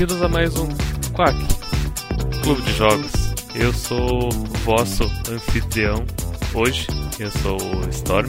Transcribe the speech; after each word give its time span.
Bem-vindos 0.00 0.22
a 0.22 0.28
mais 0.30 0.56
um 0.56 0.66
Quack 1.14 1.36
Clube 2.42 2.62
de 2.62 2.72
Jogos. 2.72 3.12
Eu 3.54 3.70
sou 3.70 4.30
o 4.30 4.30
vosso 4.64 5.04
anfitrião 5.30 6.02
hoje. 6.54 6.86
Eu 7.18 7.30
sou 7.30 7.58
o 7.60 7.86
Storm. 7.90 8.26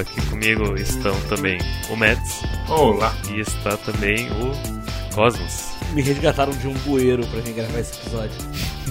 Aqui 0.00 0.26
comigo 0.30 0.74
estão 0.74 1.14
também 1.28 1.58
o 1.90 1.96
Mets. 1.98 2.42
Olá. 2.70 3.14
E 3.30 3.40
está 3.40 3.76
também 3.76 4.26
o 4.30 5.14
Cosmos. 5.14 5.66
Me 5.92 6.00
resgataram 6.00 6.54
de 6.54 6.66
um 6.66 6.72
bueiro 6.86 7.26
pra 7.26 7.42
mim 7.42 7.52
gravar 7.52 7.78
esse 7.78 8.00
episódio. 8.00 8.38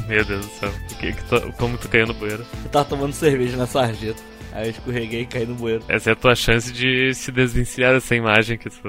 Meu 0.08 0.24
Deus 0.24 0.46
do 0.46 0.52
céu. 0.60 0.72
Que, 1.00 1.12
que 1.12 1.24
tu, 1.24 1.54
como 1.58 1.76
tu 1.76 1.90
caiu 1.90 2.06
no 2.06 2.14
bueiro? 2.14 2.46
Eu 2.66 2.70
tava 2.70 2.86
tomando 2.86 3.14
cerveja 3.14 3.58
na 3.58 3.66
sarjeta. 3.66 4.22
Aí 4.56 4.68
eu 4.68 4.72
escorreguei 4.72 5.22
e 5.24 5.26
caí 5.26 5.46
no 5.46 5.54
bueiro. 5.54 5.84
Essa 5.90 6.12
é 6.12 6.14
a 6.14 6.16
tua 6.16 6.34
chance 6.34 6.72
de 6.72 7.14
se 7.14 7.30
desvencilhar 7.30 7.94
dessa 7.94 8.16
imagem 8.16 8.58
que 8.58 8.70
tu, 8.70 8.80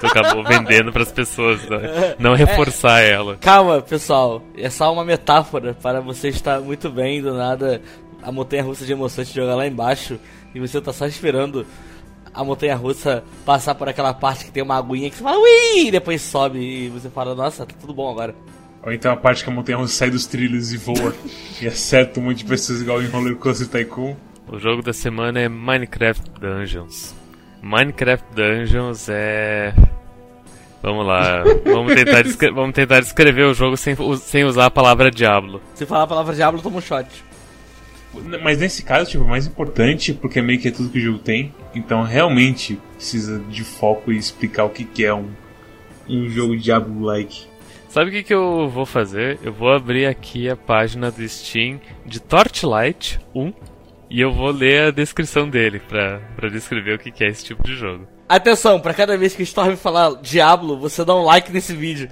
tu 0.00 0.06
acabou 0.06 0.42
vendendo 0.42 0.90
pras 0.90 1.12
pessoas, 1.12 1.62
né? 1.68 2.16
não 2.18 2.34
reforçar 2.34 3.00
é, 3.00 3.12
ela. 3.12 3.36
Calma, 3.36 3.80
pessoal, 3.80 4.42
é 4.56 4.68
só 4.68 4.92
uma 4.92 5.04
metáfora 5.04 5.72
para 5.72 6.00
você 6.00 6.28
estar 6.28 6.60
muito 6.60 6.90
bem 6.90 7.22
do 7.22 7.32
nada 7.32 7.80
a 8.20 8.32
montanha 8.32 8.64
russa 8.64 8.84
de 8.84 8.90
emoções 8.90 9.28
te 9.28 9.36
jogar 9.36 9.54
lá 9.54 9.68
embaixo 9.68 10.18
e 10.52 10.58
você 10.58 10.80
tá 10.80 10.92
só 10.92 11.06
esperando 11.06 11.64
a 12.34 12.42
montanha 12.42 12.74
russa 12.74 13.22
passar 13.44 13.76
por 13.76 13.88
aquela 13.88 14.12
parte 14.12 14.46
que 14.46 14.50
tem 14.50 14.64
uma 14.64 14.76
aguinha 14.76 15.08
que 15.10 15.16
você 15.16 15.22
fala 15.22 15.38
ui, 15.38 15.86
e 15.86 15.90
depois 15.92 16.22
sobe 16.22 16.58
e 16.58 16.88
você 16.88 17.08
fala, 17.08 17.36
nossa, 17.36 17.64
tá 17.64 17.74
tudo 17.80 17.94
bom 17.94 18.10
agora. 18.10 18.34
Ou 18.82 18.92
então 18.92 19.12
a 19.12 19.16
parte 19.16 19.44
que 19.44 19.50
a 19.50 19.52
montanha 19.52 19.78
russa 19.78 19.94
sai 19.94 20.10
dos 20.10 20.26
trilhos 20.26 20.72
e 20.72 20.76
voa 20.76 21.14
e 21.60 21.68
acerta 21.68 22.18
um 22.18 22.24
monte 22.24 22.38
de 22.38 22.46
pessoas 22.46 22.80
igual 22.80 23.00
em 23.00 23.06
Roller 23.06 23.36
Coaster 23.36 23.68
Tycoon. 23.68 24.16
O 24.50 24.58
jogo 24.58 24.82
da 24.82 24.94
semana 24.94 25.40
é 25.40 25.48
Minecraft 25.48 26.30
Dungeons. 26.40 27.14
Minecraft 27.62 28.24
Dungeons 28.34 29.08
é. 29.10 29.74
Vamos 30.82 31.06
lá, 31.06 31.42
vamos 31.64 31.94
tentar, 31.94 32.22
vamos 32.54 32.74
tentar 32.74 33.00
descrever 33.00 33.44
o 33.44 33.52
jogo 33.52 33.76
sem, 33.76 33.94
sem 34.16 34.44
usar 34.44 34.66
a 34.66 34.70
palavra 34.70 35.10
Diablo. 35.10 35.60
Se 35.74 35.84
falar 35.84 36.04
a 36.04 36.06
palavra 36.06 36.34
Diablo, 36.34 36.62
toma 36.62 36.78
um 36.78 36.80
shot. 36.80 37.08
Mas 38.42 38.58
nesse 38.58 38.82
caso, 38.82 39.10
tipo, 39.10 39.24
o 39.24 39.28
mais 39.28 39.46
importante, 39.46 40.14
porque 40.14 40.40
meio 40.40 40.58
que 40.58 40.68
é 40.68 40.70
tudo 40.70 40.88
que 40.88 40.98
o 40.98 41.02
jogo 41.02 41.18
tem, 41.18 41.52
então 41.74 42.02
realmente 42.02 42.80
precisa 42.94 43.38
de 43.38 43.62
foco 43.64 44.10
e 44.10 44.16
explicar 44.16 44.64
o 44.64 44.70
que, 44.70 44.84
que 44.84 45.04
é 45.04 45.12
um, 45.12 45.28
um 46.08 46.28
jogo 46.28 46.56
Diablo-like. 46.56 47.46
Sabe 47.88 48.10
o 48.10 48.12
que, 48.12 48.22
que 48.22 48.34
eu 48.34 48.68
vou 48.68 48.86
fazer? 48.86 49.38
Eu 49.42 49.52
vou 49.52 49.72
abrir 49.72 50.06
aqui 50.06 50.48
a 50.48 50.56
página 50.56 51.10
do 51.10 51.26
Steam 51.28 51.80
de 52.06 52.20
Torchlight 52.20 53.20
1 53.34 53.52
e 54.10 54.20
eu 54.20 54.32
vou 54.32 54.50
ler 54.50 54.88
a 54.88 54.90
descrição 54.90 55.48
dele 55.48 55.80
pra, 55.80 56.20
pra 56.36 56.48
descrever 56.48 56.94
o 56.94 56.98
que, 56.98 57.10
que 57.10 57.24
é 57.24 57.28
esse 57.28 57.44
tipo 57.44 57.62
de 57.62 57.76
jogo. 57.76 58.06
Atenção, 58.28 58.78
pra 58.78 58.92
cada 58.92 59.16
vez 59.16 59.34
que 59.34 59.42
o 59.42 59.44
Storm 59.44 59.74
falar 59.74 60.14
Diablo, 60.20 60.78
você 60.78 61.02
dá 61.02 61.14
um 61.14 61.24
like 61.24 61.50
nesse 61.50 61.74
vídeo. 61.74 62.10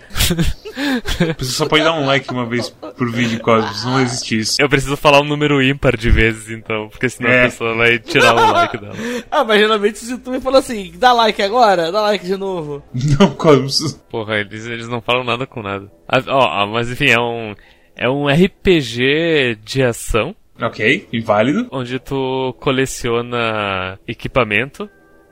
Você 1.39 1.53
só 1.53 1.67
pode 1.67 1.85
dar 1.85 1.93
um 1.93 2.07
like 2.07 2.31
uma 2.31 2.47
vez 2.47 2.69
por 2.71 3.11
vídeo, 3.11 3.41
Cosmos, 3.41 3.85
não 3.85 4.01
existe 4.01 4.39
isso. 4.39 4.61
Eu 4.61 4.69
preciso 4.69 4.97
falar 4.97 5.21
um 5.21 5.25
número 5.25 5.62
ímpar 5.62 5.97
de 5.97 6.11
vezes, 6.11 6.51
então, 6.51 6.89
porque 6.89 7.09
senão 7.09 7.31
é. 7.31 7.43
a 7.43 7.45
pessoa 7.45 7.75
vai 7.75 7.99
tirar 7.99 8.35
o 8.35 8.53
like 8.53 8.79
dela. 8.79 8.95
ah, 9.31 9.45
mas 9.45 9.59
geralmente 9.59 9.99
se 9.99 10.19
tu 10.19 10.31
me 10.31 10.41
fala 10.41 10.59
assim, 10.59 10.93
dá 10.97 11.12
like 11.12 11.41
agora, 11.43 11.93
dá 11.93 12.01
like 12.03 12.27
de 12.27 12.37
novo. 12.37 12.83
Não, 13.19 13.31
Cosmos. 13.31 13.93
Porra, 14.11 14.37
eles, 14.37 14.67
eles 14.67 14.89
não 14.89 15.01
falam 15.01 15.25
nada 15.25 15.47
com 15.47 15.62
nada. 15.62 15.91
Ah, 16.09 16.23
ó, 16.29 16.67
mas 16.67 16.91
enfim, 16.91 17.11
é 17.11 17.19
um, 17.19 17.55
é 17.95 18.09
um 18.09 18.27
RPG 18.27 19.59
de 19.65 19.83
ação 19.83 20.35
Ok, 20.61 21.09
inválido. 21.12 21.69
Onde 21.71 21.99
tu 21.99 22.55
coleciona 22.61 23.99
equipamento 24.06 24.89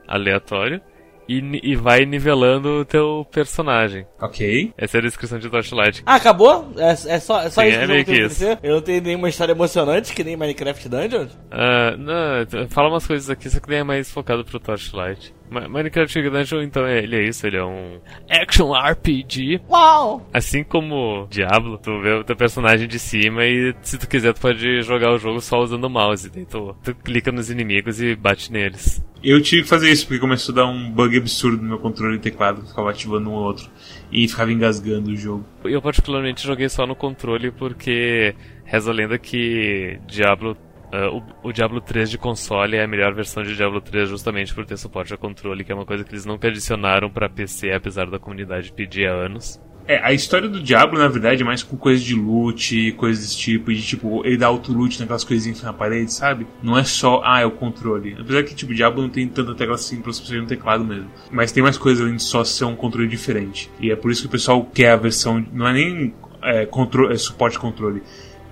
aleatório 0.07 0.81
e, 1.27 1.71
e 1.71 1.75
vai 1.75 2.05
nivelando 2.05 2.81
o 2.81 2.85
teu 2.85 3.25
personagem. 3.31 4.05
Ok. 4.21 4.73
Essa 4.77 4.97
é 4.97 4.99
a 4.99 5.03
descrição 5.03 5.39
de 5.39 5.49
Torchlight. 5.49 6.03
Ah, 6.05 6.15
acabou? 6.15 6.71
É, 6.77 6.91
é 6.91 7.19
só, 7.19 7.41
é 7.41 7.49
só 7.49 7.61
Sim, 7.61 7.67
isso 7.67 7.79
é 7.79 7.87
meio 7.87 8.05
que 8.05 8.13
isso. 8.13 8.43
Eu 8.61 8.75
não 8.75 8.81
tenho 8.81 9.01
nenhuma 9.01 9.29
história 9.29 9.53
emocionante 9.53 10.13
que 10.13 10.23
nem 10.23 10.37
Minecraft 10.37 10.87
Dungeons? 10.87 11.33
Uh, 11.33 11.97
não, 11.97 12.69
fala 12.69 12.89
umas 12.89 13.05
coisas 13.05 13.29
aqui, 13.29 13.49
só 13.49 13.59
que 13.59 13.69
nem 13.69 13.79
é 13.79 13.83
mais 13.83 14.11
focado 14.11 14.45
pro 14.45 14.59
Torchlight. 14.59 15.33
Minecraft 15.49 16.29
Dungeon, 16.29 16.61
então, 16.61 16.85
é, 16.85 16.99
ele 16.99 17.15
é 17.15 17.27
isso, 17.27 17.45
ele 17.45 17.57
é 17.57 17.63
um 17.63 17.99
action 18.29 18.73
RPG. 18.73 19.61
Uau! 19.69 20.27
Assim 20.33 20.63
como 20.63 21.27
Diablo, 21.29 21.77
tu 21.77 22.01
vê 22.01 22.13
o 22.13 22.23
teu 22.23 22.35
personagem 22.35 22.87
de 22.87 22.99
cima 22.99 23.45
e 23.45 23.73
se 23.81 23.97
tu 23.97 24.07
quiser 24.07 24.33
tu 24.33 24.41
pode 24.41 24.81
jogar 24.81 25.11
o 25.11 25.17
jogo 25.17 25.39
só 25.41 25.61
usando 25.61 25.85
o 25.85 25.89
mouse. 25.89 26.29
Daí 26.29 26.45
tu, 26.45 26.75
tu 26.83 26.95
clica 26.95 27.31
nos 27.31 27.49
inimigos 27.49 28.01
e 28.01 28.15
bate 28.15 28.51
neles. 28.51 29.03
Eu 29.23 29.41
tive 29.41 29.63
que 29.63 29.69
fazer 29.69 29.91
isso 29.91 30.05
porque 30.05 30.19
começou 30.19 30.53
a 30.53 30.55
dar 30.57 30.65
um 30.67 30.91
bug 30.91 31.17
absurdo 31.17 31.57
no 31.61 31.69
meu 31.69 31.79
controle 31.79 32.17
e 32.17 32.19
teclado, 32.19 32.61
ficava 32.67 32.91
ativando 32.91 33.29
um 33.29 33.33
ou 33.33 33.43
outro 33.43 33.69
e 34.11 34.27
ficava 34.27 34.51
engasgando 34.51 35.09
o 35.09 35.15
jogo. 35.15 35.45
Eu 35.63 35.81
particularmente 35.81 36.45
joguei 36.45 36.69
só 36.69 36.85
no 36.85 36.95
controle 36.95 37.51
porque 37.51 38.35
reza 38.65 38.91
a 38.91 38.93
lenda 38.93 39.17
que 39.17 39.99
Diablo 40.07 40.55
Uh, 40.93 41.17
o, 41.43 41.49
o, 41.49 41.51
Diablo 41.51 41.81
3 41.81 42.09
de 42.09 42.17
console 42.17 42.77
é 42.77 42.83
a 42.83 42.87
melhor 42.87 43.13
versão 43.13 43.43
de 43.43 43.55
Diablo 43.55 43.81
3 43.81 44.07
justamente 44.07 44.53
por 44.53 44.65
ter 44.65 44.77
suporte 44.77 45.13
a 45.13 45.17
controle, 45.17 45.63
que 45.63 45.71
é 45.71 45.75
uma 45.75 45.85
coisa 45.85 46.03
que 46.03 46.11
eles 46.11 46.25
nunca 46.25 46.47
adicionaram 46.47 47.09
para 47.09 47.27
PC, 47.27 47.71
apesar 47.71 48.09
da 48.09 48.19
comunidade 48.19 48.71
pedir 48.71 49.07
há 49.07 49.13
anos. 49.13 49.59
É, 49.87 49.99
a 50.03 50.13
história 50.13 50.49
do 50.49 50.61
Diablo, 50.61 50.97
na 50.97 51.07
verdade, 51.07 51.43
é 51.43 51.45
mais 51.45 51.61
com 51.61 51.77
coisas 51.77 52.03
de 52.03 52.15
loot, 52.15 52.91
coisas 52.93 53.23
desse 53.23 53.37
tipo, 53.37 53.71
de 53.71 53.83
tipo, 53.83 54.25
ele 54.25 54.37
dá 54.37 54.47
auto-loot 54.47 54.99
naquelas 54.99 55.23
coisinhas 55.23 55.61
na 55.61 55.73
parede, 55.73 56.11
sabe? 56.11 56.47
Não 56.63 56.75
é 56.75 56.83
só, 56.83 57.21
ah, 57.23 57.41
é 57.41 57.45
o 57.45 57.51
controle. 57.51 58.15
Apesar 58.19 58.43
que, 58.43 58.55
tipo, 58.55 58.71
o 58.71 58.75
Diablo 58.75 59.03
não 59.03 59.09
tem 59.09 59.27
tanta 59.27 59.53
tecla 59.53 59.75
assim 59.75 60.01
pra 60.01 60.11
você 60.11 60.37
no 60.37 60.47
teclado 60.47 60.83
mesmo. 60.83 61.09
Mas 61.29 61.51
tem 61.51 61.61
mais 61.61 61.77
coisas 61.77 62.01
além 62.01 62.15
de 62.15 62.23
só 62.23 62.43
ser 62.43 62.65
um 62.65 62.75
controle 62.75 63.07
diferente. 63.07 63.69
E 63.79 63.91
é 63.91 63.95
por 63.95 64.09
isso 64.09 64.21
que 64.21 64.27
o 64.27 64.31
pessoal 64.31 64.65
quer 64.65 64.91
a 64.91 64.95
versão, 64.95 65.45
não 65.53 65.67
é 65.67 65.73
nem 65.73 66.15
é, 66.41 66.67
é 67.11 67.17
suporte 67.17 67.59
controle 67.59 68.01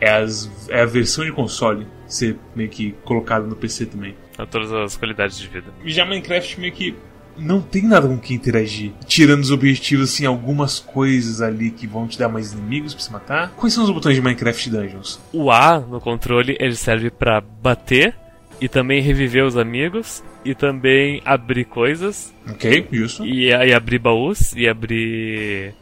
é, 0.03 0.17
as, 0.17 0.51
é 0.69 0.81
a 0.81 0.85
versão 0.85 1.23
de 1.23 1.31
console 1.31 1.87
ser 2.15 2.37
meio 2.55 2.69
que 2.69 2.95
colocada 3.03 3.45
no 3.45 3.55
PC 3.55 3.85
também. 3.87 4.15
A 4.37 4.45
todas 4.45 4.71
as 4.71 4.97
qualidades 4.97 5.37
de 5.37 5.47
vida. 5.47 5.73
Já 5.85 6.05
Minecraft 6.05 6.59
meio 6.59 6.73
que 6.73 6.95
não 7.37 7.61
tem 7.61 7.83
nada 7.83 8.07
com 8.07 8.17
que 8.17 8.33
interagir. 8.33 8.91
Tirando 9.05 9.41
os 9.41 9.51
objetivos, 9.51 10.11
assim, 10.11 10.25
algumas 10.25 10.79
coisas 10.79 11.41
ali 11.41 11.71
que 11.71 11.87
vão 11.87 12.07
te 12.07 12.17
dar 12.17 12.29
mais 12.29 12.53
inimigos 12.53 12.93
pra 12.93 13.03
se 13.03 13.11
matar. 13.11 13.51
Quais 13.55 13.73
são 13.73 13.83
os 13.83 13.89
botões 13.89 14.15
de 14.15 14.21
Minecraft 14.21 14.69
Dungeons? 14.69 15.19
O 15.31 15.51
A 15.51 15.79
no 15.79 15.99
controle 15.99 16.57
ele 16.59 16.75
serve 16.75 17.09
para 17.09 17.41
bater 17.41 18.15
e 18.61 18.67
também 18.67 19.01
reviver 19.01 19.43
os 19.43 19.57
amigos 19.57 20.23
e 20.45 20.53
também 20.53 21.21
abrir 21.25 21.65
coisas. 21.65 22.33
Ok, 22.49 22.87
justo. 22.91 23.25
E, 23.25 23.49
e 23.49 23.73
abrir 23.73 23.99
baús 23.99 24.53
e 24.55 24.67
abrir 24.67 25.73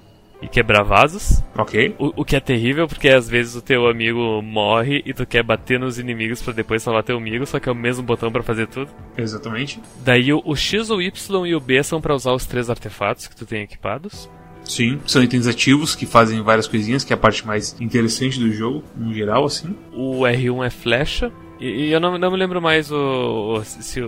e 0.42 0.48
quebrar 0.48 0.84
vasos. 0.84 1.42
Ok. 1.56 1.96
O, 2.00 2.22
o, 2.22 2.26
que 2.26 2.36
é 2.36 2.40
terrível 2.40 2.88
porque 2.88 3.10
às 3.10 3.30
vezes 3.30 3.56
o 3.56 3.62
teu 3.62 3.88
amigo 3.88 4.42
morre 4.42 5.02
e 5.06 5.14
tu 5.14 5.26
quer 5.26 5.44
bater 5.44 5.80
nos 5.80 6.00
inimigos 6.00 6.42
para 6.42 6.54
depois 6.54 6.82
salvar 6.82 7.04
teu 7.04 7.18
amigo, 7.18 7.46
só 7.46 7.60
que 7.60 7.70
é 7.70 7.72
o 7.72 7.76
mesmo 7.76 8.04
botão 8.04 8.32
para 8.32 8.42
fazer 8.42 8.68
tudo. 8.68 8.90
Exatamente. 9.18 9.80
Daí 10.04 10.34
o, 10.34 10.42
o, 10.44 10.56
X, 10.56 10.90
o 10.90 11.02
Y 11.02 11.46
e 11.46 11.56
o 11.56 11.60
B 11.60 11.84
são 11.84 12.02
para 12.02 12.16
usar 12.16 12.34
os 12.34 12.46
três 12.46 12.70
artefatos 12.70 13.28
que 13.28 13.36
tu 13.36 13.46
tem 13.46 13.62
equipados. 13.62 14.30
Sim, 14.64 15.00
são 15.06 15.24
itens 15.24 15.48
ativos 15.48 15.96
que 15.96 16.06
fazem 16.06 16.42
várias 16.42 16.68
coisinhas, 16.68 17.04
que 17.04 17.12
é 17.12 17.16
a 17.16 17.20
parte 17.20 17.46
mais 17.46 17.76
interessante 17.82 18.40
do 18.40 18.52
jogo, 18.52 18.84
no 18.96 19.14
geral, 19.14 19.46
assim. 19.46 19.76
O 19.92 20.22
R1 20.22 20.66
é 20.66 20.70
flecha. 20.70 21.32
E, 21.60 21.66
e 21.66 21.92
eu 21.92 22.00
não, 22.00 22.18
não 22.18 22.32
me 22.32 22.38
lembro 22.38 22.62
mais 22.62 22.92
o, 22.92 23.56
o 23.56 23.64
se, 23.64 23.84
se, 23.84 24.02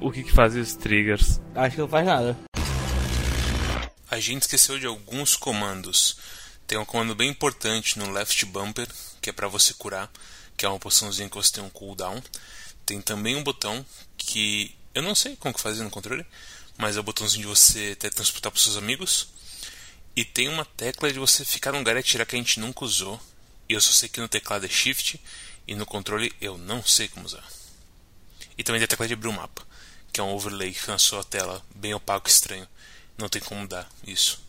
o 0.00 0.10
que, 0.10 0.24
que 0.24 0.32
faz 0.32 0.56
os 0.56 0.74
triggers. 0.74 1.40
Acho 1.54 1.76
que 1.76 1.80
não 1.80 1.88
faz 1.88 2.06
nada 2.06 2.36
a 4.10 4.18
gente 4.18 4.42
esqueceu 4.42 4.78
de 4.78 4.86
alguns 4.86 5.36
comandos. 5.36 6.16
Tem 6.66 6.78
um 6.78 6.84
comando 6.84 7.14
bem 7.14 7.30
importante 7.30 7.98
no 7.98 8.10
left 8.10 8.44
bumper, 8.46 8.88
que 9.20 9.30
é 9.30 9.32
para 9.32 9.48
você 9.48 9.74
curar, 9.74 10.10
que 10.56 10.64
é 10.64 10.68
uma 10.68 10.78
poçãozinha 10.78 11.28
que 11.28 11.36
você 11.36 11.52
tem 11.52 11.64
um 11.64 11.70
cooldown. 11.70 12.22
Tem 12.86 13.00
também 13.00 13.36
um 13.36 13.42
botão 13.42 13.84
que 14.16 14.74
eu 14.94 15.02
não 15.02 15.14
sei 15.14 15.36
como 15.36 15.54
que 15.54 15.60
fazer 15.60 15.82
no 15.82 15.90
controle, 15.90 16.26
mas 16.76 16.96
é 16.96 17.00
o 17.00 17.02
botãozinho 17.02 17.42
de 17.42 17.48
você 17.48 17.94
transportar 17.96 18.50
para 18.50 18.60
seus 18.60 18.76
amigos. 18.76 19.28
E 20.16 20.24
tem 20.24 20.48
uma 20.48 20.64
tecla 20.64 21.12
de 21.12 21.18
você 21.18 21.44
ficar 21.44 21.72
num 21.72 21.78
lugar 21.78 21.96
e 21.96 22.00
atirar 22.00 22.26
que 22.26 22.34
a 22.34 22.38
gente 22.38 22.58
nunca 22.60 22.84
usou. 22.84 23.20
E 23.68 23.74
eu 23.74 23.80
só 23.80 23.92
sei 23.92 24.08
que 24.08 24.20
no 24.20 24.28
teclado 24.28 24.64
é 24.64 24.68
Shift 24.68 25.20
e 25.66 25.74
no 25.74 25.84
controle 25.84 26.32
eu 26.40 26.56
não 26.56 26.82
sei 26.82 27.08
como 27.08 27.26
usar. 27.26 27.46
E 28.56 28.64
também 28.64 28.80
tem 28.80 28.86
a 28.86 28.88
tecla 28.88 29.06
de 29.06 29.14
abrir 29.14 29.28
o 29.28 29.32
mapa, 29.32 29.66
que 30.12 30.18
é 30.18 30.22
um 30.22 30.32
overlay 30.32 30.72
que 30.72 30.80
fica 30.80 30.92
na 30.92 30.98
sua 30.98 31.22
tela, 31.22 31.64
bem 31.74 31.94
opaco 31.94 32.28
e 32.28 32.32
estranho. 32.32 32.66
Não 33.18 33.28
tem 33.28 33.42
como 33.42 33.66
dar 33.66 33.88
isso. 34.06 34.40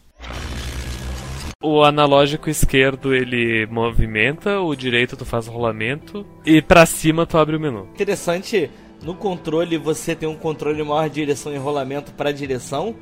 O 1.62 1.84
analógico 1.84 2.50
esquerdo 2.50 3.16
ele 3.16 3.66
movimenta, 3.66 4.62
o 4.62 4.76
direito 4.76 5.18
tu 5.18 5.26
faz 5.26 5.48
rolamento 5.48 6.24
e 6.46 6.62
para 6.62 6.86
cima 6.86 7.26
tu 7.26 7.38
abre 7.38 7.56
o 7.56 7.60
menu. 7.60 7.90
Interessante, 7.96 8.70
no 9.02 9.16
controle 9.16 9.76
você 9.78 10.16
tem 10.16 10.30
um 10.30 10.38
controle 10.38 10.84
maior 10.84 11.10
de 11.10 11.16
direção 11.16 11.52
e 11.52 11.58
rolamento 11.58 12.12
para 12.14 12.32
direção, 12.32 12.96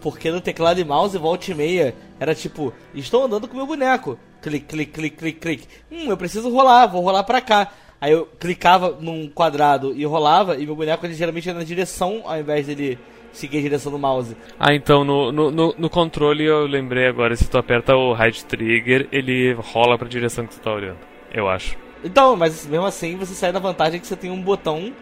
porque 0.00 0.30
no 0.30 0.40
teclado 0.40 0.80
e 0.80 0.84
mouse 0.84 1.18
volta 1.18 1.50
e 1.50 1.54
meia 1.54 1.94
era 2.20 2.32
tipo, 2.32 2.72
estou 2.94 3.24
andando 3.24 3.48
com 3.48 3.56
meu 3.56 3.66
boneco. 3.66 4.16
Clique, 4.40 4.66
clique, 4.66 4.92
clique, 4.92 5.16
clique, 5.16 5.40
clique. 5.40 5.68
Hum, 5.90 6.10
eu 6.10 6.16
preciso 6.16 6.48
rolar, 6.48 6.86
vou 6.86 7.02
rolar 7.02 7.24
para 7.24 7.40
cá. 7.40 7.72
Aí 8.00 8.12
eu 8.12 8.26
clicava 8.38 8.96
num 9.00 9.28
quadrado 9.28 9.92
e 9.96 10.04
rolava, 10.04 10.56
e 10.56 10.64
meu 10.64 10.76
boneco 10.76 11.04
ele 11.04 11.14
geralmente 11.14 11.46
ia 11.46 11.54
na 11.54 11.64
direção 11.64 12.22
ao 12.24 12.38
invés 12.38 12.68
dele 12.68 12.96
seguir 13.38 13.58
a 13.58 13.62
direção 13.62 13.92
do 13.92 13.98
mouse. 13.98 14.36
Ah, 14.58 14.74
então 14.74 15.04
no, 15.04 15.32
no, 15.32 15.74
no, 15.76 15.90
controle 15.90 16.44
eu 16.44 16.66
lembrei 16.66 17.06
agora, 17.06 17.36
se 17.36 17.48
tu 17.48 17.56
aperta 17.56 17.96
o 17.96 18.12
right 18.12 18.44
trigger, 18.44 19.08
ele 19.12 19.52
rola 19.52 19.96
pra 19.96 20.08
direção 20.08 20.46
que 20.46 20.54
tu 20.54 20.60
tá 20.60 20.72
olhando, 20.72 20.98
eu 21.32 21.48
acho. 21.48 21.76
Então, 22.02 22.36
mas 22.36 22.66
mesmo 22.66 22.86
assim 22.86 23.16
você 23.16 23.34
sai 23.34 23.52
da 23.52 23.58
vantagem 23.58 24.00
que 24.00 24.06
você 24.06 24.16
tem 24.16 24.30
um 24.30 24.40
botão 24.40 24.92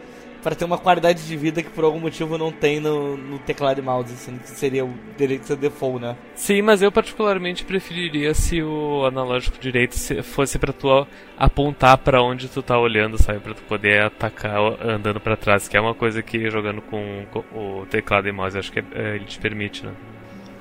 para 0.46 0.54
ter 0.54 0.64
uma 0.64 0.78
qualidade 0.78 1.26
de 1.26 1.36
vida 1.36 1.60
que 1.60 1.70
por 1.70 1.82
algum 1.82 1.98
motivo 1.98 2.38
não 2.38 2.52
tem 2.52 2.78
no, 2.78 3.16
no 3.16 3.36
teclado 3.36 3.80
e 3.80 3.82
mouse, 3.82 4.14
assim, 4.14 4.38
que 4.38 4.48
seria 4.48 4.84
o 4.84 4.94
direito 5.18 5.44
ser 5.44 5.56
default, 5.56 6.00
né? 6.00 6.16
Sim, 6.36 6.62
mas 6.62 6.80
eu 6.82 6.92
particularmente 6.92 7.64
preferiria 7.64 8.32
se 8.32 8.62
o 8.62 9.04
analógico 9.04 9.58
direito 9.58 9.96
fosse 10.22 10.56
para 10.56 10.72
tu 10.72 11.04
apontar 11.36 11.98
para 11.98 12.22
onde 12.22 12.46
tu 12.46 12.62
tá 12.62 12.78
olhando, 12.78 13.20
sabe, 13.20 13.40
para 13.40 13.54
tu 13.54 13.62
poder 13.62 14.02
atacar 14.04 14.56
andando 14.80 15.18
para 15.18 15.36
trás, 15.36 15.66
que 15.66 15.76
é 15.76 15.80
uma 15.80 15.94
coisa 15.94 16.22
que 16.22 16.48
jogando 16.48 16.80
com, 16.80 17.26
o 17.52 17.84
teclado 17.86 18.28
e 18.28 18.32
mouse 18.32 18.56
acho 18.56 18.70
que 18.70 18.78
é, 18.78 19.16
ele 19.16 19.24
te 19.24 19.40
permite, 19.40 19.84
né? 19.84 19.94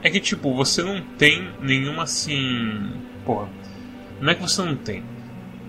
É 0.02 0.10
que 0.10 0.20
tipo, 0.20 0.52
você 0.56 0.82
não 0.82 1.00
tem 1.00 1.48
nenhuma 1.62 2.04
assim, 2.04 2.92
porra. 3.24 3.50
Não 4.20 4.32
é 4.32 4.34
que 4.34 4.42
você 4.42 4.64
não 4.64 4.76
tem. 4.76 5.04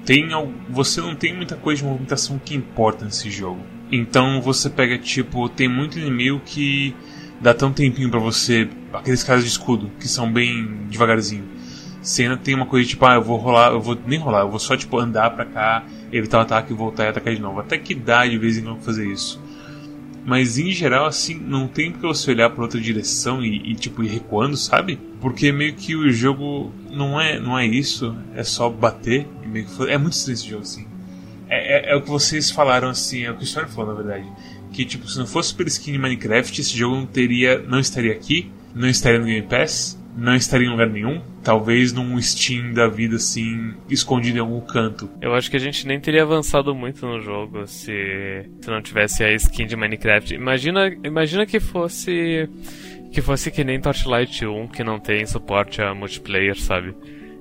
Tem 0.06 0.26
você 0.70 1.02
não 1.02 1.14
tem 1.14 1.34
muita 1.34 1.54
coisa 1.54 1.82
de 1.82 1.86
movimentação 1.86 2.38
que 2.42 2.54
importa 2.54 3.04
nesse 3.04 3.30
jogo 3.30 3.75
então 3.90 4.40
você 4.40 4.68
pega, 4.68 4.98
tipo, 4.98 5.48
tem 5.48 5.68
muito 5.68 5.98
inimigo 5.98 6.40
que 6.44 6.94
dá 7.40 7.54
tão 7.54 7.72
tempinho 7.72 8.10
para 8.10 8.20
você. 8.20 8.68
Aqueles 8.92 9.22
caras 9.22 9.42
de 9.44 9.50
escudo, 9.50 9.90
que 10.00 10.08
são 10.08 10.32
bem 10.32 10.86
devagarzinho. 10.88 11.44
Você 12.02 12.22
ainda 12.22 12.36
tem 12.36 12.54
uma 12.54 12.66
coisa 12.66 12.88
tipo, 12.88 13.04
ah, 13.04 13.14
eu 13.14 13.22
vou 13.22 13.36
rolar, 13.36 13.72
eu 13.72 13.80
vou 13.80 13.98
nem 14.06 14.18
rolar, 14.18 14.40
eu 14.40 14.50
vou 14.50 14.60
só 14.60 14.76
tipo 14.76 14.98
andar 14.98 15.30
pra 15.30 15.44
cá, 15.44 15.84
evitar 16.12 16.38
o 16.38 16.40
ataque 16.42 16.72
e 16.72 16.76
voltar 16.76 17.04
e 17.04 17.08
atacar 17.08 17.34
de 17.34 17.40
novo. 17.40 17.60
Até 17.60 17.78
que 17.78 17.94
dá 17.94 18.26
de 18.26 18.38
vez 18.38 18.56
em 18.56 18.62
quando 18.62 18.80
fazer 18.80 19.06
isso. 19.10 19.42
Mas 20.24 20.58
em 20.58 20.72
geral, 20.72 21.06
assim, 21.06 21.34
não 21.34 21.68
tem 21.68 21.92
porque 21.92 22.06
você 22.06 22.32
olhar 22.32 22.50
pra 22.50 22.62
outra 22.62 22.80
direção 22.80 23.44
e, 23.44 23.70
e, 23.70 23.74
tipo 23.76 24.02
ir 24.02 24.08
recuando, 24.08 24.56
sabe? 24.56 24.98
Porque 25.20 25.52
meio 25.52 25.74
que 25.74 25.94
o 25.94 26.10
jogo 26.10 26.72
não 26.90 27.20
é, 27.20 27.38
não 27.38 27.56
é 27.56 27.64
isso, 27.64 28.16
é 28.34 28.42
só 28.42 28.68
bater. 28.68 29.26
E 29.44 29.46
meio 29.46 29.66
que, 29.66 29.82
é 29.88 29.96
muito 29.96 30.14
estranho 30.14 30.34
esse 30.34 30.48
jogo, 30.48 30.62
assim. 30.62 30.95
É, 31.48 31.90
é, 31.90 31.92
é, 31.92 31.96
o 31.96 32.02
que 32.02 32.08
vocês 32.08 32.50
falaram 32.50 32.88
assim, 32.88 33.24
é 33.24 33.30
o 33.30 33.34
que 33.34 33.42
o 33.42 33.44
Story 33.44 33.68
falou 33.68 33.94
na 33.94 34.02
verdade. 34.02 34.26
Que 34.72 34.84
tipo, 34.84 35.08
se 35.08 35.18
não 35.18 35.26
fosse 35.26 35.54
pelo 35.54 35.68
skin 35.68 35.92
de 35.92 35.98
Minecraft, 35.98 36.60
esse 36.60 36.76
jogo 36.76 36.96
não 36.96 37.06
teria. 37.06 37.58
não 37.60 37.78
estaria 37.78 38.12
aqui, 38.12 38.50
não 38.74 38.88
estaria 38.88 39.18
no 39.18 39.26
Game 39.26 39.46
Pass, 39.46 39.98
não 40.16 40.34
estaria 40.34 40.66
em 40.66 40.70
lugar 40.70 40.88
nenhum. 40.88 41.22
Talvez 41.42 41.92
num 41.92 42.20
Steam 42.20 42.72
da 42.72 42.88
vida 42.88 43.16
assim, 43.16 43.74
escondido 43.88 44.38
em 44.38 44.40
algum 44.40 44.60
canto. 44.60 45.08
Eu 45.20 45.34
acho 45.34 45.50
que 45.50 45.56
a 45.56 45.60
gente 45.60 45.86
nem 45.86 46.00
teria 46.00 46.22
avançado 46.22 46.74
muito 46.74 47.06
no 47.06 47.20
jogo 47.20 47.66
se, 47.66 48.48
se 48.60 48.68
não 48.68 48.82
tivesse 48.82 49.22
a 49.22 49.32
skin 49.34 49.66
de 49.66 49.76
Minecraft. 49.76 50.34
Imagina, 50.34 50.88
imagina 51.04 51.46
que 51.46 51.60
fosse. 51.60 52.48
Que 53.12 53.22
fosse 53.22 53.50
que 53.50 53.64
nem 53.64 53.80
Torchlight 53.80 54.44
1, 54.44 54.68
que 54.68 54.84
não 54.84 54.98
tem 54.98 55.24
suporte 55.24 55.80
a 55.80 55.94
multiplayer, 55.94 56.58
sabe? 56.58 56.94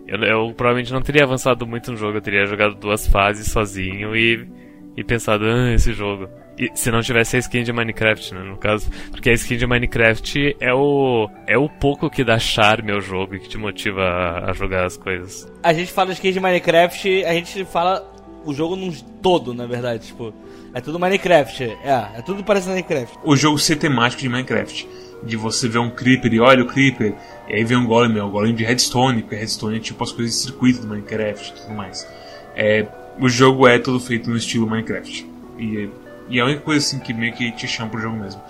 Eu, 0.07 0.19
eu, 0.19 0.53
provavelmente 0.53 0.93
não 0.93 1.01
teria 1.01 1.23
avançado 1.23 1.65
muito 1.65 1.91
no 1.91 1.97
jogo, 1.97 2.17
eu 2.17 2.21
teria 2.21 2.45
jogado 2.45 2.75
duas 2.75 3.07
fases 3.07 3.51
sozinho 3.51 4.15
e, 4.15 4.47
e 4.95 5.03
pensado, 5.03 5.45
ah, 5.45 5.73
esse 5.73 5.93
jogo. 5.93 6.29
E, 6.57 6.69
se 6.75 6.91
não 6.91 7.01
tivesse 7.01 7.35
a 7.35 7.39
skin 7.39 7.63
de 7.63 7.73
Minecraft, 7.73 8.33
né, 8.33 8.43
no 8.43 8.57
caso. 8.57 8.89
Porque 9.11 9.29
a 9.29 9.33
skin 9.33 9.57
de 9.57 9.65
Minecraft 9.65 10.55
é 10.59 10.73
o, 10.73 11.29
é 11.47 11.57
o 11.57 11.67
pouco 11.67 12.09
que 12.09 12.23
dá 12.23 12.37
charme 12.37 12.91
ao 12.91 13.01
jogo 13.01 13.35
e 13.35 13.39
que 13.39 13.49
te 13.49 13.57
motiva 13.57 14.01
a, 14.01 14.51
a 14.51 14.53
jogar 14.53 14.85
as 14.85 14.95
coisas. 14.95 15.51
A 15.63 15.73
gente 15.73 15.91
fala 15.91 16.11
skin 16.13 16.31
de 16.31 16.39
Minecraft, 16.39 17.25
a 17.25 17.33
gente 17.33 17.65
fala 17.65 18.13
o 18.45 18.53
jogo 18.53 18.75
num 18.75 18.91
todo, 19.21 19.53
na 19.53 19.65
verdade, 19.65 20.07
tipo. 20.07 20.33
É 20.73 20.81
tudo 20.81 20.99
Minecraft, 20.99 21.63
é, 21.63 22.17
é 22.17 22.21
tudo 22.21 22.43
parece 22.43 22.67
Minecraft. 22.67 23.17
O 23.23 23.35
jogo 23.35 23.57
ser 23.57 23.77
temático 23.77 24.21
de 24.21 24.29
Minecraft 24.29 25.04
de 25.25 25.35
você 25.35 25.67
ver 25.67 25.79
um 25.79 25.89
Creeper 25.89 26.33
e 26.33 26.39
olha 26.39 26.63
o 26.63 26.67
Creeper, 26.67 27.13
e 27.47 27.53
aí 27.53 27.63
vem 27.63 27.77
um 27.77 27.85
Golem, 27.85 28.17
é 28.17 28.23
o 28.23 28.29
Golem 28.29 28.53
de 28.53 28.63
Redstone, 28.63 29.21
porque 29.21 29.35
Redstone 29.35 29.77
é 29.77 29.79
tipo 29.79 30.03
as 30.03 30.11
coisas 30.11 30.35
de 30.35 30.41
circuito 30.41 30.81
do 30.81 30.87
Minecraft 30.87 31.49
e 31.49 31.61
tudo 31.61 31.73
mais. 31.73 32.07
É, 32.55 32.85
o 33.19 33.27
jogo 33.27 33.67
é 33.67 33.79
todo 33.79 33.99
feito 33.99 34.29
no 34.29 34.37
estilo 34.37 34.69
Minecraft. 34.69 35.29
E, 35.57 35.89
e 36.29 36.39
é 36.39 36.41
a 36.41 36.45
única 36.45 36.61
coisa 36.61 36.85
assim 36.85 36.99
que 36.99 37.13
meio 37.13 37.33
que 37.33 37.51
te 37.51 37.67
chama 37.67 37.89
pro 37.89 38.01
jogo 38.01 38.17
mesmo. 38.17 38.41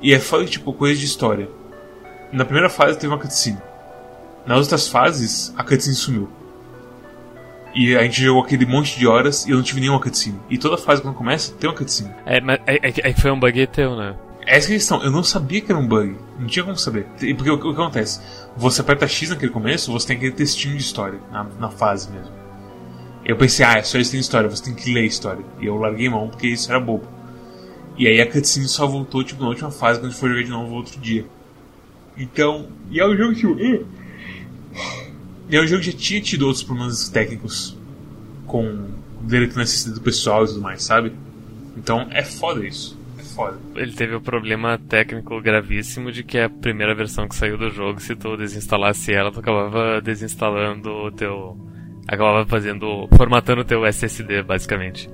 E 0.00 0.12
é 0.12 0.18
foda 0.18 0.44
tipo 0.44 0.72
coisa 0.72 0.98
de 0.98 1.06
história. 1.06 1.48
Na 2.32 2.44
primeira 2.44 2.68
fase 2.68 2.98
teve 2.98 3.12
uma 3.12 3.18
cutscene. 3.18 3.58
Nas 4.46 4.58
outras 4.58 4.88
fases, 4.88 5.52
a 5.56 5.62
cutscene 5.62 5.94
sumiu. 5.94 6.28
E 7.74 7.96
a 7.96 8.02
gente 8.02 8.22
jogou 8.22 8.42
aquele 8.42 8.66
monte 8.66 8.98
de 8.98 9.06
horas 9.06 9.46
e 9.46 9.50
eu 9.50 9.56
não 9.56 9.62
tive 9.62 9.80
nenhuma 9.80 10.00
cutscene. 10.00 10.38
E 10.50 10.58
toda 10.58 10.76
fase 10.76 11.00
quando 11.00 11.14
começa, 11.14 11.54
tem 11.54 11.70
uma 11.70 11.76
cutscene. 11.76 12.10
É, 12.26 12.40
mas 12.40 12.60
é, 12.66 12.74
é, 12.76 13.10
é, 13.10 13.12
foi 13.14 13.30
um 13.30 13.38
bug 13.38 13.66
teu, 13.68 13.96
né? 13.96 14.14
Essa 14.44 14.68
é 14.68 14.74
a 14.74 14.78
questão, 14.78 15.02
eu 15.02 15.10
não 15.10 15.22
sabia 15.22 15.60
que 15.60 15.70
era 15.70 15.80
um 15.80 15.86
bug. 15.86 16.16
Não 16.38 16.46
tinha 16.46 16.64
como 16.64 16.76
saber. 16.76 17.06
Porque 17.36 17.50
o, 17.50 17.58
que 17.58 17.68
acontece? 17.68 18.20
Você 18.56 18.80
aperta 18.80 19.06
X 19.06 19.30
naquele 19.30 19.52
começo, 19.52 19.92
você 19.92 20.08
tem 20.08 20.16
aquele 20.16 20.32
textinho 20.32 20.76
de 20.76 20.82
história, 20.82 21.20
na, 21.30 21.44
na 21.44 21.70
fase 21.70 22.10
mesmo. 22.10 22.32
Eu 23.24 23.36
pensei, 23.36 23.64
ah, 23.64 23.78
é 23.78 23.82
só 23.82 23.98
isso 23.98 24.10
tem 24.10 24.20
história, 24.20 24.50
você 24.50 24.64
tem 24.64 24.74
que 24.74 24.92
ler 24.92 25.02
a 25.02 25.06
história. 25.06 25.44
E 25.60 25.66
eu 25.66 25.76
larguei 25.76 26.08
mão 26.08 26.28
porque 26.28 26.48
isso 26.48 26.68
era 26.70 26.80
bobo. 26.80 27.06
E 27.96 28.08
aí 28.08 28.20
a 28.20 28.26
cutscene 28.26 28.66
só 28.66 28.84
voltou, 28.86 29.22
tipo, 29.22 29.40
na 29.42 29.48
última 29.48 29.70
fase, 29.70 30.00
quando 30.00 30.06
a 30.06 30.10
gente 30.10 30.18
for 30.18 30.28
jogar 30.28 30.42
de 30.42 30.50
novo 30.50 30.74
outro 30.74 30.98
dia. 30.98 31.24
Então, 32.16 32.66
e 32.90 32.98
é 32.98 33.06
um 33.06 33.16
jogo 33.16 33.34
que. 33.34 33.46
E 35.48 35.56
é 35.56 35.60
um 35.60 35.66
jogo 35.66 35.82
que 35.82 35.90
já 35.92 35.96
tinha 35.96 36.20
tido 36.20 36.46
outros 36.46 36.64
problemas 36.64 37.08
técnicos 37.08 37.76
com 38.46 38.88
direito 39.22 39.56
necessidade 39.56 40.00
do 40.00 40.02
pessoal 40.02 40.44
e 40.44 40.48
tudo 40.48 40.60
mais, 40.60 40.82
sabe? 40.82 41.12
Então 41.76 42.08
é 42.10 42.22
foda 42.24 42.66
isso 42.66 43.00
foda. 43.42 43.58
Ele 43.74 43.92
teve 43.92 44.14
o 44.14 44.18
um 44.18 44.22
problema 44.22 44.78
técnico 44.78 45.40
gravíssimo 45.40 46.12
de 46.12 46.22
que 46.22 46.38
a 46.38 46.48
primeira 46.48 46.94
versão 46.94 47.28
que 47.28 47.34
saiu 47.34 47.58
do 47.58 47.70
jogo, 47.70 48.00
se 48.00 48.14
tu 48.14 48.36
desinstalasse 48.36 49.12
ela, 49.12 49.32
tu 49.32 49.40
acabava 49.40 50.00
desinstalando 50.00 50.90
o 50.90 51.10
teu. 51.10 51.56
acabava 52.06 52.46
fazendo. 52.46 53.08
formatando 53.16 53.62
o 53.62 53.64
teu 53.64 53.84
SSD, 53.84 54.42
basicamente. 54.42 55.10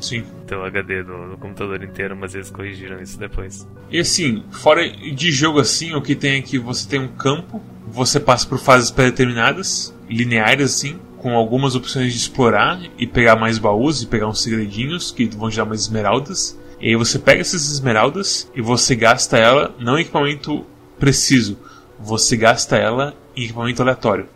Sim. 0.00 0.24
Teu 0.46 0.64
HD 0.64 1.02
do, 1.02 1.30
do, 1.30 1.38
computador 1.38 1.82
inteiro, 1.82 2.16
mas 2.16 2.34
eles 2.34 2.50
corrigiram 2.50 3.00
isso 3.00 3.18
depois. 3.18 3.66
E 3.90 3.98
assim, 3.98 4.44
fora 4.50 4.86
de 4.88 5.32
jogo 5.32 5.58
assim, 5.58 5.94
o 5.94 6.02
que 6.02 6.14
tem 6.14 6.38
é 6.38 6.42
que 6.42 6.58
você 6.58 6.88
tem 6.88 7.00
um 7.00 7.08
campo, 7.08 7.62
você 7.86 8.20
passa 8.20 8.46
por 8.46 8.58
fases 8.58 8.90
pré-determinadas, 8.90 9.94
lineares 10.08 10.74
assim, 10.74 10.98
com 11.18 11.34
algumas 11.34 11.74
opções 11.74 12.12
de 12.12 12.18
explorar 12.18 12.80
e 12.98 13.06
pegar 13.06 13.36
mais 13.36 13.58
baús 13.58 14.02
e 14.02 14.06
pegar 14.06 14.28
uns 14.28 14.42
segredinhos 14.42 15.10
que 15.10 15.26
vão 15.26 15.50
te 15.50 15.56
dar 15.56 15.64
mais 15.64 15.80
esmeraldas. 15.80 16.58
E 16.80 16.88
aí 16.88 16.96
você 16.96 17.18
pega 17.18 17.40
essas 17.40 17.70
esmeraldas 17.70 18.50
e 18.54 18.60
você 18.60 18.94
gasta 18.94 19.38
ela 19.38 19.74
não 19.78 19.98
em 19.98 20.02
equipamento 20.02 20.64
preciso, 20.98 21.58
você 21.98 22.36
gasta 22.36 22.76
ela 22.76 23.14
em 23.34 23.44
equipamento 23.44 23.82
aleatório. 23.82 24.28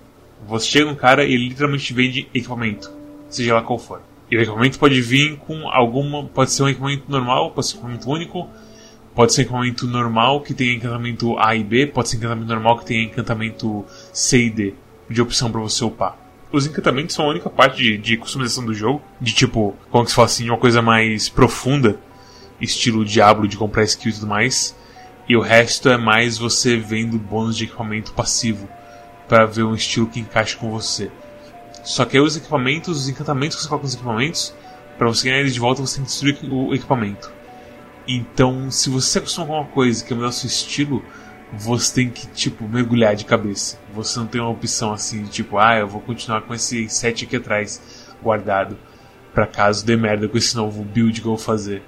Você 0.48 0.66
chega 0.66 0.90
um 0.90 0.94
cara 0.94 1.24
e 1.24 1.34
ele 1.34 1.48
literalmente 1.48 1.92
vende 1.92 2.28
equipamento, 2.32 2.90
seja 3.28 3.54
lá 3.54 3.62
qual 3.62 3.78
for. 3.78 4.00
E 4.30 4.36
o 4.36 4.40
equipamento 4.40 4.78
pode 4.78 5.00
vir 5.02 5.36
com 5.38 5.68
alguma. 5.68 6.24
Pode 6.24 6.52
ser 6.52 6.62
um 6.62 6.68
equipamento 6.68 7.04
normal, 7.08 7.50
pode 7.50 7.66
ser 7.66 7.74
um 7.74 7.78
equipamento 7.80 8.10
único, 8.10 8.48
pode 9.14 9.32
ser 9.34 9.40
um 9.40 9.44
equipamento 9.44 9.86
normal 9.86 10.40
que 10.40 10.54
tenha 10.54 10.72
encantamento 10.72 11.38
A 11.38 11.54
e 11.54 11.64
B, 11.64 11.86
pode 11.86 12.08
ser 12.08 12.16
um 12.16 12.20
encantamento 12.20 12.48
normal 12.48 12.78
que 12.78 12.86
tenha 12.86 13.02
encantamento 13.02 13.84
C 14.12 14.46
e 14.46 14.50
D, 14.50 14.74
de 15.10 15.20
opção 15.20 15.50
para 15.50 15.60
você 15.60 15.84
upar. 15.84 16.16
Os 16.52 16.66
encantamentos 16.66 17.14
são 17.14 17.26
a 17.26 17.28
única 17.28 17.50
parte 17.50 17.82
de, 17.82 17.98
de 17.98 18.16
customização 18.16 18.64
do 18.64 18.72
jogo, 18.72 19.02
de 19.20 19.32
tipo, 19.32 19.76
como 19.90 20.04
que 20.04 20.10
se 20.10 20.16
fala 20.16 20.26
assim, 20.26 20.48
uma 20.48 20.58
coisa 20.58 20.80
mais 20.80 21.28
profunda 21.28 21.98
estilo 22.60 23.04
Diablo 23.04 23.48
de 23.48 23.56
comprar 23.56 23.84
skill 23.84 24.10
e 24.10 24.14
tudo 24.14 24.26
mais. 24.26 24.76
E 25.28 25.36
o 25.36 25.40
resto 25.40 25.88
é 25.88 25.96
mais 25.96 26.38
você 26.38 26.76
vendo 26.76 27.18
bônus 27.18 27.56
de 27.56 27.64
equipamento 27.64 28.12
passivo 28.12 28.68
para 29.28 29.46
ver 29.46 29.62
um 29.62 29.74
estilo 29.74 30.08
que 30.08 30.20
encaixe 30.20 30.56
com 30.56 30.70
você. 30.70 31.10
Só 31.84 32.04
que 32.04 32.16
aí 32.16 32.22
os 32.22 32.36
equipamentos, 32.36 33.02
os 33.02 33.08
encantamentos 33.08 33.56
que 33.56 33.62
você 33.62 33.68
coloca 33.68 33.84
nos 33.84 33.94
equipamentos, 33.94 34.54
para 34.98 35.08
você 35.08 35.28
ganhar 35.28 35.40
eles 35.40 35.54
de 35.54 35.60
volta 35.60 35.80
você 35.80 35.96
tem 35.96 36.04
que 36.04 36.10
destruir 36.10 36.52
o 36.52 36.74
equipamento. 36.74 37.32
Então, 38.06 38.70
se 38.70 38.90
você 38.90 39.08
se 39.08 39.18
acostuma 39.18 39.46
com 39.46 39.52
uma 39.54 39.66
coisa 39.66 40.04
que 40.04 40.12
é 40.12 40.16
mudar 40.16 40.32
seu 40.32 40.48
estilo, 40.48 41.04
você 41.52 41.94
tem 41.94 42.10
que, 42.10 42.26
tipo, 42.28 42.68
mergulhar 42.68 43.14
de 43.14 43.24
cabeça. 43.24 43.78
Você 43.94 44.18
não 44.18 44.26
tem 44.26 44.40
uma 44.40 44.50
opção 44.50 44.92
assim, 44.92 45.24
de, 45.24 45.30
tipo, 45.30 45.58
ah, 45.58 45.78
eu 45.78 45.88
vou 45.88 46.00
continuar 46.00 46.42
com 46.42 46.54
esse 46.54 46.88
set 46.88 47.24
aqui 47.24 47.36
atrás 47.36 47.80
guardado, 48.22 48.76
para 49.32 49.46
caso 49.46 49.86
dê 49.86 49.96
merda 49.96 50.28
com 50.28 50.36
esse 50.36 50.56
novo 50.56 50.82
build 50.82 51.20
que 51.20 51.26
eu 51.26 51.36
vou 51.36 51.38
fazer. 51.38 51.82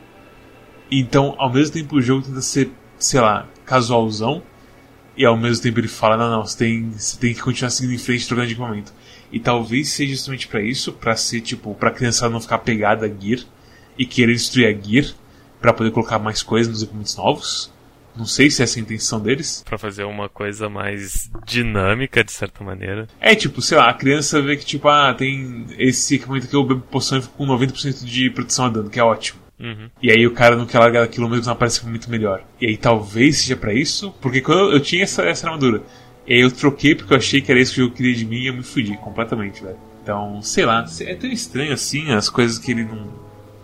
Então, 0.95 1.35
ao 1.39 1.51
mesmo 1.51 1.73
tempo, 1.73 1.97
o 1.97 2.03
jogo 2.03 2.27
tenta 2.27 2.43
ser, 2.43 2.71
sei 2.99 3.19
lá, 3.19 3.49
casualzão. 3.65 4.43
E 5.17 5.25
ao 5.25 5.37
mesmo 5.39 5.63
tempo 5.63 5.81
ele 5.81 5.89
fala: 5.89 6.19
não, 6.19 6.31
não, 6.31 6.47
você 6.47 6.59
tem, 6.59 6.91
você 6.91 7.19
tem 7.19 7.33
que 7.33 7.41
continuar 7.41 7.71
seguindo 7.71 7.95
em 7.95 7.99
frente 7.99 8.27
trocando 8.27 8.47
de 8.47 8.53
equipamento. 8.53 8.93
E 9.33 9.41
talvez 9.41 9.89
seja 9.89 10.13
justamente 10.13 10.47
para 10.47 10.61
isso, 10.61 10.93
para 10.93 11.17
ser 11.17 11.41
tipo, 11.41 11.75
pra 11.75 11.91
criançada 11.91 12.31
não 12.31 12.41
ficar 12.41 12.59
pegada 12.59 13.07
a 13.07 13.09
gear 13.09 13.41
e 13.99 14.05
querer 14.05 14.35
destruir 14.35 14.67
a 14.67 14.79
gear 14.79 15.07
para 15.61 15.73
poder 15.73 15.91
colocar 15.93 16.19
mais 16.19 16.43
coisas 16.43 16.71
nos 16.71 16.83
equipamentos 16.83 17.17
novos. 17.17 17.73
Não 18.15 18.27
sei 18.27 18.51
se 18.51 18.63
essa 18.63 18.79
é 18.79 18.81
a 18.81 18.83
intenção 18.83 19.19
deles. 19.19 19.63
Para 19.67 19.79
fazer 19.79 20.05
uma 20.05 20.29
coisa 20.29 20.69
mais 20.69 21.31
dinâmica, 21.47 22.23
de 22.23 22.33
certa 22.33 22.63
maneira. 22.63 23.09
É, 23.19 23.35
tipo, 23.35 23.63
sei 23.63 23.79
lá, 23.79 23.89
a 23.89 23.95
criança 23.95 24.43
vê 24.43 24.55
que, 24.59 24.67
tipo, 24.67 24.87
ah, 24.89 25.15
tem 25.15 25.65
esse 25.79 26.17
equipamento 26.17 26.47
que 26.47 26.55
eu 26.55 26.63
bebo 26.63 26.83
poção 26.83 27.17
e 27.17 27.23
fico 27.23 27.35
com 27.39 27.47
90% 27.47 28.05
de 28.05 28.29
proteção 28.29 28.67
a 28.67 28.69
dano, 28.69 28.91
que 28.91 29.01
é 29.01 29.03
ótimo. 29.03 29.42
Uhum. 29.63 29.89
E 30.03 30.11
aí 30.11 30.27
o 30.27 30.33
cara 30.33 30.57
no 30.57 30.67
que 30.67 30.77
larga 30.77 31.05
aquilo 31.05 31.29
mesmo 31.29 31.47
não 31.47 31.53
aparece 31.53 31.87
muito 31.87 32.11
melhor. 32.11 32.43
E 32.61 32.67
aí 32.67 32.77
talvez 32.77 33.39
seja 33.39 33.57
pra 33.57 33.73
isso, 33.73 34.13
porque 34.21 34.41
quando 34.41 34.59
eu, 34.59 34.73
eu 34.73 34.81
tinha 34.81 35.05
essa, 35.05 35.23
essa 35.23 35.47
armadura, 35.47 35.83
e 36.27 36.35
aí 36.35 36.41
eu 36.41 36.51
troquei 36.51 36.95
porque 36.95 37.13
eu 37.13 37.17
achei 37.17 37.41
que 37.41 37.51
era 37.51 37.61
isso 37.61 37.75
que 37.75 37.81
o 37.81 37.85
jogo 37.85 37.97
queria 37.97 38.15
de 38.15 38.25
mim 38.25 38.39
e 38.39 38.47
eu 38.49 38.55
me 38.55 38.63
fudi 38.63 38.97
completamente, 38.97 39.63
velho. 39.63 39.79
Então, 40.03 40.43
sei 40.43 40.65
lá, 40.65 40.85
é 41.01 41.15
tão 41.15 41.31
estranho 41.31 41.73
assim 41.73 42.11
as 42.11 42.29
coisas 42.29 42.59
que 42.59 42.73
ele 42.73 42.85
não. 42.85 43.09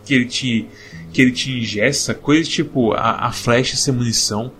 que 0.05 0.14
ele 0.14 0.26
te. 0.26 0.67
que 1.12 1.21
ele 1.21 1.33
te 1.33 1.50
ingessa, 1.50 2.14
coisas 2.14 2.49
tipo 2.49 2.93
a, 2.93 3.26
a 3.26 3.33
flecha 3.33 3.76
ser 3.76 3.90
munição 3.90 4.52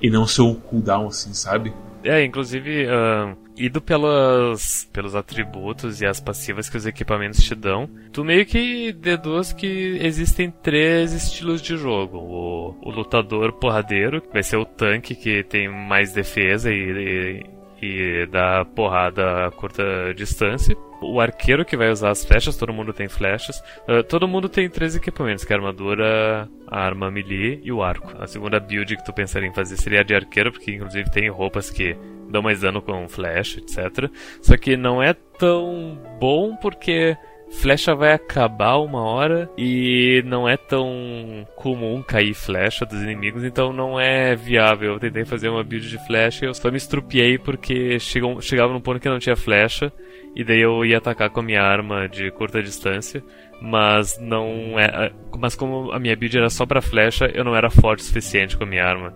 e 0.00 0.08
não 0.08 0.26
ser 0.26 0.42
um 0.42 0.54
cooldown, 0.54 1.08
assim, 1.08 1.34
sabe? 1.34 1.72
É, 2.04 2.22
inclusive, 2.24 2.86
uh, 2.86 3.36
ido 3.56 3.80
pelas, 3.80 4.88
pelos 4.92 5.14
atributos 5.14 6.00
e 6.00 6.06
as 6.06 6.20
passivas 6.20 6.68
que 6.68 6.76
os 6.76 6.86
equipamentos 6.86 7.42
te 7.42 7.54
dão, 7.54 7.88
tu 8.12 8.24
meio 8.24 8.44
que 8.44 8.92
deduz 8.92 9.52
que 9.52 9.98
existem 10.00 10.50
três 10.50 11.12
estilos 11.12 11.62
de 11.62 11.76
jogo. 11.76 12.18
O, 12.18 12.76
o 12.82 12.90
lutador 12.90 13.52
porradeiro, 13.52 14.20
que 14.20 14.32
vai 14.32 14.42
ser 14.42 14.56
o 14.56 14.64
tanque 14.64 15.14
que 15.14 15.42
tem 15.44 15.68
mais 15.68 16.12
defesa 16.12 16.72
e, 16.72 17.42
e, 17.82 17.86
e 17.86 18.26
dá 18.26 18.64
porrada 18.64 19.46
a 19.46 19.50
curta 19.50 20.12
distância 20.14 20.76
o 21.12 21.20
arqueiro 21.20 21.64
que 21.64 21.76
vai 21.76 21.90
usar 21.90 22.10
as 22.10 22.24
flechas, 22.24 22.56
todo 22.56 22.72
mundo 22.72 22.92
tem 22.92 23.08
flechas. 23.08 23.62
Uh, 23.88 24.02
todo 24.02 24.28
mundo 24.28 24.48
tem 24.48 24.68
três 24.68 24.96
equipamentos, 24.96 25.44
que 25.44 25.52
é 25.52 25.56
a 25.56 25.58
armadura, 25.58 26.48
a 26.66 26.80
arma 26.80 27.10
melee 27.10 27.60
e 27.62 27.72
o 27.72 27.82
arco. 27.82 28.12
A 28.18 28.26
segunda 28.26 28.58
build 28.60 28.96
que 28.96 29.04
tu 29.04 29.12
pensaria 29.12 29.48
em 29.48 29.54
fazer 29.54 29.76
seria 29.76 30.00
a 30.00 30.04
de 30.04 30.14
arqueiro, 30.14 30.52
porque 30.52 30.72
inclusive 30.72 31.10
tem 31.10 31.28
roupas 31.28 31.70
que 31.70 31.96
dão 32.28 32.42
mais 32.42 32.60
dano 32.60 32.82
com 32.82 33.08
flecha, 33.08 33.60
etc. 33.60 34.10
Só 34.42 34.56
que 34.56 34.76
não 34.76 35.02
é 35.02 35.14
tão 35.38 35.98
bom 36.18 36.56
porque 36.56 37.16
flecha 37.50 37.94
vai 37.94 38.12
acabar 38.12 38.76
uma 38.78 39.02
hora 39.02 39.48
e 39.56 40.22
não 40.26 40.48
é 40.48 40.56
tão 40.56 41.46
comum 41.56 42.02
cair 42.02 42.34
flecha 42.34 42.84
dos 42.84 43.00
inimigos, 43.02 43.44
então 43.44 43.72
não 43.72 43.98
é 43.98 44.34
viável. 44.34 44.94
Eu 44.94 45.00
tentei 45.00 45.24
fazer 45.24 45.48
uma 45.48 45.62
build 45.62 45.88
de 45.88 46.04
flecha 46.06 46.44
e 46.44 46.48
eu 46.48 46.54
só 46.54 46.70
me 46.70 46.76
estrupiei 46.76 47.38
porque 47.38 47.98
chegou, 47.98 48.40
chegava 48.40 48.72
num 48.72 48.80
ponto 48.80 49.00
que 49.00 49.08
não 49.08 49.18
tinha 49.18 49.36
flecha 49.36 49.92
e 50.34 50.42
daí 50.42 50.60
eu 50.60 50.84
ia 50.84 50.98
atacar 50.98 51.30
com 51.30 51.40
a 51.40 51.42
minha 51.42 51.62
arma 51.62 52.08
de 52.08 52.30
curta 52.32 52.62
distância, 52.62 53.22
mas 53.60 54.18
não 54.18 54.78
é, 54.78 55.12
mas 55.38 55.54
como 55.54 55.92
a 55.92 55.98
minha 55.98 56.16
build 56.16 56.36
era 56.36 56.50
só 56.50 56.66
para 56.66 56.82
flecha, 56.82 57.26
eu 57.26 57.44
não 57.44 57.54
era 57.54 57.70
forte 57.70 58.00
o 58.00 58.04
suficiente 58.04 58.56
com 58.56 58.64
a 58.64 58.66
minha 58.66 58.84
arma. 58.84 59.14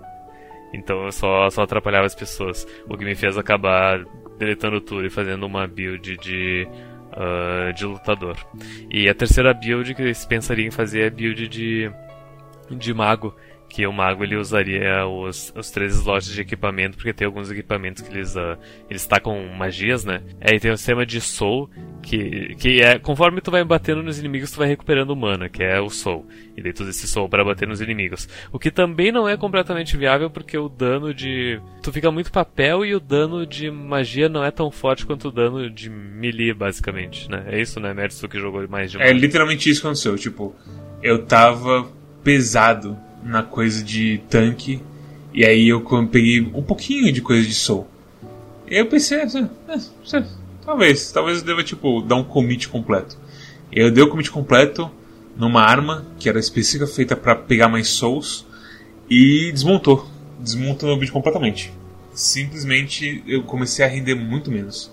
Então 0.73 1.05
eu 1.05 1.13
só, 1.13 1.49
só 1.51 1.63
atrapalhava 1.63 2.07
as 2.07 2.15
pessoas, 2.15 2.67
o 2.89 2.97
que 2.97 3.05
me 3.05 3.15
fez 3.15 3.37
acabar 3.37 4.05
deletando 4.39 4.81
tudo 4.81 5.07
e 5.07 5.11
fazendo 5.11 5.45
uma 5.45 5.67
build 5.67 6.17
de 6.19 6.69
uh, 7.13 7.73
de 7.73 7.85
lutador. 7.85 8.37
E 8.91 9.09
a 9.09 9.15
terceira 9.15 9.53
build 9.53 9.95
que 9.95 10.15
se 10.15 10.27
pensaria 10.29 10.67
em 10.67 10.71
fazer 10.71 11.01
é 11.03 11.07
a 11.07 11.11
build 11.11 11.49
de 11.49 11.91
de 12.71 12.93
mago, 12.93 13.35
que 13.69 13.87
o 13.87 13.93
mago 13.93 14.25
ele 14.25 14.37
usaria 14.37 15.07
os, 15.07 15.53
os 15.55 15.71
três 15.71 15.95
slots 15.95 16.33
de 16.33 16.41
equipamento, 16.41 16.97
porque 16.97 17.13
tem 17.13 17.27
alguns 17.27 17.51
equipamentos 17.51 18.03
que 18.03 18.13
eles, 18.13 18.35
uh, 18.35 18.57
eles 18.89 19.07
tacam 19.07 19.47
magias, 19.57 20.05
né? 20.05 20.23
Aí 20.41 20.59
tem 20.59 20.71
o 20.71 20.77
sistema 20.77 21.05
de 21.05 21.21
soul, 21.21 21.69
que, 22.03 22.55
que 22.57 22.81
é 22.81 22.99
conforme 22.99 23.41
tu 23.41 23.51
vai 23.51 23.63
batendo 23.65 24.03
nos 24.03 24.19
inimigos, 24.19 24.51
tu 24.51 24.59
vai 24.59 24.69
recuperando 24.69 25.15
mana, 25.15 25.49
que 25.49 25.63
é 25.63 25.79
o 25.81 25.91
soul. 25.91 26.27
E 26.57 26.63
daí 26.63 26.73
tu 26.73 26.81
usa 26.81 26.91
esse 26.91 27.07
soul 27.07 27.29
para 27.29 27.45
bater 27.45 27.69
nos 27.69 27.81
inimigos. 27.81 28.29
O 28.51 28.59
que 28.59 28.71
também 28.71 29.13
não 29.13 29.29
é 29.29 29.37
completamente 29.37 29.97
viável, 29.97 30.31
porque 30.31 30.57
o 30.57 30.69
dano 30.69 31.13
de. 31.13 31.61
Tu 31.83 31.93
fica 31.93 32.11
muito 32.11 32.33
papel 32.33 32.85
e 32.85 32.95
o 32.95 33.01
dano 33.01 33.47
de 33.47 33.71
magia 33.71 34.29
não 34.29 34.45
é 34.45 34.51
tão 34.51 34.71
forte 34.71 35.05
quanto 35.05 35.29
o 35.29 35.33
dano 35.33 35.71
de 35.71 35.91
melee, 35.91 36.55
basicamente, 36.55 37.31
né? 37.31 37.45
É 37.49 37.61
isso, 37.61 37.79
né, 37.79 37.93
Mertz, 37.93 38.21
que 38.23 38.41
jogou 38.41 38.67
mais 38.67 38.91
de 38.91 39.01
É 39.01 39.13
literalmente 39.13 39.69
isso 39.69 39.83
que 39.83 39.87
aconteceu. 39.87 40.17
Tipo, 40.17 40.57
eu 41.03 41.25
tava 41.27 41.87
pesado 42.25 42.99
na 43.23 43.43
coisa 43.43 43.83
de 43.83 44.19
tanque. 44.29 44.81
E 45.33 45.45
aí 45.45 45.69
eu 45.69 45.83
peguei 46.11 46.41
um 46.41 46.63
pouquinho 46.63 47.13
de 47.13 47.21
coisa 47.21 47.47
de 47.47 47.55
soul. 47.55 47.87
E 48.67 48.75
aí 48.75 48.81
eu 48.81 48.87
pensei, 48.87 49.19
é, 49.19 49.27
talvez, 50.65 51.13
talvez 51.13 51.39
eu 51.39 51.45
deva 51.45 51.63
tipo 51.63 52.03
dar 52.03 52.17
um 52.17 52.25
commit 52.25 52.69
completo. 52.69 53.17
E 53.73 53.81
eu 53.81 53.91
dei 53.91 54.03
o 54.03 54.09
commit 54.09 54.31
completo 54.31 54.91
numa 55.37 55.63
arma 55.63 56.07
que 56.19 56.29
era 56.29 56.39
específica 56.39 56.87
feita 56.87 57.17
para 57.17 57.37
pegar 57.37 57.69
mais 57.69 57.89
souls 57.89 58.47
e 59.09 59.51
desmontou, 59.53 60.07
desmontou 60.39 60.89
meu 60.89 60.97
build 60.97 61.13
completamente. 61.13 61.73
Simplesmente 62.13 63.23
eu 63.27 63.45
comecei 63.45 63.85
a 63.85 63.89
render 63.89 64.15
muito 64.15 64.51
menos. 64.51 64.91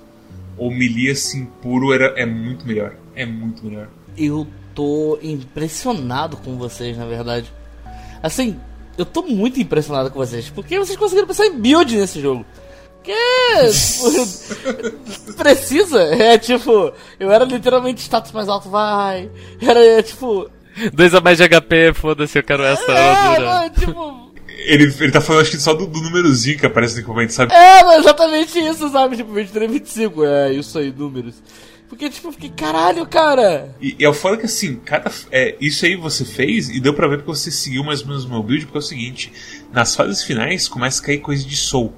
O 0.58 0.70
melee 0.70 1.10
assim 1.10 1.46
puro 1.62 1.92
era, 1.92 2.14
é 2.18 2.26
muito 2.26 2.66
melhor, 2.66 2.96
é 3.16 3.26
muito 3.26 3.66
melhor. 3.66 3.90
Eu 4.16 4.48
tô 4.74 5.18
impressionado 5.22 6.38
com 6.38 6.58
vocês, 6.58 6.98
na 6.98 7.06
verdade. 7.06 7.52
Assim, 8.26 8.60
eu 8.98 9.06
tô 9.06 9.22
muito 9.22 9.62
impressionado 9.62 10.10
com 10.10 10.18
vocês. 10.18 10.50
Porque 10.50 10.80
vocês 10.80 10.98
conseguiram 10.98 11.28
pensar 11.28 11.46
em 11.46 11.60
build 11.60 11.96
nesse 11.96 12.20
jogo. 12.20 12.44
Que 13.04 13.14
precisa. 15.38 16.02
É 16.02 16.36
tipo, 16.40 16.92
eu 17.20 17.32
era 17.32 17.46
literalmente 17.46 18.02
status 18.02 18.32
mais 18.32 18.50
alto, 18.50 18.68
vai. 18.68 19.30
Era 19.62 19.80
é, 19.80 20.02
tipo. 20.02 20.50
Dois 20.92 21.14
a 21.14 21.22
mais 21.22 21.38
de 21.38 21.48
HP, 21.48 21.94
foda-se, 21.94 22.40
eu 22.40 22.44
quero 22.44 22.64
essa 22.64 22.92
é, 22.92 23.12
armadura. 23.12 23.70
tipo. 23.70 24.32
Ele, 24.66 24.92
ele 25.00 25.12
tá 25.12 25.22
falando 25.22 25.44
acho 25.44 25.52
que 25.52 25.58
só 25.58 25.76
do, 25.76 25.86
do 25.86 26.02
númerozinho 26.02 26.58
que 26.58 26.66
aparece 26.66 26.96
no 26.96 27.02
documento, 27.02 27.30
sabe? 27.30 27.54
É, 27.54 28.00
exatamente 28.00 28.58
isso, 28.58 28.90
sabe? 28.90 29.18
Tipo, 29.18 29.34
23, 29.34 29.72
25. 29.72 30.26
É, 30.26 30.52
isso 30.52 30.80
aí, 30.80 30.92
números. 30.92 31.36
Porque, 31.88 32.10
tipo, 32.10 32.30
eu 32.30 32.32
fiquei, 32.34 32.50
caralho, 32.50 33.06
cara. 33.06 33.76
E, 33.80 33.96
e 34.00 34.04
é 34.04 34.10
o 34.10 34.14
foda 34.14 34.38
que 34.38 34.46
assim, 34.46 34.76
cada. 34.78 35.12
É, 35.32 35.56
isso 35.62 35.86
aí 35.86 35.96
você 35.96 36.26
fez 36.26 36.70
e 36.70 36.80
deu 36.80 36.94
pra 36.94 37.08
ver 37.08 37.18
porque 37.18 37.32
você 37.32 37.52
seguiu 37.52 37.84
mais 37.84 38.02
ou 38.02 38.08
menos 38.08 38.26
o 38.26 38.30
meu 38.30 38.42
build, 38.42 38.66
porque 38.66 38.78
é 38.78 38.80
o 38.80 38.84
seguinte: 38.84 39.32
nas 39.72 39.96
fases 39.96 40.24
finais 40.24 40.68
começa 40.68 41.02
a 41.02 41.06
cair 41.06 41.20
coisa 41.20 41.46
de 41.46 41.56
soul. 41.56 41.94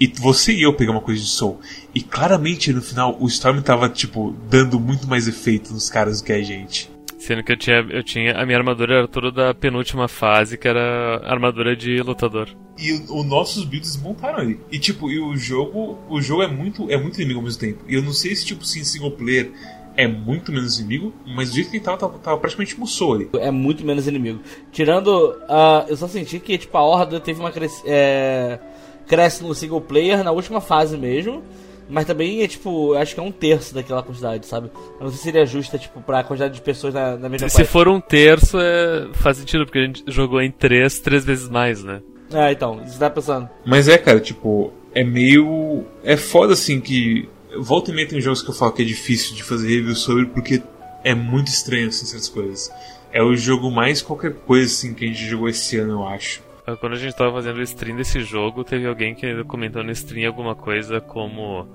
E 0.00 0.06
você 0.08 0.52
e 0.52 0.62
eu 0.62 0.74
pegamos 0.74 1.00
uma 1.00 1.06
coisa 1.06 1.20
de 1.20 1.28
soul. 1.28 1.60
E 1.94 2.02
claramente 2.02 2.72
no 2.72 2.82
final 2.82 3.16
o 3.20 3.28
Storm 3.28 3.60
tava, 3.60 3.88
tipo, 3.88 4.34
dando 4.50 4.80
muito 4.80 5.06
mais 5.06 5.28
efeito 5.28 5.72
nos 5.72 5.88
caras 5.88 6.20
do 6.20 6.24
que 6.24 6.32
a 6.32 6.42
gente. 6.42 6.91
Sendo 7.22 7.44
que 7.44 7.52
eu 7.52 7.56
tinha, 7.56 7.76
eu 7.88 8.02
tinha. 8.02 8.32
A 8.32 8.44
minha 8.44 8.58
armadura 8.58 8.94
era 8.96 9.08
toda 9.08 9.30
da 9.30 9.54
penúltima 9.54 10.08
fase, 10.08 10.58
que 10.58 10.66
era 10.66 11.22
armadura 11.24 11.76
de 11.76 12.02
lutador. 12.02 12.48
E 12.76 12.92
os 12.92 13.24
nossos 13.24 13.64
builds 13.64 13.96
montaram 13.96 14.38
ali. 14.40 14.58
E 14.72 14.78
tipo, 14.80 15.08
e 15.08 15.20
o 15.20 15.36
jogo. 15.36 16.00
O 16.08 16.20
jogo 16.20 16.42
é 16.42 16.48
muito, 16.48 16.90
é 16.90 16.96
muito 16.96 17.18
inimigo 17.18 17.38
ao 17.38 17.44
mesmo 17.44 17.60
tempo. 17.60 17.84
E 17.86 17.94
eu 17.94 18.02
não 18.02 18.12
sei 18.12 18.34
se, 18.34 18.44
tipo, 18.44 18.64
se 18.64 18.80
em 18.80 18.84
single 18.84 19.12
player 19.12 19.52
é 19.96 20.08
muito 20.08 20.50
menos 20.50 20.80
inimigo, 20.80 21.14
mas 21.24 21.50
do 21.50 21.54
jeito 21.54 21.70
que 21.70 21.76
ele 21.76 21.84
tava, 21.84 21.96
tava, 21.96 22.18
tava 22.18 22.38
praticamente 22.38 22.80
musou 22.80 23.14
ali. 23.14 23.30
É 23.34 23.52
muito 23.52 23.86
menos 23.86 24.08
inimigo. 24.08 24.40
Tirando. 24.72 25.36
Uh, 25.42 25.86
eu 25.88 25.96
só 25.96 26.08
senti 26.08 26.40
que, 26.40 26.58
tipo, 26.58 26.76
a 26.76 26.82
Horda 26.82 27.20
teve 27.20 27.38
uma 27.38 27.52
cresce, 27.52 27.84
é, 27.86 28.58
cresce 29.06 29.44
no 29.44 29.54
single 29.54 29.80
player 29.80 30.24
na 30.24 30.32
última 30.32 30.60
fase 30.60 30.98
mesmo. 30.98 31.44
Mas 31.88 32.06
também 32.06 32.42
é 32.42 32.48
tipo, 32.48 32.94
acho 32.94 33.14
que 33.14 33.20
é 33.20 33.22
um 33.22 33.32
terço 33.32 33.74
daquela 33.74 34.02
quantidade, 34.02 34.46
sabe? 34.46 34.70
Eu 34.98 35.04
não 35.04 35.08
sei 35.08 35.18
se 35.18 35.24
seria 35.24 35.44
justa, 35.44 35.78
tipo, 35.78 36.00
pra 36.00 36.24
quantidade 36.24 36.54
de 36.54 36.60
pessoas 36.60 36.94
na, 36.94 37.16
na 37.16 37.28
mesma 37.28 37.48
Se 37.48 37.58
quest. 37.58 37.70
for 37.70 37.88
um 37.88 38.00
terço, 38.00 38.58
é... 38.58 39.08
faz 39.14 39.36
sentido, 39.36 39.64
porque 39.64 39.78
a 39.78 39.86
gente 39.86 40.04
jogou 40.06 40.40
em 40.40 40.50
três, 40.50 41.00
três 41.00 41.24
vezes 41.24 41.48
mais, 41.48 41.82
né? 41.84 42.00
Ah, 42.32 42.50
então, 42.50 42.82
você 42.84 42.98
tá 42.98 43.10
pensando. 43.10 43.48
Mas 43.64 43.88
é, 43.88 43.98
cara, 43.98 44.18
tipo, 44.18 44.72
é 44.94 45.04
meio. 45.04 45.84
É 46.02 46.16
foda 46.16 46.54
assim 46.54 46.80
que. 46.80 47.28
Volta 47.58 47.90
e 47.90 47.94
meia 47.94 48.08
tem 48.08 48.20
jogos 48.20 48.42
que 48.42 48.48
eu 48.48 48.54
falo 48.54 48.72
que 48.72 48.80
é 48.80 48.84
difícil 48.84 49.36
de 49.36 49.42
fazer 49.42 49.68
review 49.68 49.94
sobre 49.94 50.24
porque 50.26 50.62
é 51.04 51.14
muito 51.14 51.48
estranho, 51.48 51.88
assim, 51.88 52.06
certas 52.06 52.28
coisas. 52.30 52.70
É 53.12 53.22
o 53.22 53.36
jogo 53.36 53.70
mais 53.70 54.00
qualquer 54.00 54.32
coisa, 54.32 54.72
assim, 54.72 54.94
que 54.94 55.04
a 55.04 55.08
gente 55.08 55.26
jogou 55.26 55.48
esse 55.48 55.76
ano, 55.76 55.92
eu 55.92 56.08
acho. 56.08 56.40
Quando 56.78 56.92
a 56.92 56.98
gente 56.98 57.16
tava 57.16 57.32
fazendo 57.32 57.58
o 57.58 57.62
stream 57.62 57.96
desse 57.96 58.20
jogo, 58.20 58.62
teve 58.62 58.86
alguém 58.86 59.14
que 59.14 59.42
comentou 59.44 59.82
no 59.82 59.90
stream 59.90 60.28
alguma 60.28 60.54
coisa 60.54 61.00
como. 61.00 61.68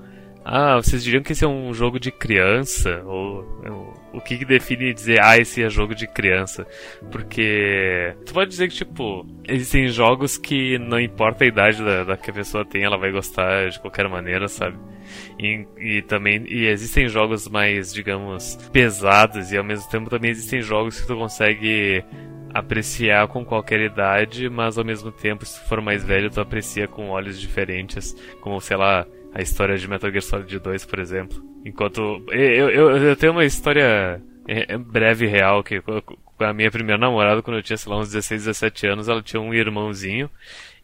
Ah, 0.49 0.75
vocês 0.77 1.03
diriam 1.03 1.21
que 1.21 1.33
esse 1.33 1.43
é 1.43 1.47
um 1.47 1.73
jogo 1.73 1.99
de 1.99 2.09
criança? 2.09 3.03
Ou 3.05 3.45
o 4.13 4.21
que 4.21 4.45
define 4.45 4.93
dizer, 4.93 5.21
ah, 5.21 5.37
esse 5.37 5.61
é 5.61 5.69
jogo 5.69 5.93
de 5.93 6.07
criança? 6.07 6.65
Porque 7.11 8.15
tu 8.25 8.33
pode 8.33 8.49
dizer 8.49 8.69
que, 8.69 8.75
tipo, 8.75 9.25
existem 9.45 9.89
jogos 9.89 10.37
que 10.37 10.77
não 10.79 10.97
importa 10.97 11.43
a 11.43 11.47
idade 11.47 11.83
da, 11.83 12.05
da 12.05 12.15
que 12.15 12.31
a 12.31 12.33
pessoa 12.33 12.63
tem, 12.63 12.83
ela 12.83 12.97
vai 12.97 13.11
gostar 13.11 13.69
de 13.69 13.77
qualquer 13.81 14.07
maneira, 14.07 14.47
sabe? 14.47 14.77
E, 15.37 15.67
e, 15.77 16.01
também 16.03 16.45
e 16.47 16.65
existem 16.65 17.09
jogos 17.09 17.49
mais, 17.49 17.93
digamos, 17.93 18.55
pesados 18.71 19.51
e 19.51 19.57
ao 19.57 19.65
mesmo 19.65 19.89
tempo 19.89 20.09
também 20.09 20.31
existem 20.31 20.61
jogos 20.61 21.01
que 21.01 21.07
tu 21.07 21.17
consegue 21.17 22.05
apreciar 22.57 23.27
com 23.27 23.45
qualquer 23.45 23.79
idade, 23.79 24.49
mas 24.49 24.77
ao 24.77 24.85
mesmo 24.85 25.11
tempo, 25.11 25.45
se 25.45 25.59
for 25.67 25.81
mais 25.81 26.03
velho, 26.03 26.29
tu 26.29 26.41
aprecia 26.41 26.87
com 26.87 27.09
olhos 27.09 27.39
diferentes, 27.39 28.15
como, 28.41 28.59
sei 28.59 28.77
lá, 28.77 29.05
a 29.33 29.41
história 29.41 29.77
de 29.77 29.87
Metal 29.87 30.09
Gear 30.09 30.23
Solid 30.23 30.59
2, 30.59 30.85
por 30.85 30.99
exemplo. 30.99 31.43
Enquanto. 31.63 32.23
Eu, 32.29 32.69
eu, 32.69 32.97
eu 32.97 33.15
tenho 33.15 33.33
uma 33.33 33.45
história 33.45 34.21
é, 34.47 34.73
é 34.73 34.77
breve 34.77 35.27
real 35.27 35.63
que 35.63 35.81
com 35.81 36.43
a 36.43 36.53
minha 36.53 36.71
primeira 36.71 36.99
namorada, 36.99 37.41
quando 37.41 37.57
eu 37.57 37.63
tinha, 37.63 37.77
sei 37.77 37.91
lá, 37.91 37.99
uns 37.99 38.07
16, 38.11 38.45
17 38.45 38.87
anos, 38.87 39.09
ela 39.09 39.21
tinha 39.21 39.41
um 39.41 39.53
irmãozinho. 39.53 40.29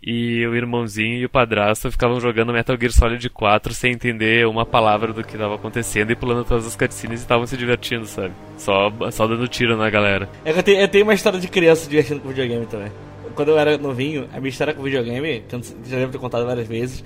E 0.06 0.46
o 0.46 0.54
irmãozinho 0.54 1.16
e 1.16 1.26
o 1.26 1.30
padrasto 1.30 1.90
ficavam 1.90 2.20
jogando 2.20 2.52
Metal 2.52 2.76
Gear 2.78 2.92
Solid 2.92 3.30
4 3.30 3.74
sem 3.74 3.94
entender 3.94 4.46
uma 4.46 4.66
palavra 4.66 5.14
do 5.14 5.24
que 5.24 5.34
estava 5.34 5.56
acontecendo 5.56 6.12
e 6.12 6.16
pulando 6.16 6.44
todas 6.44 6.68
as 6.68 6.76
cutscenes 6.76 7.22
e 7.22 7.24
estavam 7.24 7.48
se 7.48 7.56
divertindo, 7.56 8.06
sabe? 8.06 8.34
Só, 8.58 8.92
só 9.12 9.26
dando 9.26 9.48
tiro 9.48 9.78
na 9.78 9.90
galera. 9.90 10.28
É 10.44 10.52
que 10.52 10.60
eu 10.60 10.64
tenho, 10.64 10.82
eu 10.82 10.88
tenho 10.90 11.06
uma 11.06 11.14
história 11.14 11.40
de 11.40 11.48
criança 11.48 11.90
divertindo 11.90 12.20
com 12.20 12.28
videogame 12.28 12.66
também. 12.66 12.92
Quando 13.34 13.50
eu 13.50 13.58
era 13.58 13.78
novinho, 13.78 14.28
a 14.34 14.40
minha 14.40 14.50
história 14.50 14.74
com 14.74 14.84
videogame, 14.84 15.42
que 15.48 15.56
eu 15.56 15.62
já 15.64 15.98
devo 15.98 16.12
ter 16.12 16.18
contado 16.18 16.46
várias 16.46 16.68
vezes, 16.68 17.02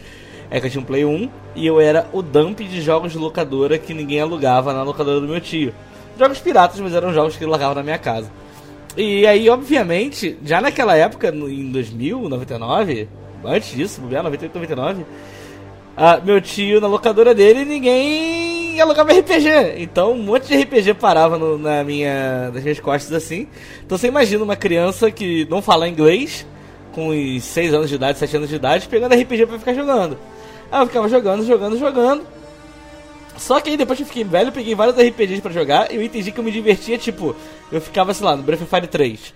é 0.49 0.59
que 0.59 0.65
eu 0.65 0.71
tinha 0.71 0.81
um 0.81 0.85
Play 0.85 1.05
1 1.05 1.29
e 1.55 1.67
eu 1.67 1.79
era 1.79 2.09
o 2.11 2.23
dump 2.23 2.61
de 2.61 2.81
jogos 2.81 3.11
de 3.11 3.17
locadora 3.19 3.77
que 3.77 3.93
ninguém 3.93 4.21
alugava 4.21 4.73
na 4.73 4.81
locadora 4.81 5.21
do 5.21 5.27
meu 5.27 5.39
tio. 5.39 5.71
Jogos 6.17 6.39
piratas, 6.39 6.79
mas 6.79 6.95
eram 6.95 7.13
jogos 7.13 7.37
que 7.37 7.43
ele 7.43 7.51
largava 7.51 7.75
na 7.75 7.83
minha 7.83 7.99
casa. 7.99 8.31
E 8.97 9.27
aí, 9.27 9.47
obviamente, 9.47 10.37
já 10.43 10.59
naquela 10.59 10.95
época, 10.95 11.29
em 11.29 11.71
2000, 11.71 12.27
99, 12.27 13.07
antes 13.45 13.75
disso, 13.75 14.01
98, 14.01 14.53
99, 14.55 15.01
uh, 15.03 15.05
meu 16.25 16.41
tio 16.41 16.81
na 16.81 16.87
locadora 16.87 17.35
dele 17.35 17.63
ninguém 17.63 18.81
alugava 18.81 19.11
RPG. 19.11 19.75
Então 19.77 20.13
um 20.13 20.23
monte 20.23 20.47
de 20.47 20.57
RPG 20.57 20.95
parava 20.95 21.37
no, 21.37 21.59
na 21.59 21.83
minha, 21.83 22.49
nas 22.51 22.63
minhas 22.63 22.79
costas 22.79 23.13
assim. 23.13 23.47
Então 23.85 23.97
você 23.97 24.07
imagina 24.07 24.43
uma 24.43 24.55
criança 24.55 25.11
que 25.11 25.47
não 25.47 25.61
fala 25.61 25.87
inglês, 25.87 26.45
com 26.93 27.11
6 27.39 27.73
anos 27.75 27.89
de 27.89 27.95
idade, 27.95 28.17
7 28.17 28.37
anos 28.37 28.49
de 28.49 28.55
idade, 28.55 28.87
pegando 28.87 29.13
RPG 29.13 29.45
pra 29.45 29.59
ficar 29.59 29.73
jogando. 29.73 30.17
Aí 30.71 30.81
eu 30.81 30.87
ficava 30.87 31.07
jogando, 31.07 31.45
jogando, 31.45 31.77
jogando. 31.77 32.36
Só 33.37 33.59
que 33.59 33.69
aí 33.69 33.77
depois 33.77 33.97
que 33.97 34.03
eu 34.03 34.07
fiquei 34.07 34.23
velho, 34.23 34.49
eu 34.49 34.51
peguei 34.51 34.75
vários 34.75 34.97
RPGs 34.97 35.41
pra 35.41 35.51
jogar 35.51 35.91
e 35.91 35.95
eu 35.95 36.03
entendi 36.03 36.31
que 36.31 36.39
eu 36.39 36.43
me 36.43 36.51
divertia, 36.51 36.97
tipo, 36.97 37.35
eu 37.71 37.79
ficava, 37.79 38.13
sei 38.13 38.25
lá, 38.25 38.35
no 38.35 38.43
Breath 38.43 38.61
of 38.61 38.69
Fire 38.69 38.87
3. 38.87 39.33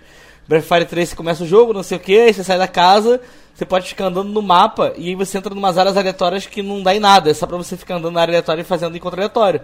Breath 0.48 0.62
of 0.62 0.68
Fire 0.68 0.84
3 0.84 1.08
você 1.08 1.16
começa 1.16 1.44
o 1.44 1.46
jogo, 1.46 1.72
não 1.72 1.82
sei 1.82 1.96
o 1.96 2.00
que, 2.00 2.18
aí 2.18 2.34
você 2.34 2.42
sai 2.42 2.58
da 2.58 2.66
casa, 2.66 3.20
você 3.54 3.64
pode 3.64 3.88
ficar 3.88 4.06
andando 4.06 4.30
no 4.30 4.42
mapa 4.42 4.92
e 4.96 5.08
aí 5.08 5.14
você 5.14 5.38
entra 5.38 5.54
em 5.54 5.58
umas 5.58 5.78
áreas 5.78 5.96
aleatórias 5.96 6.46
que 6.46 6.62
não 6.62 6.82
dá 6.82 6.94
em 6.94 7.00
nada, 7.00 7.30
é 7.30 7.34
só 7.34 7.46
pra 7.46 7.56
você 7.56 7.76
ficar 7.76 7.96
andando 7.96 8.14
na 8.14 8.20
área 8.20 8.32
aleatória 8.32 8.62
e 8.62 8.64
fazendo 8.64 8.96
encontro 8.96 9.20
aleatório. 9.20 9.60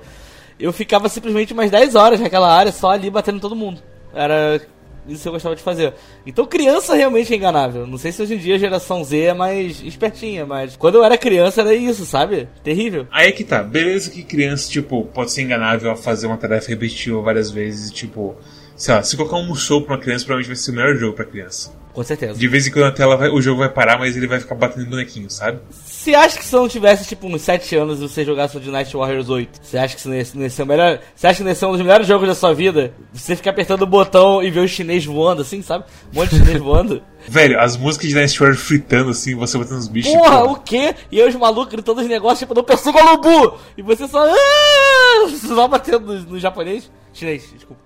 Eu 0.59 0.73
ficava 0.73 1.09
simplesmente 1.09 1.53
umas 1.53 1.71
10 1.71 1.95
horas 1.95 2.21
naquela 2.21 2.53
área, 2.53 2.73
só 2.73 2.91
ali 2.91 3.11
batendo 3.11 3.41
todo 3.41 3.55
mundo. 3.55 3.81
Era 4.13 4.61
isso 5.09 5.29
eu 5.29 5.33
gostava 5.33 5.57
de 5.57 5.63
fazer. 5.63 5.95
Então 6.27 6.47
criança 6.47 6.95
realmente 6.95 7.33
é 7.33 7.37
enganável. 7.37 7.87
Não 7.87 7.99
sei 7.99 8.13
se 8.13 8.23
hoje 8.23 8.35
em 8.35 8.39
dia 8.39 8.55
a 8.55 8.59
geração 8.59 9.03
Z 9.03 9.19
é 9.19 9.35
mais 9.35 9.83
espertinha, 9.83 10.47
mas 10.47 10.77
quando 10.77 10.97
eu 10.97 11.05
era 11.05 11.17
criança 11.17 11.61
era 11.61 11.75
isso, 11.75 12.05
sabe? 12.05 12.49
Terrível. 12.63 13.07
Aí 13.11 13.29
é 13.29 13.33
que 13.33 13.45
tá. 13.45 13.63
Beleza 13.63 14.11
que 14.11 14.23
criança, 14.23 14.71
tipo, 14.71 15.05
pode 15.07 15.33
ser 15.33 15.43
enganável 15.43 15.91
a 15.91 15.97
fazer 15.97 16.27
uma 16.27 16.37
tarefa 16.37 16.69
repetitiva 16.69 17.21
várias 17.21 17.51
vezes, 17.51 17.91
tipo, 17.91 18.37
sei 18.77 18.95
lá, 18.95 19.03
se 19.03 19.17
colocar 19.17 19.37
um 19.37 19.47
musou 19.47 19.83
pra 19.83 19.95
uma 19.95 20.01
criança, 20.01 20.25
provavelmente 20.25 20.49
vai 20.49 20.57
ser 20.57 20.71
o 20.71 20.75
melhor 20.75 20.97
jogo 20.97 21.17
pra 21.17 21.25
criança. 21.25 21.73
Com 21.99 22.05
certeza. 22.05 22.39
De 22.39 22.47
vez 22.47 22.65
em 22.65 22.71
quando 22.71 22.85
a 22.85 22.93
tela 22.93 23.17
vai, 23.17 23.29
o 23.29 23.43
jogo 23.43 23.59
vai 23.59 23.69
parar, 23.69 23.99
mas 23.99 24.17
ele 24.17 24.29
vai 24.29 24.39
ficar 24.39 24.55
batendo 24.55 24.87
em 24.87 24.89
bonequinho, 24.89 25.29
sabe? 25.29 25.59
Você 25.69 26.15
acha 26.15 26.39
que 26.39 26.45
se 26.45 26.53
não 26.53 26.69
tivesse, 26.69 27.05
tipo, 27.05 27.27
uns 27.27 27.43
7 27.43 27.75
anos 27.75 27.99
e 27.99 28.03
você 28.03 28.25
jogasse 28.25 28.57
o 28.57 28.71
Night 28.71 28.97
Warriors 28.97 29.29
8, 29.29 29.59
você 29.61 29.77
acha 29.77 29.97
que 29.97 30.01
isso 30.01 30.37
não 30.37 30.45
ia 30.45 30.49
ser 30.49 30.63
o 30.63 30.67
melhor. 30.67 31.01
Você 31.13 31.27
acha 31.27 31.43
que 31.43 31.51
esse 31.51 31.65
é 31.65 31.67
um 31.67 31.73
dos 31.73 31.81
melhores 31.81 32.07
jogos 32.07 32.29
da 32.29 32.37
sua 32.37 32.55
vida? 32.55 32.95
Você 33.13 33.35
ficar 33.35 33.51
apertando 33.51 33.83
o 33.83 33.87
botão 33.87 34.41
e 34.41 34.49
ver 34.49 34.61
o 34.61 34.69
chinês 34.69 35.05
voando, 35.05 35.43
assim, 35.43 35.61
sabe? 35.61 35.87
Um 36.13 36.21
monte 36.21 36.37
de 36.37 36.39
chinês 36.39 36.61
voando. 36.61 37.03
Velho, 37.27 37.59
as 37.59 37.77
músicas 37.77 38.11
de 38.11 38.15
Night 38.15 38.39
Warriors 38.39 38.63
fritando, 38.63 39.11
assim, 39.11 39.35
você 39.35 39.59
batendo 39.59 39.79
os 39.79 39.89
bichos. 39.89 40.13
Porra, 40.13 40.45
o 40.45 40.55
quê? 40.55 40.95
E 41.11 41.21
aí 41.21 41.29
os 41.29 41.35
malucos 41.35 41.73
gritando 41.73 42.01
os 42.01 42.07
negócios, 42.07 42.39
tipo, 42.39 42.55
não 42.55 42.63
persiga 42.63 42.97
o 42.97 43.11
Lubu! 43.11 43.59
E 43.77 43.83
você 43.83 44.07
só. 44.07 44.25
Ah! 44.25 45.29
Só 45.37 45.67
batendo 45.67 46.15
no, 46.15 46.21
no 46.21 46.39
japonês. 46.39 46.89
Chinês, 47.13 47.53
desculpa. 47.53 47.83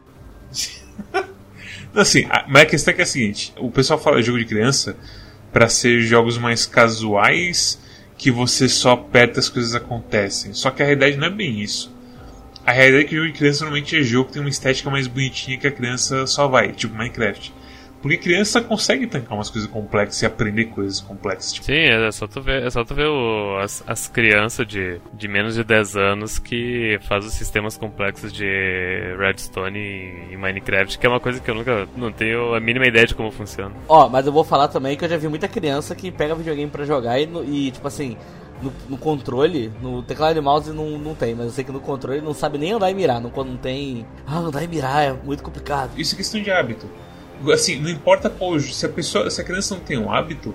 Assim, 1.94 2.26
mas 2.48 2.62
a 2.62 2.66
questão 2.66 2.92
é 2.92 2.94
que 2.94 3.00
é 3.02 3.04
a 3.04 3.06
seguinte: 3.06 3.52
o 3.58 3.70
pessoal 3.70 3.98
fala 3.98 4.20
de 4.20 4.26
jogo 4.26 4.38
de 4.38 4.44
criança 4.44 4.96
para 5.52 5.68
ser 5.68 6.00
jogos 6.00 6.38
mais 6.38 6.66
casuais 6.66 7.78
que 8.16 8.30
você 8.30 8.68
só 8.68 8.92
aperta 8.92 9.40
as 9.40 9.48
coisas 9.48 9.74
acontecem. 9.74 10.52
Só 10.54 10.70
que 10.70 10.82
a 10.82 10.86
realidade 10.86 11.16
não 11.16 11.26
é 11.26 11.30
bem 11.30 11.60
isso. 11.60 11.92
A 12.64 12.72
realidade 12.72 13.04
é 13.04 13.08
que 13.08 13.14
o 13.16 13.18
jogo 13.18 13.32
de 13.32 13.38
criança 13.38 13.64
normalmente 13.64 13.96
é 13.96 14.02
jogo 14.02 14.28
que 14.28 14.34
tem 14.34 14.42
uma 14.42 14.48
estética 14.48 14.88
mais 14.88 15.06
bonitinha 15.06 15.58
que 15.58 15.66
a 15.66 15.72
criança 15.72 16.26
só 16.26 16.46
vai, 16.46 16.72
tipo 16.72 16.94
Minecraft. 16.94 17.52
Porque 18.02 18.16
criança 18.16 18.60
consegue 18.60 19.06
tancar 19.06 19.38
umas 19.38 19.48
coisas 19.48 19.70
complexas 19.70 20.20
e 20.22 20.26
aprender 20.26 20.64
coisas 20.66 21.00
complexas. 21.00 21.52
Tipo. 21.52 21.66
Sim, 21.66 21.84
é 21.84 22.10
só 22.10 22.26
tu 22.26 22.42
ver, 22.42 22.66
é 22.66 22.68
só 22.68 22.84
tu 22.84 22.96
ver 22.96 23.06
o, 23.06 23.56
as, 23.58 23.84
as 23.86 24.08
crianças 24.08 24.66
de, 24.66 25.00
de 25.14 25.28
menos 25.28 25.54
de 25.54 25.62
10 25.62 25.96
anos 25.96 26.38
que 26.40 26.98
fazem 27.02 27.28
os 27.28 27.34
sistemas 27.34 27.76
complexos 27.76 28.32
de 28.32 29.14
Redstone 29.16 29.78
e, 29.78 30.32
e, 30.32 30.36
Minecraft, 30.36 30.98
que 30.98 31.06
é 31.06 31.08
uma 31.08 31.20
coisa 31.20 31.38
que 31.38 31.48
eu 31.48 31.54
nunca 31.54 31.86
não 31.96 32.10
tenho 32.10 32.54
a 32.54 32.60
mínima 32.60 32.88
ideia 32.88 33.06
de 33.06 33.14
como 33.14 33.30
funciona. 33.30 33.72
Ó, 33.88 34.06
oh, 34.06 34.08
mas 34.08 34.26
eu 34.26 34.32
vou 34.32 34.42
falar 34.42 34.66
também 34.66 34.96
que 34.96 35.04
eu 35.04 35.08
já 35.08 35.16
vi 35.16 35.28
muita 35.28 35.46
criança 35.46 35.94
que 35.94 36.10
pega 36.10 36.34
videogame 36.34 36.70
para 36.72 36.84
jogar 36.84 37.20
e, 37.20 37.28
e, 37.46 37.70
tipo 37.70 37.86
assim, 37.86 38.16
no, 38.60 38.72
no, 38.88 38.98
controle, 38.98 39.72
no 39.80 40.02
teclado 40.02 40.34
de 40.34 40.40
mouse 40.40 40.72
não, 40.72 40.98
não 40.98 41.14
tem, 41.14 41.36
mas 41.36 41.46
eu 41.46 41.52
sei 41.52 41.62
que 41.62 41.70
no 41.70 41.80
controle 41.80 42.20
não 42.20 42.34
sabe 42.34 42.58
nem 42.58 42.72
andar 42.72 42.90
e 42.90 42.94
mirar. 42.94 43.20
Não, 43.20 43.30
não 43.30 43.56
tem. 43.56 44.04
Ah, 44.26 44.38
andar 44.38 44.64
e 44.64 44.66
mirar 44.66 45.04
é 45.04 45.12
muito 45.12 45.44
complicado. 45.44 45.92
Isso 45.96 46.16
é 46.16 46.16
questão 46.16 46.42
de 46.42 46.50
hábito 46.50 46.88
assim, 47.50 47.80
não 47.80 47.88
importa 47.88 48.28
qual 48.28 48.58
se 48.60 48.84
a 48.84 48.88
pessoa, 48.88 49.30
se 49.30 49.40
a 49.40 49.44
criança 49.44 49.74
não 49.74 49.82
tem 49.82 49.98
um 49.98 50.12
hábito, 50.12 50.54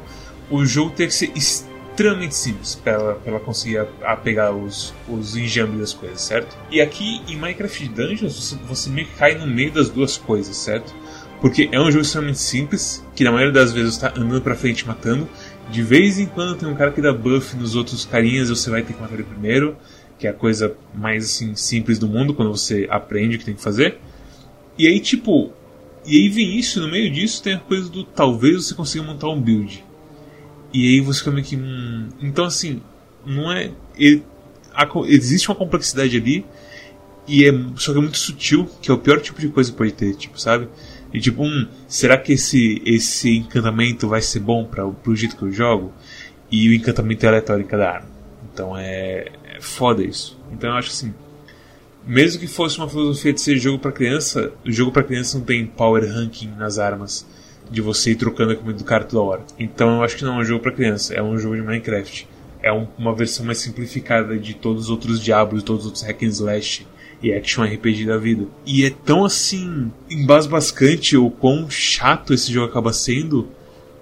o 0.49 0.65
jogo 0.65 0.91
tem 0.91 1.07
que 1.07 1.13
ser 1.13 1.31
extremamente 1.35 2.35
simples 2.35 2.75
para 2.75 2.93
ela, 2.93 3.21
ela 3.25 3.39
conseguir 3.39 3.85
apegar 4.03 4.55
os, 4.55 4.93
os 5.09 5.35
enjambres 5.35 5.79
das 5.79 5.93
coisas, 5.93 6.21
certo? 6.21 6.55
E 6.69 6.79
aqui 6.79 7.21
em 7.27 7.35
Minecraft 7.35 7.87
Dungeons 7.89 8.35
você, 8.35 8.55
você 8.67 8.89
meio 8.89 9.07
que 9.07 9.15
cai 9.15 9.35
no 9.35 9.47
meio 9.47 9.71
das 9.71 9.89
duas 9.89 10.15
coisas, 10.15 10.55
certo? 10.55 10.93
Porque 11.41 11.69
é 11.71 11.79
um 11.79 11.91
jogo 11.91 12.03
extremamente 12.03 12.39
simples, 12.39 13.03
que 13.15 13.23
na 13.23 13.31
maioria 13.31 13.53
das 13.53 13.71
vezes 13.71 13.93
está 13.93 14.13
andando 14.15 14.41
pra 14.41 14.55
frente 14.55 14.87
matando. 14.87 15.27
De 15.69 15.83
vez 15.83 16.17
em 16.19 16.25
quando 16.25 16.55
tem 16.55 16.67
um 16.67 16.75
cara 16.75 16.91
que 16.91 17.01
dá 17.01 17.13
buff 17.13 17.55
nos 17.55 17.75
outros 17.75 18.05
carinhas 18.05 18.49
e 18.49 18.55
você 18.55 18.69
vai 18.69 18.81
ter 18.81 18.93
que 18.93 19.01
matar 19.01 19.15
ele 19.15 19.23
primeiro, 19.23 19.75
que 20.17 20.25
é 20.25 20.29
a 20.31 20.33
coisa 20.33 20.75
mais 20.93 21.25
assim 21.25 21.55
simples 21.55 21.99
do 21.99 22.07
mundo 22.07 22.33
quando 22.33 22.49
você 22.49 22.87
aprende 22.89 23.35
o 23.35 23.39
que 23.39 23.45
tem 23.45 23.53
que 23.53 23.61
fazer. 23.61 23.99
E 24.77 24.87
aí, 24.87 24.99
tipo, 24.99 25.51
e 26.07 26.15
aí 26.15 26.29
vem 26.29 26.57
isso, 26.57 26.79
no 26.79 26.89
meio 26.89 27.11
disso 27.11 27.43
tem 27.43 27.55
a 27.55 27.59
coisa 27.59 27.89
do 27.89 28.01
talvez 28.03 28.65
você 28.65 28.73
consiga 28.73 29.03
montar 29.03 29.27
um 29.27 29.41
build. 29.41 29.83
E 30.73 30.87
aí 30.87 31.01
você 31.01 31.19
fica 31.19 31.31
meio 31.31 31.45
que. 31.45 31.57
Hum, 31.57 32.07
então 32.21 32.45
assim, 32.45 32.81
não 33.25 33.51
é. 33.51 33.71
Ele, 33.97 34.23
a, 34.73 34.87
existe 35.07 35.49
uma 35.49 35.55
complexidade 35.55 36.15
ali. 36.15 36.45
E 37.27 37.43
é, 37.43 37.51
só 37.75 37.91
que 37.91 37.97
é 37.97 38.01
muito 38.01 38.17
sutil, 38.17 38.69
que 38.81 38.89
é 38.89 38.93
o 38.93 38.97
pior 38.97 39.19
tipo 39.19 39.41
de 39.41 39.49
coisa 39.49 39.69
que 39.69 39.77
pode 39.77 39.91
ter, 39.91 40.15
tipo, 40.15 40.39
sabe? 40.39 40.69
E 41.13 41.19
tipo, 41.19 41.43
hum, 41.43 41.67
será 41.85 42.17
que 42.17 42.31
esse, 42.31 42.81
esse 42.85 43.35
encantamento 43.35 44.07
vai 44.07 44.21
ser 44.21 44.39
bom 44.39 44.63
para 44.63 44.87
o 44.87 45.15
jeito 45.15 45.35
que 45.35 45.43
eu 45.43 45.51
jogo? 45.51 45.91
E 46.49 46.69
o 46.69 46.73
encantamento 46.73 47.25
é 47.25 47.27
aleatório 47.27 47.63
em 47.63 47.67
cada 47.67 47.91
arma. 47.91 48.09
Então 48.53 48.77
é, 48.77 49.27
é 49.43 49.59
foda 49.59 50.01
isso. 50.01 50.39
Então 50.53 50.69
eu 50.69 50.77
acho 50.77 50.89
assim, 50.89 51.13
mesmo 52.07 52.39
que 52.39 52.47
fosse 52.47 52.77
uma 52.77 52.89
filosofia 52.89 53.33
de 53.33 53.41
ser 53.41 53.57
jogo 53.57 53.79
para 53.79 53.91
criança, 53.91 54.51
o 54.65 54.71
jogo 54.71 54.91
para 54.91 55.03
criança 55.03 55.37
não 55.37 55.45
tem 55.45 55.65
power 55.65 56.09
ranking 56.09 56.49
nas 56.57 56.79
armas 56.79 57.27
de 57.69 57.81
você 57.81 58.11
ir 58.11 58.15
trocando 58.15 58.53
a 58.53 58.55
comida 58.55 58.79
do 58.79 58.85
cara 58.85 59.03
toda 59.03 59.21
hora. 59.21 59.41
Então 59.59 59.97
eu 59.97 60.03
acho 60.03 60.15
que 60.15 60.23
não 60.23 60.37
é 60.37 60.41
um 60.41 60.45
jogo 60.45 60.63
para 60.63 60.71
criança, 60.71 61.13
é 61.13 61.21
um 61.21 61.37
jogo 61.37 61.55
de 61.55 61.61
Minecraft. 61.61 62.27
É 62.63 62.71
um, 62.71 62.87
uma 62.97 63.13
versão 63.13 63.45
mais 63.45 63.57
simplificada 63.57 64.37
de 64.37 64.53
todos 64.53 64.85
os 64.85 64.89
outros 64.89 65.21
Diablos, 65.21 65.63
todos 65.63 65.81
os 65.81 65.87
outros 65.87 66.03
hack 66.03 66.23
and 66.23 66.27
slash 66.27 66.87
e 67.21 67.33
action 67.33 67.63
RPG 67.63 68.05
da 68.05 68.17
vida. 68.17 68.45
E 68.65 68.85
é 68.85 68.89
tão 68.89 69.25
assim 69.25 69.91
embasbascante 70.09 71.17
o 71.17 71.29
quão 71.29 71.69
chato 71.69 72.33
esse 72.33 72.51
jogo 72.51 72.69
acaba 72.69 72.93
sendo, 72.93 73.49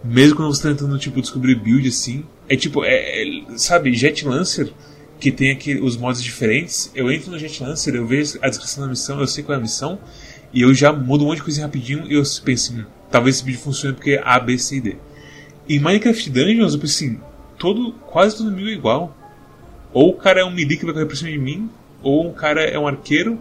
mesmo 0.03 0.35
quando 0.35 0.53
você 0.53 0.63
tá 0.63 0.69
tentando 0.69 0.97
tipo 0.99 1.21
descobrir 1.21 1.55
build 1.55 1.87
assim. 1.87 2.23
É 2.47 2.55
tipo, 2.55 2.83
é, 2.83 3.23
é 3.23 3.25
sabe, 3.57 3.93
Jet 3.93 4.25
Lancer 4.25 4.71
que 5.19 5.31
tem 5.31 5.51
aqui 5.51 5.75
os 5.75 5.97
modos 5.97 6.21
diferentes. 6.21 6.91
Eu 6.93 7.11
entro 7.11 7.31
no 7.31 7.39
Jet 7.39 7.63
Lancer, 7.63 7.95
eu 7.95 8.05
vejo 8.05 8.37
a 8.41 8.49
descrição 8.49 8.83
da 8.83 8.89
missão, 8.89 9.19
eu 9.19 9.27
sei 9.27 9.43
qual 9.43 9.55
é 9.55 9.59
a 9.59 9.61
missão, 9.61 9.99
e 10.53 10.61
eu 10.61 10.73
já 10.73 10.91
mudo 10.91 11.23
um 11.23 11.27
monte 11.27 11.37
de 11.37 11.43
coisa 11.43 11.61
rapidinho 11.61 12.05
e 12.07 12.15
eu 12.15 12.23
penso, 12.43 12.73
hum, 12.73 12.85
talvez 13.09 13.37
esse 13.37 13.45
vídeo 13.45 13.59
funcione 13.59 13.95
porque 13.95 14.11
é 14.11 14.21
A, 14.23 14.39
B, 14.39 14.57
C 14.57 14.77
e 14.77 14.81
D. 14.81 14.95
Em 15.67 15.79
Minecraft 15.79 16.29
Dungeons, 16.29 16.73
eu 16.73 16.79
penso 16.79 17.03
assim, 17.03 17.19
todo, 17.57 17.93
quase 17.93 18.37
todo 18.37 18.51
mundo 18.51 18.69
é 18.69 18.73
igual. 18.73 19.15
Ou 19.91 20.09
o 20.09 20.13
cara 20.13 20.41
é 20.41 20.45
um 20.45 20.51
melee 20.51 20.77
que 20.77 20.85
vai 20.85 20.93
correr 20.93 21.05
por 21.05 21.15
cima 21.15 21.31
de 21.31 21.37
mim, 21.37 21.69
ou 22.03 22.27
um 22.27 22.33
cara 22.33 22.61
é 22.61 22.77
um 22.77 22.87
arqueiro, 22.87 23.39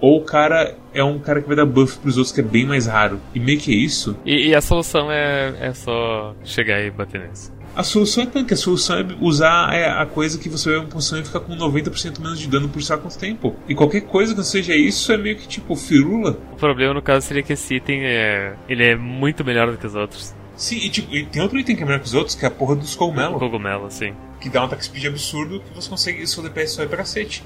ou 0.00 0.18
o 0.18 0.24
cara 0.24 0.76
é 0.94 1.02
um 1.02 1.18
cara 1.18 1.42
que 1.42 1.48
vai 1.48 1.56
dar 1.56 1.66
buff 1.66 1.98
pros 1.98 2.16
outros, 2.16 2.32
que 2.32 2.40
é 2.40 2.44
bem 2.44 2.64
mais 2.64 2.86
raro. 2.86 3.20
E 3.34 3.40
meio 3.40 3.58
que 3.58 3.72
é 3.72 3.76
isso. 3.76 4.16
E, 4.24 4.48
e 4.48 4.54
a 4.54 4.60
solução 4.60 5.10
é, 5.10 5.54
é 5.60 5.74
só 5.74 6.34
chegar 6.44 6.80
e 6.80 6.90
bater 6.90 7.20
nesse. 7.20 7.57
A 7.78 7.84
solução 7.84 8.24
é 8.24 8.26
tanque, 8.26 8.52
a 8.52 8.56
solução 8.56 8.98
é 8.98 9.06
usar 9.20 9.72
é, 9.72 9.88
a 9.88 10.04
coisa 10.04 10.36
que 10.36 10.48
você 10.48 10.68
vai 10.68 10.80
uma 10.80 10.88
posição 10.88 11.16
e 11.20 11.24
ficar 11.24 11.38
com 11.38 11.54
90% 11.54 12.18
menos 12.18 12.40
de 12.40 12.48
dano 12.48 12.68
por 12.68 12.82
saco 12.82 13.04
quanto 13.04 13.16
tempo. 13.16 13.54
E 13.68 13.74
qualquer 13.76 14.00
coisa 14.00 14.32
que 14.32 14.38
não 14.38 14.44
seja 14.44 14.74
isso 14.74 15.12
é 15.12 15.16
meio 15.16 15.36
que 15.36 15.46
tipo 15.46 15.76
firula. 15.76 16.36
O 16.50 16.56
problema 16.56 16.92
no 16.92 17.00
caso 17.00 17.24
seria 17.24 17.40
que 17.40 17.52
esse 17.52 17.76
item 17.76 18.04
é. 18.04 18.56
ele 18.68 18.84
é 18.84 18.96
muito 18.96 19.44
melhor 19.44 19.70
do 19.70 19.78
que 19.78 19.86
os 19.86 19.94
outros. 19.94 20.34
Sim, 20.56 20.78
e, 20.78 20.90
tipo, 20.90 21.14
e 21.14 21.24
tem 21.26 21.40
outro 21.40 21.56
item 21.56 21.76
que 21.76 21.82
é 21.84 21.86
melhor 21.86 22.00
que 22.00 22.06
os 22.06 22.14
outros, 22.14 22.34
que 22.34 22.44
é 22.44 22.48
a 22.48 22.50
porra 22.50 22.74
dos 22.74 22.96
cogumelos. 22.96 23.36
O 23.36 23.38
cogumelo, 23.38 23.88
sim. 23.92 24.12
Que 24.40 24.48
dá 24.48 24.62
um 24.62 24.64
attack 24.64 24.84
speed 24.84 25.04
absurdo 25.04 25.60
que 25.60 25.72
você 25.72 25.88
consegue. 25.88 26.26
Seu 26.26 26.42
DPS 26.42 26.72
só 26.72 26.82
é 26.82 26.86
pra 26.86 26.96
cacete. 26.96 27.44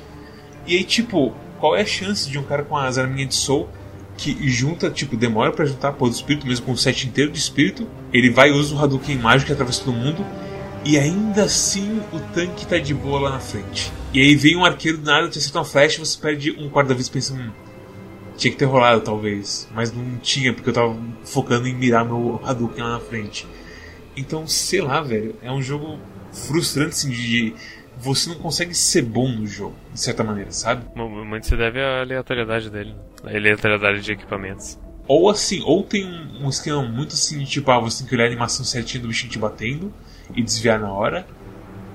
E 0.67 0.79
aí, 0.79 0.83
tipo, 0.83 1.35
qual 1.61 1.77
é 1.77 1.83
a 1.83 1.87
chance 1.87 2.31
de 2.31 2.39
um 2.39 2.43
cara 2.43 2.63
com 2.63 2.75
as 2.75 2.97
arminhas 2.97 3.29
de 3.29 3.35
soul 3.35 3.69
que 4.17 4.49
junta, 4.49 4.91
tipo, 4.91 5.17
demora 5.17 5.53
para 5.53 5.65
juntar 5.65 5.89
a 5.89 5.93
porra 5.93 6.11
do 6.11 6.15
espírito, 6.15 6.47
mesmo 6.47 6.67
com 6.67 6.73
o 6.73 6.77
set 6.77 7.07
inteiro 7.07 7.31
de 7.31 7.39
espírito. 7.39 7.87
Ele 8.13 8.31
vai 8.31 8.51
e 8.51 8.53
usa 8.53 8.75
o 8.75 8.79
Hadouken 8.79 9.19
mágico 9.19 9.53
atravessa 9.53 9.85
todo 9.85 9.95
mundo. 9.95 10.25
E 10.85 10.99
ainda 10.99 11.45
assim 11.45 12.01
o 12.13 12.19
tanque 12.35 12.67
tá 12.67 12.79
de 12.79 12.93
boa 12.93 13.21
lá 13.21 13.31
na 13.31 13.41
frente. 13.41 13.93
E 14.13 14.21
aí 14.21 14.35
vem 14.35 14.57
um 14.57 14.65
arqueiro 14.65 14.99
do 14.99 15.05
nada, 15.05 15.29
te 15.29 15.39
acerta 15.39 15.59
uma 15.59 15.65
flecha 15.65 16.05
você 16.05 16.19
perde 16.21 16.51
um 16.53 16.69
quarto 16.69 16.89
da 16.89 16.95
vez 16.95 17.09
pensando. 17.09 17.41
Hum, 17.41 17.51
tinha 18.37 18.53
que 18.53 18.59
ter 18.59 18.65
rolado 18.65 19.01
talvez. 19.01 19.69
Mas 19.75 19.93
não 19.93 20.17
tinha, 20.19 20.53
porque 20.53 20.71
eu 20.71 20.75
tava 20.75 20.97
focando 21.25 21.69
em 21.69 21.75
mirar 21.75 22.05
meu 22.05 22.41
Hadouken 22.45 22.83
lá 22.83 22.91
na 22.93 23.01
frente. 23.01 23.47
Então, 24.17 24.47
sei 24.47 24.81
lá, 24.81 25.01
velho. 25.01 25.37
É 25.43 25.51
um 25.51 25.63
jogo 25.63 25.99
frustrante 26.33 26.91
assim, 26.91 27.11
de. 27.11 27.55
Você 27.99 28.29
não 28.29 28.37
consegue 28.37 28.75
ser 28.75 29.03
bom 29.03 29.29
no 29.29 29.47
jogo, 29.47 29.77
de 29.93 30.01
certa 30.01 30.25
maneira, 30.25 30.51
sabe? 30.51 30.85
Muito 30.97 31.47
se 31.47 31.57
deve 31.57 31.81
à 31.81 32.01
aleatoriedade 32.01 32.69
dele, 32.69 32.97
né? 33.23 33.33
a 33.33 33.37
aleatoriedade 33.37 34.01
de 34.01 34.13
equipamentos. 34.13 34.79
Ou 35.07 35.29
assim, 35.29 35.63
ou 35.65 35.83
tem 35.83 36.07
um 36.41 36.49
esquema 36.49 36.83
muito 36.83 37.15
assim, 37.15 37.45
tipo, 37.45 37.71
ah, 37.71 37.81
você 37.81 37.99
tem 37.99 38.09
que 38.09 38.15
olhar 38.15 38.25
a 38.25 38.29
animação 38.29 38.65
certinha 38.65 39.03
do 39.03 39.09
bichinho 39.09 39.33
te 39.33 39.39
batendo 39.39 39.93
e 40.35 40.43
desviar 40.43 40.79
na 40.79 40.93
hora. 40.93 41.27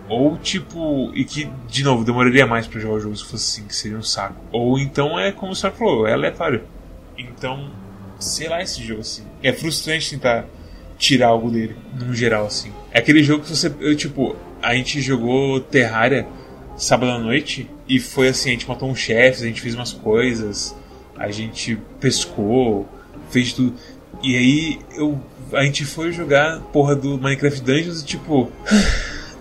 Ou 0.09 0.37
tipo, 0.37 1.11
e 1.13 1.23
que, 1.25 1.49
de 1.67 1.83
novo, 1.83 2.03
demoraria 2.03 2.45
mais 2.45 2.67
para 2.67 2.79
jogar 2.79 2.95
o 2.95 2.99
jogo 2.99 3.15
se 3.15 3.23
fosse 3.23 3.59
assim, 3.59 3.67
que 3.67 3.75
seria 3.75 3.97
um 3.97 4.03
saco. 4.03 4.41
Ou 4.51 4.77
então 4.79 5.19
é 5.19 5.31
como 5.31 5.51
o 5.51 5.55
senhor 5.55 5.73
falou, 5.73 6.07
é 6.07 6.13
aleatório. 6.13 6.63
Então, 7.17 7.71
sei 8.19 8.47
lá 8.47 8.61
esse 8.61 8.83
jogo 8.83 9.01
assim. 9.01 9.23
É 9.41 9.51
frustrante 9.51 10.09
tentar 10.09 10.45
tirar 10.97 11.27
algo 11.27 11.49
dele, 11.49 11.75
no 11.99 12.13
geral, 12.13 12.45
assim. 12.45 12.71
É 12.91 12.99
aquele 12.99 13.23
jogo 13.23 13.43
que 13.43 13.49
você. 13.49 13.73
Eu, 13.79 13.95
tipo, 13.95 14.35
a 14.61 14.73
gente 14.75 15.01
jogou 15.01 15.59
Terraria 15.59 16.27
sábado 16.75 17.11
à 17.11 17.19
noite 17.19 17.69
e 17.87 17.99
foi 17.99 18.29
assim: 18.29 18.49
a 18.49 18.51
gente 18.53 18.67
matou 18.67 18.89
um 18.89 18.95
chefe, 18.95 19.43
a 19.43 19.47
gente 19.47 19.61
fez 19.61 19.75
umas 19.75 19.93
coisas, 19.93 20.75
a 21.17 21.32
gente 21.32 21.77
pescou, 21.99 22.88
fez 23.30 23.53
tudo. 23.53 23.73
E 24.23 24.36
aí 24.36 24.80
eu, 24.95 25.19
a 25.53 25.63
gente 25.63 25.86
foi 25.86 26.12
jogar 26.12 26.60
porra 26.73 26.95
do 26.95 27.17
Minecraft 27.17 27.62
Dungeons 27.62 28.01
e 28.01 28.06
tipo. 28.06 28.51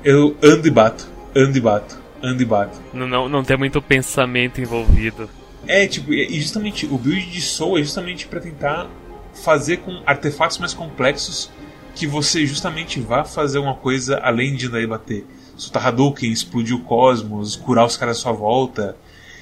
Eu 0.05 0.37
ando 0.41 0.69
e 0.69 0.71
bato, 0.71 1.09
ando 1.35 1.59
e 1.59 1.61
bato, 1.61 1.99
ando 2.23 2.41
e 2.41 2.45
bato. 2.45 2.79
Não, 2.95 3.09
não, 3.09 3.29
não 3.29 3.43
tem 3.43 3.57
muito 3.57 3.83
pensamento 3.83 4.61
envolvido. 4.61 5.29
É, 5.67 5.87
tipo, 5.87 6.13
e 6.13 6.41
justamente 6.41 6.87
o 6.87 6.97
build 6.97 7.29
de 7.29 7.41
Soul 7.41 7.79
é 7.79 7.83
justamente 7.83 8.29
para 8.29 8.39
tentar 8.41 8.89
fazer 9.35 9.79
com 9.79 10.01
artefatos 10.07 10.59
mais 10.59 10.73
complexos 10.73 11.51
que 11.95 12.07
você 12.07 12.47
justamente 12.47 13.01
vá 13.01 13.25
fazer 13.25 13.59
uma 13.59 13.75
coisa 13.75 14.19
além 14.19 14.55
de 14.55 14.67
andar 14.67 14.81
e 14.81 14.87
bater. 14.87 15.27
Soltar 15.57 15.87
Hadouken, 15.87 16.31
explodir 16.31 16.77
o 16.77 16.81
cosmos, 16.81 17.57
curar 17.57 17.87
os 17.87 17.97
caras 17.97 18.19
à 18.19 18.21
sua 18.21 18.33
volta. 18.33 18.97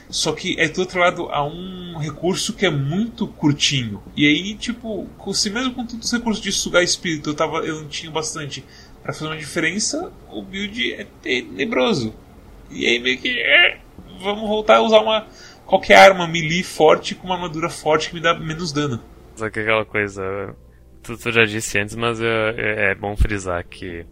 Só 0.09 0.33
que 0.33 0.59
é 0.61 0.69
do 0.69 0.81
outro 0.81 1.01
lado 1.01 1.29
há 1.31 1.45
um 1.45 1.99
recurso 1.99 2.53
que 2.53 2.67
é 2.67 2.71
muito 2.71 3.27
curtinho. 3.27 4.03
E 4.17 4.27
aí, 4.27 4.55
tipo, 4.55 5.09
se 5.33 5.51
mesmo 5.51 5.75
com 5.75 5.87
todos 5.87 6.07
os 6.07 6.12
recursos 6.12 6.43
de 6.43 6.53
sugar 6.53 6.83
espírito 6.83 7.31
eu, 7.31 7.35
tava, 7.35 7.59
eu 7.59 7.81
não 7.81 7.88
tinha 7.88 8.11
bastante 8.11 8.64
para 9.03 9.12
fazer 9.12 9.27
uma 9.27 9.37
diferença, 9.37 10.12
o 10.31 10.43
build 10.43 10.95
é 10.95 11.07
tenebroso. 11.23 12.14
E 12.71 12.87
aí 12.87 12.99
meio 12.99 13.19
que. 13.19 13.29
É, 13.29 13.79
vamos 14.21 14.49
voltar 14.49 14.77
a 14.77 14.83
usar 14.83 15.01
uma. 15.01 15.27
qualquer 15.67 15.97
arma 15.97 16.27
melee 16.27 16.62
forte 16.62 17.14
com 17.14 17.27
uma 17.27 17.35
armadura 17.35 17.69
forte 17.69 18.09
que 18.09 18.14
me 18.14 18.21
dá 18.21 18.35
menos 18.35 18.73
dano. 18.73 19.01
Só 19.37 19.51
que 19.51 19.61
aquela 19.61 19.85
coisa. 19.85 20.55
Tu, 21.03 21.19
tu 21.19 21.31
já 21.31 21.45
disse 21.45 21.79
antes, 21.79 21.95
mas 21.95 22.21
é, 22.21 22.55
é, 22.57 22.90
é 22.93 22.95
bom 22.95 23.14
frisar 23.14 23.62
que 23.67 24.07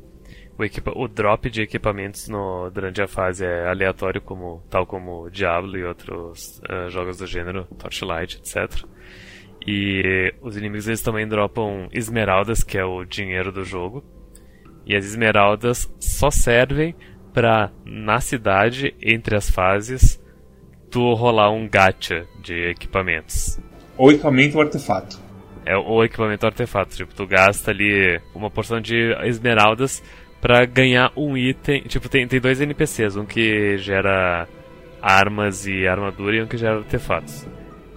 o, 0.59 0.65
equipa 0.65 0.93
o 0.95 1.09
drop 1.09 1.49
de 1.51 1.63
equipamentos 1.63 2.29
no, 2.29 2.71
durante 2.71 3.01
a 3.03 3.09
fase 3.09 3.45
é 3.45 3.69
aleatório, 3.69 4.21
como, 4.21 4.63
tal 4.69 4.87
como 4.87 5.31
Diablo 5.31 5.77
e 5.77 5.85
outros 5.85 6.61
uh, 6.71 6.91
jogos 6.91 7.19
do 7.19 7.27
gênero, 7.27 7.67
Torchlight, 7.79 8.39
etc. 8.39 8.85
E 9.67 10.35
os 10.41 10.57
inimigos 10.57 10.89
eles 10.89 11.03
também 11.03 11.27
dropam 11.27 11.89
esmeraldas, 11.93 12.63
que 12.63 12.77
é 12.77 12.85
o 12.85 13.05
dinheiro 13.05 13.53
do 13.53 13.65
jogo. 13.65 14.05
E 14.85 14.97
as 14.97 15.05
esmeraldas 15.05 15.93
só 16.01 16.31
servem 16.31 16.95
para 17.33 17.71
na 17.85 18.21
cidade, 18.21 18.95
entre 19.01 19.37
as 19.37 19.49
fases, 19.49 20.21
tu 20.91 21.15
rolar 21.15 21.51
um 21.51 21.69
gacha 21.69 22.27
de 22.43 22.71
equipamentos. 22.71 23.59
Ou 23.97 24.11
equipamento 24.11 24.57
ou 24.57 24.63
artefato. 24.63 25.19
É, 25.65 25.77
ou 25.77 26.05
equipamento 26.05 26.45
ou 26.45 26.51
artefato. 26.51 26.97
Tipo, 26.97 27.15
tu 27.15 27.27
gasta 27.27 27.71
ali 27.71 28.21
uma 28.35 28.51
porção 28.51 28.81
de 28.81 29.13
esmeraldas 29.25 30.03
para 30.43 30.67
ganhar 30.67 31.13
um 31.17 31.39
item. 31.39 31.83
Tipo, 31.83 32.09
tem, 32.09 32.27
tem 32.27 32.41
dois 32.41 32.61
NPCs, 32.61 33.17
um 33.17 33.25
que 33.25 33.79
gera 33.79 34.49
armas 35.01 35.67
e 35.67 35.87
armadura 35.87 36.37
e 36.37 36.43
um 36.43 36.47
que 36.49 36.59
gera 36.59 36.79
artefatos. 36.79 37.47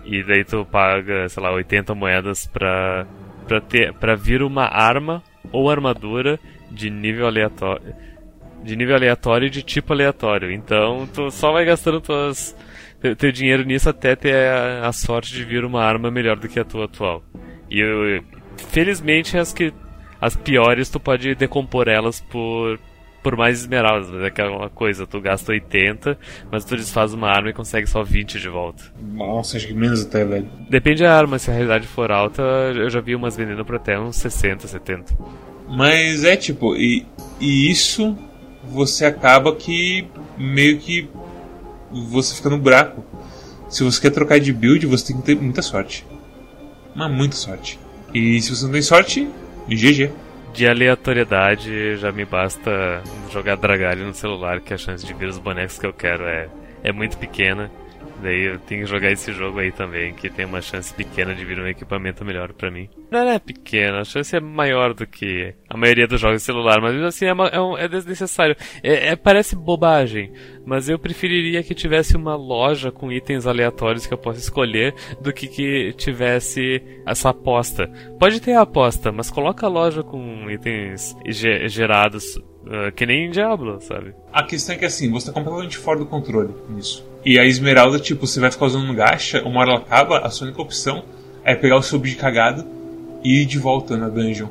E 0.06 0.24
daí 0.24 0.46
tu 0.46 0.64
paga, 0.64 1.28
sei 1.28 1.42
lá, 1.42 1.52
80 1.52 1.96
moedas 1.96 2.46
pra, 2.46 3.08
pra, 3.48 3.60
ter, 3.60 3.92
pra 3.94 4.16
vir 4.16 4.44
uma 4.44 4.66
arma 4.66 5.24
ou 5.52 5.70
armadura 5.70 6.40
de 6.70 6.92
nível 6.92 7.26
aleatório. 7.26 7.96
De 8.64 8.76
nível 8.76 8.96
aleatório 8.96 9.48
e 9.48 9.50
de 9.50 9.64
tipo 9.64 9.92
aleatório. 9.92 10.52
Então 10.52 11.10
tu 11.12 11.32
só 11.32 11.52
vai 11.52 11.66
gastando 11.66 12.00
tuas, 12.00 12.56
teu, 13.18 13.32
dinheiro 13.32 13.64
nisso 13.64 13.90
até 13.90 14.16
ter 14.16 14.36
a, 14.36 14.88
a, 14.88 14.92
sorte 14.92 15.34
de 15.34 15.44
vir 15.44 15.66
uma 15.66 15.84
arma 15.84 16.12
melhor 16.12 16.38
do 16.38 16.48
que 16.48 16.60
a 16.60 16.66
tua 16.66 16.86
atual. 16.86 17.24
E 17.72 17.80
eu, 17.80 18.24
felizmente 18.70 19.36
as 19.36 19.52
que 19.52 19.74
as 20.26 20.36
piores 20.36 20.90
tu 20.90 21.00
pode 21.00 21.36
decompor 21.36 21.88
elas 21.88 22.20
por 22.20 22.80
por 23.22 23.36
mais 23.36 23.62
esmeraldas, 23.62 24.08
mas 24.12 24.22
é 24.22 24.28
aquela 24.28 24.70
coisa, 24.70 25.08
tu 25.08 25.20
gasta 25.20 25.52
80, 25.52 26.16
mas 26.52 26.64
tu 26.64 26.78
desfaz 26.78 27.12
uma 27.12 27.28
arma 27.28 27.50
e 27.50 27.54
consegue 27.54 27.88
só 27.88 28.04
20 28.04 28.40
de 28.40 28.48
volta. 28.48 28.84
Nossa, 29.02 29.58
acho 29.58 29.66
que 29.66 29.74
menos 29.74 30.06
até, 30.06 30.24
velho. 30.24 30.48
Depende 30.70 31.02
da 31.02 31.18
arma, 31.18 31.40
se 31.40 31.50
a 31.50 31.54
realidade 31.56 31.88
for 31.88 32.12
alta, 32.12 32.44
eu 32.44 32.88
já 32.88 33.02
vi 33.02 33.16
umas 33.16 33.36
vendendo 33.36 33.66
por 33.66 33.78
até 33.78 34.00
uns 34.00 34.18
60, 34.18 34.68
70. 34.68 35.18
Mas 35.68 36.24
é 36.24 36.38
tipo, 36.38 36.76
e, 36.76 37.04
e 37.40 37.72
isso 37.72 38.16
você 38.64 39.06
acaba 39.06 39.56
que 39.56 40.08
meio 40.38 40.78
que 40.78 41.10
você 41.92 42.36
fica 42.36 42.52
no 42.52 42.60
buraco. 42.60 43.04
Se 43.70 43.84
você 43.84 44.00
quer 44.00 44.12
trocar 44.12 44.40
de 44.40 44.54
build, 44.54 44.86
você 44.86 45.08
tem 45.08 45.18
que 45.18 45.24
ter 45.24 45.36
muita 45.36 45.64
sorte. 45.64 46.06
Mas 46.94 47.12
muita 47.12 47.36
sorte. 47.36 47.80
E 48.14 48.40
se 48.40 48.56
você 48.56 48.66
não 48.66 48.72
tem 48.72 48.84
sorte, 48.84 49.28
GG. 49.74 50.12
De 50.54 50.68
aleatoriedade, 50.68 51.98
já 51.98 52.12
me 52.14 52.24
basta 52.24 53.04
jogar 53.30 53.58
Dragalho 53.58 54.06
no 54.06 54.14
celular, 54.14 54.62
que 54.62 54.74
a 54.74 54.78
chance 54.78 55.06
de 55.06 55.14
vir 55.14 55.28
os 55.28 55.38
bonecos 55.38 55.78
que 55.78 55.86
eu 55.86 55.92
quero 55.92 56.24
é, 56.24 56.48
é 56.82 56.94
muito 56.94 57.18
pequena. 57.18 57.70
Daí 58.22 58.46
eu 58.46 58.60
tenho 58.60 58.86
que 58.86 58.90
jogar 58.90 59.12
esse 59.12 59.34
jogo 59.34 59.60
aí 59.60 59.72
também, 59.72 60.14
que 60.14 60.30
tem 60.30 60.46
uma 60.46 60.62
chance 60.62 60.94
pequena 60.94 61.36
de 61.36 61.44
vir 61.44 61.60
um 61.60 61.68
equipamento 61.68 62.24
melhor 62.24 62.54
para 62.54 62.72
mim. 62.72 62.90
Não 63.12 63.30
é 63.30 63.40
pequena, 63.40 64.02
a 64.02 64.04
chance 64.04 64.36
é 64.36 64.40
maior 64.40 64.94
do 64.94 65.06
que 65.06 65.54
a 65.70 65.78
maioria 65.78 66.08
dos 66.08 66.20
jogos 66.20 66.42
de 66.42 66.46
celular, 66.46 66.82
mas 66.82 67.00
assim, 67.04 67.26
é, 67.26 67.34
uma, 67.34 67.48
é, 67.48 67.60
um, 67.60 67.78
é 67.78 67.88
desnecessário. 67.88 68.56
É, 68.84 69.10
é, 69.10 69.16
parece 69.16 69.56
bobagem, 69.56 70.32
mas 70.66 70.90
eu 70.90 70.98
preferiria 70.98 71.64
que 71.64 71.76
tivesse 71.76 72.16
uma 72.16 72.36
loja 72.36 72.92
com 72.92 73.12
itens 73.12 73.46
aleatórios 73.46 74.06
que 74.06 74.14
eu 74.14 74.18
possa 74.18 74.40
escolher 74.40 74.94
do 75.22 75.32
que 75.32 75.48
que 75.48 75.94
tivesse 75.94 76.82
essa 77.06 77.30
aposta. 77.30 77.88
Pode 78.20 78.42
ter 78.42 78.54
a 78.54 78.62
aposta, 78.62 79.12
mas 79.12 79.30
coloca 79.30 79.66
a 79.66 79.70
loja 79.70 80.04
com 80.04 80.50
itens 80.50 81.16
gerados 81.26 82.36
uh, 82.66 82.92
que 82.96 83.06
nem 83.06 83.28
em 83.28 83.30
Diablo, 83.30 83.80
sabe? 83.82 84.14
A 84.34 84.44
questão 84.44 84.76
é 84.76 84.78
que 84.78 84.86
assim, 84.86 85.10
você 85.12 85.28
tá 85.28 85.34
completamente 85.34 85.78
fora 85.78 86.00
do 86.00 86.06
controle 86.06 86.54
nisso. 86.70 87.06
E 87.24 87.40
a 87.40 87.46
esmeralda, 87.46 88.00
tipo, 88.00 88.28
você 88.28 88.40
vai 88.40 88.52
ficar 88.52 88.66
usando 88.66 88.90
um 88.90 88.96
gacha, 88.96 89.42
uma 89.44 89.62
hora 89.62 89.72
ela 89.72 89.80
acaba, 89.80 90.20
a 90.20 90.30
sua 90.30 90.48
única 90.48 90.62
opção 90.62 91.04
é 91.44 91.56
pegar 91.56 91.78
o 91.78 91.82
seu 91.82 92.00
de 92.00 92.16
cagado 92.16 92.75
ir 93.26 93.46
de 93.46 93.58
volta 93.58 93.98
na 93.98 94.10
dungeon. 94.10 94.48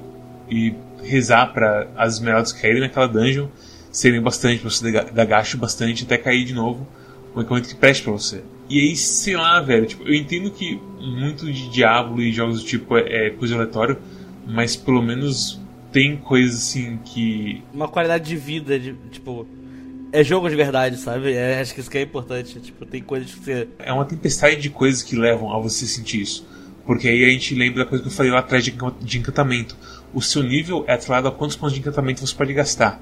E 0.50 0.74
rezar 1.02 1.52
para 1.52 1.88
as 1.96 2.14
esmeraldas 2.14 2.52
caírem 2.52 2.80
naquela 2.80 3.06
dungeon, 3.06 3.48
serem 3.90 4.20
bastante, 4.20 4.60
pra 4.60 4.70
você 4.70 4.90
dar 4.90 5.24
gacha 5.24 5.56
bastante 5.56 6.04
até 6.04 6.18
cair 6.18 6.44
de 6.44 6.54
novo 6.54 6.86
um 7.34 7.40
equipamento 7.40 7.68
que 7.68 7.74
preste 7.74 8.02
pra 8.02 8.12
você. 8.12 8.42
E 8.68 8.78
aí, 8.78 8.96
sei 8.96 9.36
lá, 9.36 9.60
velho, 9.60 9.86
tipo, 9.86 10.04
eu 10.04 10.14
entendo 10.14 10.50
que 10.50 10.80
muito 11.00 11.52
de 11.52 11.68
Diablo 11.68 12.22
e 12.22 12.32
jogos 12.32 12.62
do 12.62 12.66
tipo 12.66 12.96
é, 12.96 13.26
é 13.26 13.30
coisa 13.30 13.54
aleatória, 13.54 13.98
mas 14.46 14.76
pelo 14.76 15.02
menos 15.02 15.60
tem 15.92 16.16
coisas 16.16 16.56
assim 16.56 16.98
que. 17.04 17.62
Uma 17.72 17.88
qualidade 17.88 18.24
de 18.24 18.36
vida, 18.36 18.78
de, 18.78 18.94
tipo 19.10 19.46
é 20.12 20.22
jogo 20.22 20.48
de 20.48 20.54
verdade, 20.54 20.96
sabe? 20.96 21.32
É, 21.32 21.60
acho 21.60 21.74
que 21.74 21.80
isso 21.80 21.90
que 21.90 21.98
é 21.98 22.02
importante. 22.02 22.60
Tipo, 22.60 22.86
tem 22.86 23.02
coisas 23.02 23.34
que 23.34 23.44
você. 23.44 23.68
É 23.80 23.92
uma 23.92 24.04
tempestade 24.04 24.60
de 24.60 24.70
coisas 24.70 25.02
que 25.02 25.16
levam 25.16 25.52
a 25.52 25.58
você 25.58 25.86
sentir 25.86 26.22
isso. 26.22 26.46
Porque 26.86 27.08
aí 27.08 27.24
a 27.24 27.30
gente 27.30 27.54
lembra 27.54 27.84
da 27.84 27.88
coisa 27.88 28.02
que 28.02 28.10
eu 28.10 28.12
falei 28.12 28.30
lá 28.30 28.40
atrás 28.40 28.64
de, 28.64 28.74
de 29.00 29.18
encantamento. 29.18 29.76
O 30.12 30.20
seu 30.20 30.42
nível 30.42 30.84
é 30.86 30.92
atrelado 30.94 31.28
a 31.28 31.32
quantos 31.32 31.56
pontos 31.56 31.74
de 31.74 31.80
encantamento 31.80 32.26
você 32.26 32.34
pode 32.34 32.52
gastar. 32.52 33.00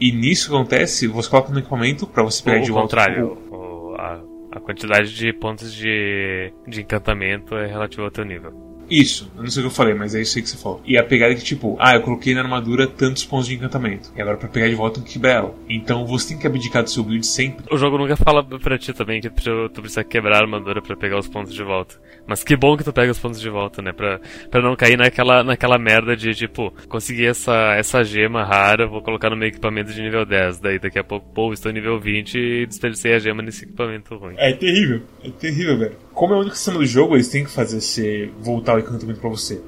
E 0.00 0.12
nisso 0.12 0.48
que 0.48 0.54
acontece, 0.54 1.06
você 1.06 1.28
coloca 1.28 1.52
no 1.52 1.58
equipamento 1.58 2.06
para 2.06 2.22
você 2.22 2.42
pegar 2.42 2.60
o, 2.60 2.64
de 2.64 2.70
volta. 2.70 2.96
contrário, 2.96 3.38
o, 3.50 3.94
a, 3.98 4.20
a 4.52 4.60
quantidade 4.60 5.14
de 5.14 5.32
pontos 5.32 5.72
de, 5.72 6.52
de 6.66 6.82
encantamento 6.82 7.56
é 7.56 7.66
relativa 7.66 8.02
ao 8.02 8.10
teu 8.10 8.24
nível. 8.24 8.71
Isso, 8.92 9.32
eu 9.34 9.42
não 9.42 9.50
sei 9.50 9.62
o 9.62 9.64
que 9.64 9.72
eu 9.72 9.74
falei, 9.74 9.94
mas 9.94 10.14
é 10.14 10.20
isso 10.20 10.36
aí 10.36 10.42
que 10.42 10.50
você 10.50 10.58
falou. 10.58 10.82
E 10.84 10.98
a 10.98 11.02
pegada 11.02 11.32
é 11.32 11.34
que, 11.34 11.42
tipo, 11.42 11.78
ah, 11.80 11.94
eu 11.94 12.02
coloquei 12.02 12.34
na 12.34 12.42
armadura 12.42 12.86
tantos 12.86 13.24
pontos 13.24 13.46
de 13.46 13.54
encantamento. 13.54 14.12
E 14.14 14.20
agora 14.20 14.36
pra 14.36 14.50
pegar 14.50 14.68
de 14.68 14.74
volta 14.74 15.00
quebrar 15.00 15.32
ela. 15.32 15.54
Então 15.66 16.06
você 16.06 16.28
tem 16.28 16.38
que 16.38 16.46
abdicar 16.46 16.82
do 16.82 16.90
seu 16.90 17.02
build 17.02 17.26
sempre. 17.26 17.64
O 17.70 17.78
jogo 17.78 17.96
nunca 17.96 18.16
fala 18.16 18.44
pra 18.44 18.76
ti 18.76 18.92
também 18.92 19.22
que 19.22 19.30
tu, 19.30 19.70
tu 19.70 19.80
precisa 19.80 20.04
quebrar 20.04 20.36
a 20.36 20.40
armadura 20.42 20.82
pra 20.82 20.94
pegar 20.94 21.18
os 21.18 21.26
pontos 21.26 21.54
de 21.54 21.62
volta. 21.62 21.94
Mas 22.26 22.44
que 22.44 22.54
bom 22.54 22.76
que 22.76 22.84
tu 22.84 22.92
pega 22.92 23.10
os 23.10 23.18
pontos 23.18 23.40
de 23.40 23.48
volta, 23.48 23.80
né? 23.80 23.92
Pra, 23.92 24.20
pra 24.50 24.60
não 24.60 24.76
cair 24.76 24.98
naquela, 24.98 25.42
naquela 25.42 25.78
merda 25.78 26.14
de, 26.14 26.34
tipo, 26.34 26.72
conseguir 26.86 27.26
essa, 27.26 27.74
essa 27.74 28.04
gema 28.04 28.44
rara, 28.44 28.86
vou 28.86 29.00
colocar 29.00 29.30
no 29.30 29.36
meu 29.36 29.48
equipamento 29.48 29.92
de 29.92 30.02
nível 30.02 30.26
10. 30.26 30.60
Daí 30.60 30.78
daqui 30.78 30.98
a 30.98 31.04
pouco, 31.04 31.26
pô, 31.32 31.50
estou 31.52 31.72
nível 31.72 31.98
20 31.98 32.34
e 32.38 32.66
desperdicei 32.66 33.14
a 33.14 33.18
gema 33.18 33.42
nesse 33.42 33.64
equipamento 33.64 34.14
ruim. 34.16 34.34
É 34.36 34.52
terrível, 34.52 35.00
é 35.24 35.30
terrível, 35.30 35.78
velho. 35.78 35.96
Como 36.14 36.34
é 36.34 36.36
o 36.36 36.40
único 36.40 36.56
sistema 36.56 36.78
do 36.78 36.86
jogo, 36.86 37.16
eles 37.16 37.28
têm 37.28 37.44
que 37.44 37.50
fazer 37.50 37.80
você 37.80 38.30
voltar 38.40 38.76
o 38.76 38.78
encantamento 38.78 39.20
pra 39.20 39.30
você. 39.30 39.60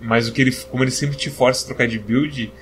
Mas 0.00 0.28
o 0.28 0.32
que 0.32 0.40
ele, 0.40 0.52
como 0.70 0.84
ele 0.84 0.90
sempre 0.90 1.16
te 1.16 1.30
força 1.30 1.64
a 1.64 1.66
trocar 1.66 1.88
de 1.88 1.98
build, 1.98 2.52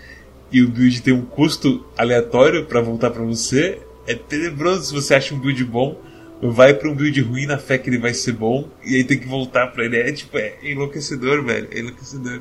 e 0.51 0.63
o 0.63 0.69
build 0.69 1.03
tem 1.03 1.13
um 1.13 1.25
custo 1.25 1.85
aleatório 1.97 2.65
para 2.67 2.81
voltar 2.81 3.11
para 3.11 3.23
você, 3.23 3.81
é 4.07 4.15
tenebroso 4.15 4.87
se 4.87 4.95
você 4.95 5.15
acha 5.15 5.35
um 5.35 5.39
build 5.39 5.63
bom, 5.65 6.01
vai 6.41 6.73
para 6.73 6.89
um 6.89 6.95
build 6.95 7.21
ruim 7.21 7.47
na 7.47 7.59
fé 7.59 7.77
que 7.77 7.91
ele 7.91 7.99
vai 7.99 8.15
ser 8.15 8.33
bom, 8.33 8.69
e 8.85 8.97
aí 8.97 9.05
tem 9.05 9.19
que 9.19 9.27
voltar 9.27 9.69
para 9.69 9.85
ele. 9.85 9.97
É 9.97 10.13
tipo, 10.13 10.39
é 10.39 10.57
enlouquecedor, 10.63 11.45
velho, 11.45 11.69
é 11.73 11.81
enlouquecedor. 11.81 12.41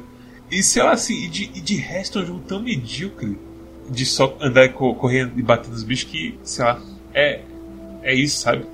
E 0.49 0.63
sei 0.63 0.83
lá, 0.83 0.91
assim, 0.91 1.25
e 1.25 1.27
de, 1.27 1.43
e 1.55 1.61
de 1.61 1.75
resto 1.75 2.19
é 2.19 2.21
um 2.21 2.25
jogo 2.25 2.39
tão 2.47 2.61
medíocre 2.61 3.37
de 3.89 4.05
só 4.05 4.37
andar 4.39 4.69
correndo 4.73 5.37
e 5.37 5.41
bater 5.41 5.69
nos 5.69 5.83
bichos 5.83 6.09
que, 6.09 6.39
sei 6.43 6.63
lá, 6.63 6.81
é, 7.13 7.41
é 8.03 8.13
isso, 8.13 8.41
sabe? 8.41 8.65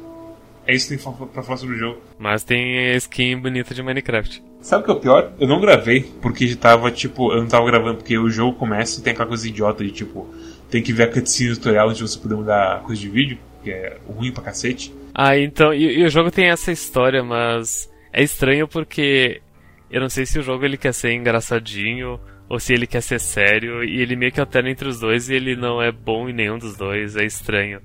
É 0.66 0.74
isso 0.74 0.88
que 0.88 0.98
tem 0.98 1.14
pra 1.28 1.44
falar 1.44 1.58
sobre 1.58 1.76
o 1.76 1.80
jogo. 1.80 2.02
Mas 2.18 2.44
tem 2.44 2.96
skin 2.96 3.38
bonita 3.40 3.74
de 3.74 3.84
Minecraft. 3.84 4.44
Sabe 4.62 4.84
o 4.84 4.86
que 4.86 4.92
é 4.92 4.94
o 4.94 5.00
pior? 5.00 5.34
Eu 5.40 5.48
não 5.48 5.60
gravei, 5.60 6.10
porque 6.22 6.56
tava, 6.56 6.90
tipo, 6.90 7.34
eu 7.34 7.42
não 7.42 7.48
tava 7.48 7.66
gravando, 7.66 7.98
porque 7.98 8.18
o 8.18 8.30
jogo 8.30 8.58
começa 8.58 9.00
e 9.00 9.04
tem 9.04 9.12
aquela 9.12 9.28
coisa 9.28 9.48
idiota 9.48 9.84
de, 9.84 9.92
tipo, 9.92 10.34
tem 10.70 10.82
que 10.82 10.94
ver 10.94 11.04
a 11.04 11.12
cutscene 11.12 11.54
tutorial 11.54 11.90
antes 11.90 11.98
de 11.98 12.08
você 12.08 12.18
poder 12.18 12.36
mudar 12.36 12.82
coisa 12.82 13.02
de 13.02 13.10
vídeo, 13.10 13.38
que 13.62 13.72
é 13.72 13.98
ruim 14.08 14.32
pra 14.32 14.44
cacete. 14.44 14.94
Ah, 15.14 15.38
então, 15.38 15.74
e, 15.74 16.00
e, 16.00 16.06
o 16.06 16.10
jogo 16.10 16.32
tem 16.32 16.50
essa 16.50 16.72
história, 16.72 17.22
mas 17.22 17.92
é 18.14 18.24
estranho 18.24 18.68
porque 18.68 19.42
eu 19.92 20.00
não 20.00 20.10
sei 20.10 20.26
se 20.26 20.40
o 20.40 20.44
jogo 20.44 20.64
ele 20.64 20.78
quer 20.78 20.94
ser 20.94 21.12
engraçadinho 21.12 22.20
ou 22.50 22.60
se 22.60 22.74
ele 22.74 22.88
quer 22.88 23.02
ser 23.02 23.20
sério, 23.20 23.84
e 23.84 24.00
ele 24.00 24.16
meio 24.16 24.32
que 24.32 24.40
alterna 24.40 24.70
entre 24.70 24.88
os 24.88 25.00
dois 25.00 25.30
e 25.30 25.34
ele 25.34 25.56
não 25.56 25.82
é 25.82 25.92
bom 25.92 26.30
em 26.30 26.34
nenhum 26.34 26.58
dos 26.58 26.78
dois, 26.78 27.16
é 27.16 27.26
estranho. 27.26 27.82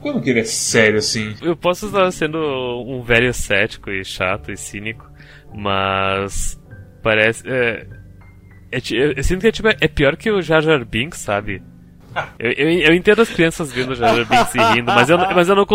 Como 0.00 0.20
que 0.20 0.30
ele 0.30 0.40
é 0.40 0.44
sério 0.44 0.98
assim? 0.98 1.34
Eu 1.42 1.54
posso 1.54 1.86
estar 1.86 2.10
sendo 2.10 2.38
um 2.86 3.02
velho 3.02 3.32
cético 3.34 3.90
e 3.90 4.04
chato 4.04 4.50
e 4.50 4.56
cínico, 4.56 5.08
mas 5.54 6.60
parece. 7.02 7.46
É, 7.46 7.86
é, 8.72 8.80
eu 9.16 9.22
sinto 9.22 9.40
que 9.40 9.48
é, 9.48 9.52
tipo, 9.52 9.68
é 9.68 9.88
pior 9.88 10.16
que 10.16 10.30
o 10.30 10.40
Jar 10.40 10.62
Jar 10.62 10.84
Binks, 10.84 11.18
sabe? 11.20 11.62
Eu, 12.38 12.50
eu, 12.52 12.68
eu, 12.68 12.94
entendo 12.94 13.22
as 13.22 13.28
crianças 13.28 13.72
vendo 13.72 13.90
o 13.92 13.94
Jar 13.94 14.16
Jar 14.16 14.26
Binks 14.26 14.54
e 14.54 14.74
rindo, 14.74 14.86
mas 14.86 15.08
eu, 15.08 15.18
mas, 15.34 15.48
eu 15.48 15.54
não 15.54 15.66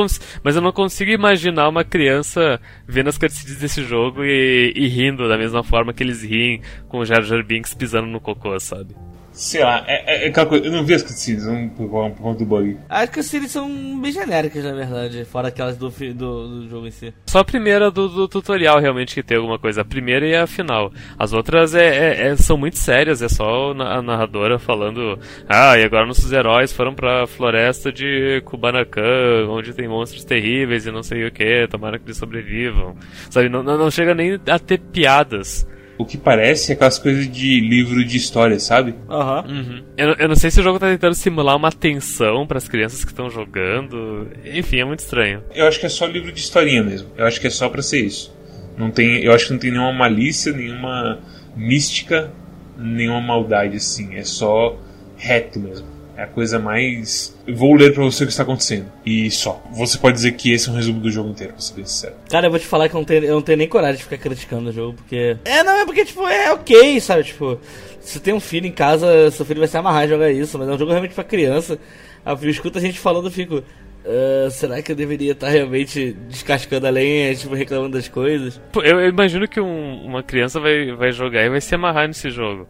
mas 0.43 0.55
eu 0.55 0.61
não 0.61 0.71
consigo 0.71 1.11
imaginar 1.11 1.69
uma 1.69 1.83
criança 1.83 2.59
vendo 2.88 3.07
as 3.07 3.17
cutscenes 3.17 3.57
desse 3.57 3.83
jogo 3.83 4.23
e, 4.23 4.73
e 4.75 4.88
rindo 4.88 5.29
da 5.29 5.38
mesma 5.38 5.63
forma 5.63 5.93
que 5.93 6.03
eles 6.03 6.23
riem 6.23 6.61
com 6.89 6.99
o 6.99 7.05
Jar 7.05 7.21
Jar 7.21 7.43
Binks 7.43 7.73
pisando 7.73 8.07
no 8.07 8.19
cocô, 8.19 8.59
sabe? 8.59 8.95
Sei 9.36 9.62
lá, 9.62 9.84
é, 9.86 10.24
é, 10.24 10.26
é 10.26 10.28
aquela 10.30 10.45
coisa. 10.45 10.65
Eu 10.65 10.71
não 10.71 10.86
vi 10.86 10.93
as 10.93 11.04
cutscenes 11.04 11.43
por 11.76 11.89
conta 11.89 12.39
do 12.39 12.45
bug. 12.45 12.78
As 12.88 13.10
cutscenes 13.10 13.52
são 13.52 14.00
bem 14.00 14.10
genéricas, 14.10 14.63
na 14.63 14.71
verdade, 14.71 15.26
fora 15.26 15.50
aquelas 15.50 15.76
do, 15.76 15.89
do, 15.89 16.13
do 16.13 16.69
jogo 16.69 16.88
em 16.88 16.91
si. 16.91 17.13
Só 17.26 17.39
a 17.39 17.43
primeira 17.43 17.91
do, 17.91 18.08
do, 18.08 18.28
tutorial 18.30 18.80
realmente 18.80 19.13
que 19.13 19.21
tem 19.21 19.36
alguma 19.36 19.60
coisa. 19.60 19.82
A 19.82 19.86
primeira 19.86 20.26
e 20.26 20.34
a 20.34 20.48
final. 20.48 20.89
As 21.19 21.34
outras 21.34 21.76
é, 21.76 21.86
é, 21.86 22.28
é 22.28 22.36
são 22.38 22.58
muito 22.58 22.78
sérias, 22.78 23.21
é 23.21 23.28
só 23.28 23.71
a 23.71 24.02
narradora 24.02 24.58
falando. 24.58 25.19
Ah, 25.50 25.78
e 25.78 25.84
agora 25.84 26.06
nossos 26.06 26.32
heróis 26.32 26.71
foram 26.71 26.95
pra 26.95 27.28
floresta 27.28 27.91
de 27.91 28.41
Kubanacan, 28.45 29.50
onde 29.50 29.74
tem 29.74 29.86
monstros 29.86 30.24
terríveis 30.24 30.88
e 30.88 30.91
não 30.91 31.04
sei 31.04 31.28
o 31.28 31.32
que, 31.32 31.67
tomara 31.67 32.00
que 32.00 32.06
eles 32.06 32.17
sobrevivam. 32.17 32.95
Sabe, 33.30 33.50
não, 33.50 33.62
não 33.62 33.91
chega 33.91 34.15
nem 34.15 34.39
a 34.48 34.58
ter 34.58 34.80
piadas 34.80 35.67
o 35.97 36.05
que 36.05 36.17
parece 36.17 36.73
aquelas 36.73 36.99
coisas 36.99 37.29
de 37.29 37.60
livro 37.60 38.03
de 38.03 38.17
história, 38.17 38.60
sabe? 38.60 38.95
Aham. 39.10 39.45
Uhum. 39.47 39.55
Uhum. 39.55 39.84
Eu, 39.97 40.13
eu, 40.15 40.27
não 40.27 40.36
sei 40.36 40.51
se 40.51 40.60
o 40.60 40.63
jogo 40.63 40.79
tá 40.79 40.88
tentando 40.88 41.15
simular 41.15 41.55
uma 41.55 41.71
tensão 41.71 42.45
para 42.45 42.58
as 42.58 42.67
crianças 42.67 43.03
que 43.03 43.12
estão 43.12 43.29
jogando. 43.29 44.27
Enfim, 44.45 44.79
é 44.79 44.86
muito 44.86 44.99
estranho. 44.99 45.43
Eu 45.53 45.67
acho 45.67 45.79
que 45.79 45.86
é 45.86 45.89
só 45.89 46.05
livro 46.05 46.31
de 46.31 46.39
historinha 46.39 46.84
mesmo. 46.84 47.10
Eu 47.17 47.25
acho 47.25 47.39
que 47.39 47.47
é 47.47 47.49
só 47.49 47.69
para 47.69 47.81
ser 47.81 48.01
isso. 48.01 48.36
Não 48.77 48.91
tem, 48.91 49.23
eu 49.23 49.31
acho 49.31 49.47
que 49.47 49.53
não 49.53 49.60
tem 49.60 49.71
nenhuma 49.71 49.93
malícia, 49.93 50.51
nenhuma 50.51 51.19
mística, 51.55 52.31
nenhuma 52.77 53.21
maldade 53.21 53.77
assim. 53.77 54.15
É 54.15 54.23
só 54.23 54.77
reto 55.15 55.60
mesmo. 55.60 55.94
É 56.17 56.23
a 56.23 56.28
coisa 56.28 56.58
mais. 56.58 57.38
Eu 57.45 57.56
vou 57.56 57.73
ler 57.75 57.93
pra 57.93 58.04
você 58.04 58.23
o 58.23 58.28
que 58.28 58.32
está 58.32 58.43
acontecendo. 58.43 58.91
E 59.06 59.30
só. 59.30 59.62
Você 59.73 59.97
pode 59.97 60.15
dizer 60.15 60.32
que 60.34 60.51
esse 60.51 60.69
é 60.69 60.71
um 60.71 60.75
resumo 60.75 60.99
do 60.99 61.12
jogo 61.12 61.30
inteiro, 61.30 61.54
pra 61.54 61.62
ser 61.62 61.73
bem 61.73 61.86
sincero. 61.86 62.15
Cara, 62.30 62.47
eu 62.47 62.51
vou 62.51 62.60
te 62.60 62.65
falar 62.65 62.88
que 62.88 62.95
eu 62.95 62.99
não 62.99 63.06
tenho, 63.06 63.25
eu 63.25 63.36
não 63.36 63.41
tenho 63.41 63.58
nem 63.58 63.67
coragem 63.67 63.97
de 63.97 64.04
ficar 64.04 64.17
criticando 64.17 64.69
o 64.69 64.73
jogo, 64.73 64.93
porque. 64.93 65.38
É, 65.43 65.63
não, 65.63 65.73
é 65.73 65.86
porque, 65.86 66.06
tipo, 66.06 66.25
é 66.28 66.54
ok, 66.54 66.99
sabe? 67.01 67.23
Tipo, 67.25 67.60
se 67.99 68.19
tem 68.19 68.34
um 68.34 68.39
filho 68.39 68.65
em 68.65 68.71
casa, 68.71 69.30
seu 69.32 69.45
filho 69.45 69.60
vai 69.60 69.67
se 69.67 69.78
amarrar 69.78 70.06
em 70.06 70.10
jogar 70.10 70.32
isso, 70.32 70.58
mas 70.58 70.69
é 70.69 70.71
um 70.71 70.78
jogo 70.78 70.91
realmente 70.91 71.13
pra 71.13 71.23
criança. 71.23 71.78
Eu 72.25 72.49
escuto 72.49 72.78
a 72.78 72.82
gente 72.82 72.99
falando, 72.99 73.25
eu 73.25 73.32
fico. 73.32 73.63
Uh, 74.06 74.51
será 74.51 74.84
que 74.84 74.91
eu 74.91 74.95
deveria 74.95 75.32
estar 75.32 75.49
realmente 75.49 76.15
descascando 76.30 76.86
a 76.86 76.91
lenha, 76.91 77.34
tipo, 77.34 77.56
reclamando 77.56 77.97
das 77.97 78.08
coisas? 78.08 78.62
Pô, 78.71 78.84
eu, 78.84 78.99
eu 78.99 79.10
imagino 79.10 79.47
que 79.47 79.60
um, 79.60 80.06
uma 80.06 80.21
criança 80.21 80.60
vai, 80.60 80.91
vai 80.93 81.12
jogar 81.12 81.43
e 81.43 81.49
vai 81.49 81.60
se 81.60 81.73
amarrar 81.73 82.08
nesse 82.08 82.30
jogo. 82.30 82.67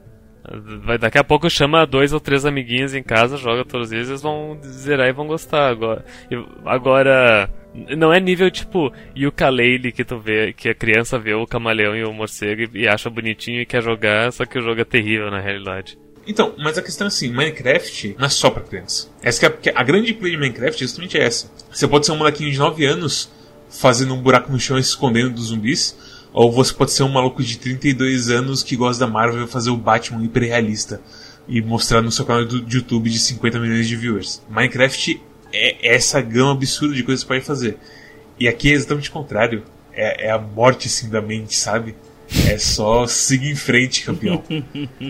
Vai, 0.84 0.98
daqui 0.98 1.18
a 1.18 1.24
pouco 1.24 1.50
chama 1.50 1.86
dois 1.86 2.14
ou 2.14 2.20
três 2.20 2.46
amiguinhos 2.46 2.94
em 2.94 3.02
casa, 3.02 3.38
joga 3.38 3.66
todos 3.66 3.92
eles, 3.92 4.10
eles 4.10 4.22
vão 4.22 4.60
zerar 4.64 5.08
e 5.08 5.14
vão 5.14 5.28
gostar 5.28 5.70
agora. 5.70 6.06
agora, 6.66 7.50
não 7.98 8.14
é 8.14 8.20
nível 8.20 8.50
tipo 8.52 8.92
Yooka-Laylee 9.18 9.92
que 9.92 10.06
tu 10.06 10.20
vê, 10.20 10.54
que 10.54 10.70
a 10.70 10.76
criança 10.76 11.18
vê 11.18 11.34
o 11.34 11.48
camaleão 11.48 11.96
e 11.96 12.04
o 12.04 12.14
morcego 12.14 12.78
e, 12.78 12.88
acha 12.88 13.10
bonitinho 13.10 13.62
e 13.62 13.66
quer 13.66 13.82
jogar, 13.82 14.32
só 14.32 14.46
que 14.46 14.58
o 14.58 14.62
jogo 14.62 14.82
é 14.82 14.86
terrível 14.86 15.32
na 15.32 15.40
realidade. 15.40 15.98
Então, 16.28 16.56
mas 16.58 16.78
a 16.78 16.82
questão 16.82 17.06
é 17.06 17.08
assim, 17.10 17.32
Minecraft 17.32 18.16
não 18.18 18.26
é 18.26 18.30
só 18.30 18.50
pra 18.50 18.64
criança. 18.64 19.10
Essa 19.22 19.46
é 19.46 19.72
a, 19.72 19.80
a 19.80 19.84
grande 19.84 20.14
play 20.14 20.32
de 20.32 20.38
Minecraft 20.38 20.84
é 20.84 20.88
justamente 20.88 21.18
essa. 21.18 21.52
Você 21.72 21.88
pode 21.88 22.06
ser 22.06 22.14
um 22.14 22.18
molequinho 22.18 22.52
de 22.52 22.58
9 22.58 22.86
anos 22.86 23.32
fazendo 23.70 24.14
um 24.14 24.22
buraco 24.22 24.52
no 24.52 24.60
chão 24.60 24.78
e 24.78 24.84
se 24.84 24.90
escondendo 24.90 25.36
dos 25.36 25.48
zumbis, 25.48 25.96
ou 26.36 26.52
você 26.52 26.74
pode 26.74 26.92
ser 26.92 27.04
um 27.04 27.10
maluco 27.10 27.42
de 27.42 27.58
32 27.58 28.30
anos 28.30 28.62
que 28.62 28.76
gosta 28.76 29.06
da 29.06 29.12
Marvel 29.12 29.48
fazer 29.48 29.70
o 29.70 29.78
Batman 29.78 30.22
hiperrealista 30.22 31.00
e 31.48 31.62
mostrar 31.62 32.02
no 32.02 32.12
seu 32.12 32.26
canal 32.26 32.44
do 32.44 32.58
YouTube 32.58 33.10
de 33.10 33.18
50 33.18 33.58
milhões 33.58 33.88
de 33.88 33.96
viewers. 33.96 34.44
Minecraft 34.50 35.22
é 35.54 35.96
essa 35.96 36.20
gama 36.20 36.52
absurda 36.52 36.94
de 36.94 37.04
coisas 37.04 37.24
que 37.24 37.30
você 37.30 37.36
pode 37.36 37.46
fazer. 37.46 37.78
E 38.38 38.50
aqui 38.50 38.70
é 38.70 38.74
exatamente 38.74 39.10
o 39.10 39.14
contrário. 39.14 39.64
É, 39.94 40.28
é 40.28 40.32
a 40.32 40.38
morte 40.38 40.88
assim 40.88 41.10
da 41.10 41.22
mente, 41.22 41.56
sabe? 41.56 41.96
É 42.48 42.58
só 42.58 43.06
seguir 43.06 43.52
em 43.52 43.56
frente, 43.56 44.04
campeão. 44.04 44.44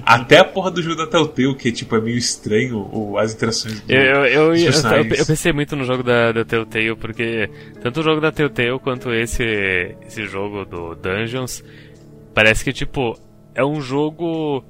Até 0.06 0.40
a 0.40 0.44
porra 0.44 0.70
do 0.72 0.82
jogo 0.82 0.96
da 0.96 1.08
Telltale, 1.08 1.56
que 1.56 1.72
tipo, 1.72 1.96
é 1.96 2.02
meio 2.02 2.18
estranho 2.18 2.90
ou 2.92 3.18
as 3.18 3.34
interações 3.34 3.80
do, 3.82 3.92
eu, 3.92 4.26
eu, 4.26 4.56
eu, 4.56 4.56
eu, 4.56 5.26
pensei 5.26 5.54
muito 5.54 5.76
no 5.76 5.86
jogo 5.86 6.04
da, 6.04 6.32
da 6.32 6.44
Telltale, 6.44 6.96
porque 6.96 7.50
tanto 7.82 8.02
o 8.02 8.04
jogo 8.04 8.20
da 8.20 8.32
Telltale 8.32 8.80
quanto 8.80 9.14
esse, 9.14 9.96
esse 10.06 10.26
jogo 10.26 10.66
do 10.66 10.96
Dungeons, 10.96 11.64
parece 12.34 12.64
que 12.64 12.74
tipo, 12.74 13.18
é 13.54 13.64
um 13.64 13.80
jogo 13.80 14.64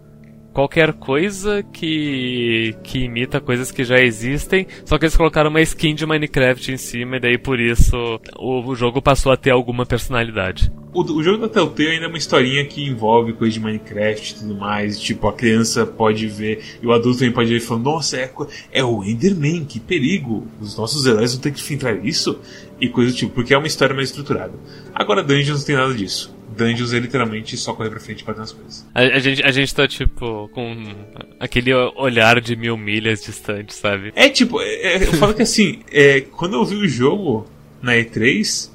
qualquer 0.55 0.93
coisa 0.93 1.61
que, 1.61 2.73
que 2.81 2.99
imita 2.99 3.41
coisas 3.41 3.71
que 3.71 3.83
já 3.83 3.97
existem, 3.99 4.65
só 4.85 4.97
que 4.97 5.03
eles 5.03 5.17
colocaram 5.17 5.49
uma 5.49 5.61
skin 5.61 5.93
de 5.93 6.05
Minecraft 6.05 6.71
em 6.71 6.77
cima 6.77 7.17
e 7.17 7.19
daí 7.19 7.37
por 7.37 7.59
isso 7.59 7.97
o, 8.37 8.65
o 8.65 8.73
jogo 8.73 9.01
passou 9.01 9.33
a 9.33 9.37
ter 9.37 9.51
alguma 9.51 9.85
personalidade. 9.85 10.71
O, 10.93 11.01
o, 11.01 11.21
jogo 11.21 11.39
da 11.39 11.49
Telltale 11.49 11.89
ainda 11.89 12.05
é 12.05 12.07
uma 12.07 12.17
historinha 12.17 12.63
que 12.63 12.87
envolve 12.87 13.33
coisa 13.33 13.53
de 13.55 13.59
Minecraft 13.59 14.31
e 14.31 14.35
tudo 14.35 14.55
mais. 14.55 14.97
Tipo, 14.97 15.27
a 15.27 15.33
criança 15.33 15.85
pode 15.85 16.25
ver 16.25 16.63
e 16.81 16.87
o 16.87 16.93
adulto 16.93 17.19
também 17.19 17.33
pode 17.33 17.49
ver 17.49 17.57
e 17.57 17.59
falar: 17.59 17.81
Nossa, 17.81 18.15
é, 18.15 18.31
é 18.71 18.81
o 18.81 19.03
Enderman, 19.03 19.65
que 19.65 19.77
perigo! 19.77 20.47
Os 20.61 20.77
nossos 20.77 21.05
heróis 21.05 21.33
vão 21.33 21.41
ter 21.41 21.51
que 21.51 21.59
enfrentar 21.59 22.05
isso? 22.05 22.39
E 22.79 22.87
coisa 22.87 23.11
do 23.11 23.17
tipo, 23.17 23.33
porque 23.33 23.53
é 23.53 23.57
uma 23.57 23.67
história 23.67 23.93
mais 23.93 24.07
estruturada. 24.07 24.53
Agora, 24.93 25.21
Dungeons 25.21 25.59
não 25.59 25.65
tem 25.65 25.75
nada 25.75 25.93
disso. 25.93 26.33
Dungeons 26.55 26.93
é 26.93 26.99
literalmente 26.99 27.57
só 27.57 27.73
correr 27.73 27.89
pra 27.89 27.99
frente 27.99 28.21
e 28.21 28.23
bater 28.23 28.39
nas 28.39 28.51
coisas. 28.51 28.85
A, 28.93 29.01
a, 29.01 29.19
gente, 29.19 29.43
a 29.43 29.51
gente 29.51 29.75
tá, 29.75 29.87
tipo, 29.87 30.49
com 30.53 30.95
aquele 31.39 31.73
olhar 31.73 32.39
de 32.39 32.55
mil 32.55 32.77
milhas 32.77 33.21
distante, 33.21 33.73
sabe? 33.73 34.13
É, 34.15 34.29
tipo, 34.29 34.61
é, 34.61 34.95
é, 34.95 35.03
eu 35.03 35.13
falo 35.13 35.33
que 35.33 35.41
assim, 35.41 35.79
é, 35.91 36.21
quando 36.21 36.55
eu 36.55 36.65
vi 36.65 36.75
o 36.75 36.87
jogo 36.87 37.45
na 37.81 37.93
E3 37.93 38.69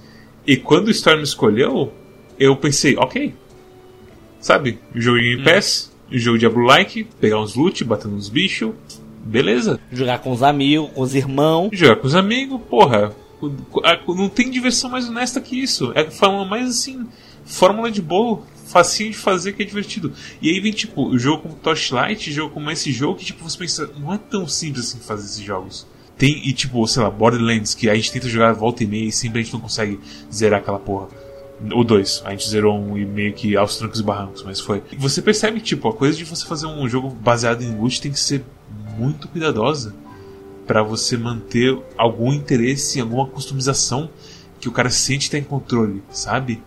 e 0.47 0.57
quando 0.57 0.89
o 0.89 0.91
Storm 0.91 1.23
escolheu, 1.23 1.93
eu 2.39 2.57
pensei, 2.57 2.97
ok. 2.97 3.35
Sabe? 4.41 4.79
Jogo 4.95 5.19
em 5.19 5.23
Game 5.23 5.43
hum. 5.43 5.45
Pass, 5.45 5.93
hum. 6.11 6.19
jogo 6.19 6.39
Diablo-like, 6.39 7.05
pegar 7.21 7.41
uns 7.41 7.55
loot, 7.55 7.83
bater 7.85 8.09
nos 8.09 8.29
bichos, 8.29 8.73
beleza. 9.25 9.81
Jogar 9.93 10.19
com 10.19 10.33
os 10.33 10.43
amigos, 10.43 10.91
com 10.93 11.03
os 11.03 11.15
irmãos. 11.15 11.71
Jogar 11.73 11.97
com 11.97 12.07
os 12.07 12.15
amigos, 12.15 12.61
porra. 12.69 13.13
Não 14.07 14.29
tem 14.29 14.51
diversão 14.51 14.91
mais 14.91 15.09
honesta 15.09 15.41
que 15.41 15.59
isso. 15.59 15.93
É 15.95 16.03
a 16.03 16.11
forma 16.11 16.45
mais 16.45 16.69
assim 16.69 17.07
fórmula 17.51 17.91
de 17.91 18.01
bolo 18.01 18.47
facinho 18.67 19.11
de 19.11 19.17
fazer 19.17 19.53
que 19.53 19.63
é 19.63 19.67
divertido. 19.67 20.13
E 20.41 20.49
aí 20.49 20.61
vem, 20.61 20.73
tipo, 20.73 21.09
o 21.09 21.19
jogo 21.19 21.43
como 21.43 21.55
Torchlight, 21.57 22.33
jogo 22.33 22.55
como 22.55 22.71
esse 22.71 22.93
jogo, 22.93 23.19
que, 23.19 23.25
tipo, 23.25 23.43
você 23.43 23.59
pensa, 23.59 23.91
não 23.99 24.15
é 24.15 24.19
tão 24.19 24.47
simples 24.47 24.87
assim 24.87 24.99
fazer 25.01 25.27
esses 25.27 25.43
jogos. 25.43 25.87
Tem, 26.17 26.47
e 26.47 26.53
tipo, 26.53 26.87
sei 26.87 27.03
lá, 27.03 27.11
Borderlands, 27.11 27.75
que 27.75 27.89
a 27.89 27.95
gente 27.95 28.13
tenta 28.13 28.29
jogar 28.29 28.53
volta 28.53 28.85
e 28.85 28.87
meia 28.87 29.07
e 29.07 29.13
sempre 29.13 29.41
a 29.41 29.43
gente 29.43 29.53
não 29.53 29.61
consegue 29.61 29.99
zerar 30.33 30.61
aquela 30.61 30.79
porra. 30.79 31.09
O 31.75 31.83
dois, 31.83 32.23
a 32.25 32.31
gente 32.31 32.49
zerou 32.49 32.79
um 32.79 32.97
e 32.97 33.05
meio 33.05 33.33
que 33.35 33.57
aos 33.57 33.77
trancos 33.77 34.01
e 34.01 34.03
barrancos, 34.03 34.43
mas 34.43 34.61
foi. 34.61 34.83
Você 34.99 35.21
percebe, 35.21 35.61
tipo, 35.61 35.89
a 35.89 35.93
coisa 35.93 36.17
de 36.17 36.25
você 36.25 36.47
fazer 36.47 36.67
um 36.67 36.89
jogo 36.89 37.11
baseado 37.11 37.63
em 37.63 37.75
loot 37.75 38.01
tem 38.01 38.13
que 38.13 38.21
ser 38.21 38.45
muito 38.99 39.29
cuidadosa 39.29 39.95
para 40.67 40.83
você 40.83 41.17
manter 41.17 41.77
algum 41.97 42.33
interesse, 42.33 43.01
alguma 43.01 43.27
customização 43.27 44.11
que 44.61 44.69
o 44.69 44.73
cara 44.73 44.91
sente 44.91 45.25
estar 45.25 45.39
em 45.39 45.43
controle, 45.43 46.03
sabe? 46.11 46.63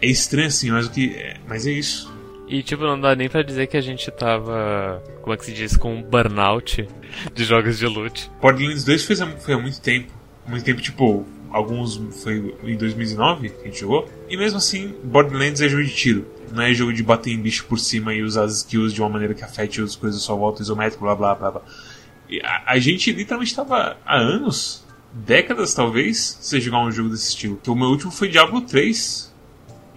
É 0.00 0.06
estranho 0.06 0.48
assim, 0.48 0.70
mas 0.70 0.86
o 0.86 0.90
que. 0.90 1.14
É, 1.14 1.36
mas 1.46 1.66
é 1.66 1.72
isso. 1.72 2.12
E 2.48 2.62
tipo, 2.62 2.82
não 2.82 2.98
dá 2.98 3.14
nem 3.14 3.28
pra 3.28 3.42
dizer 3.42 3.66
que 3.66 3.76
a 3.76 3.80
gente 3.80 4.10
tava. 4.10 5.02
Como 5.20 5.34
é 5.34 5.36
que 5.36 5.44
se 5.44 5.52
diz? 5.52 5.76
Com 5.76 5.96
um 5.96 6.02
burnout 6.02 6.88
de 7.34 7.44
jogos 7.44 7.78
de 7.78 7.86
loot. 7.86 8.30
Borderlands 8.40 8.84
2 8.84 9.04
foi 9.04 9.16
há, 9.20 9.26
foi 9.36 9.54
há 9.54 9.58
muito 9.58 9.80
tempo. 9.80 10.12
Muito 10.46 10.64
tempo, 10.64 10.80
tipo, 10.80 11.26
alguns 11.50 12.00
foi 12.22 12.54
em 12.62 12.76
2009 12.76 13.50
que 13.50 13.60
a 13.60 13.64
gente 13.64 13.80
jogou. 13.80 14.08
E 14.30 14.36
mesmo 14.36 14.58
assim, 14.58 14.94
Borderlands 15.04 15.60
é 15.60 15.68
jogo 15.68 15.84
de 15.84 15.94
tiro. 15.94 16.26
Não 16.52 16.62
é 16.62 16.72
jogo 16.72 16.92
de 16.92 17.02
bater 17.02 17.32
em 17.32 17.38
bicho 17.38 17.66
por 17.66 17.78
cima 17.78 18.14
e 18.14 18.22
usar 18.22 18.44
as 18.44 18.58
skills 18.58 18.94
de 18.94 19.02
uma 19.02 19.10
maneira 19.10 19.34
que 19.34 19.44
afete 19.44 19.82
as 19.82 19.94
coisas 19.94 20.22
só 20.22 20.34
volta 20.34 20.62
isométrico, 20.62 21.04
blá 21.04 21.14
blá 21.14 21.34
blá 21.34 21.50
blá. 21.50 21.62
A, 22.42 22.72
a, 22.72 22.78
gente 22.78 23.12
literalmente 23.12 23.50
estava 23.50 23.96
há 24.04 24.16
anos, 24.16 24.84
décadas 25.12 25.74
talvez, 25.74 26.38
sem 26.40 26.60
jogar 26.60 26.80
um 26.80 26.90
jogo 26.90 27.10
desse 27.10 27.28
estilo. 27.28 27.58
Que 27.62 27.70
o 27.70 27.74
meu 27.74 27.88
último 27.88 28.10
foi 28.10 28.28
Diablo 28.28 28.62
3. 28.62 29.27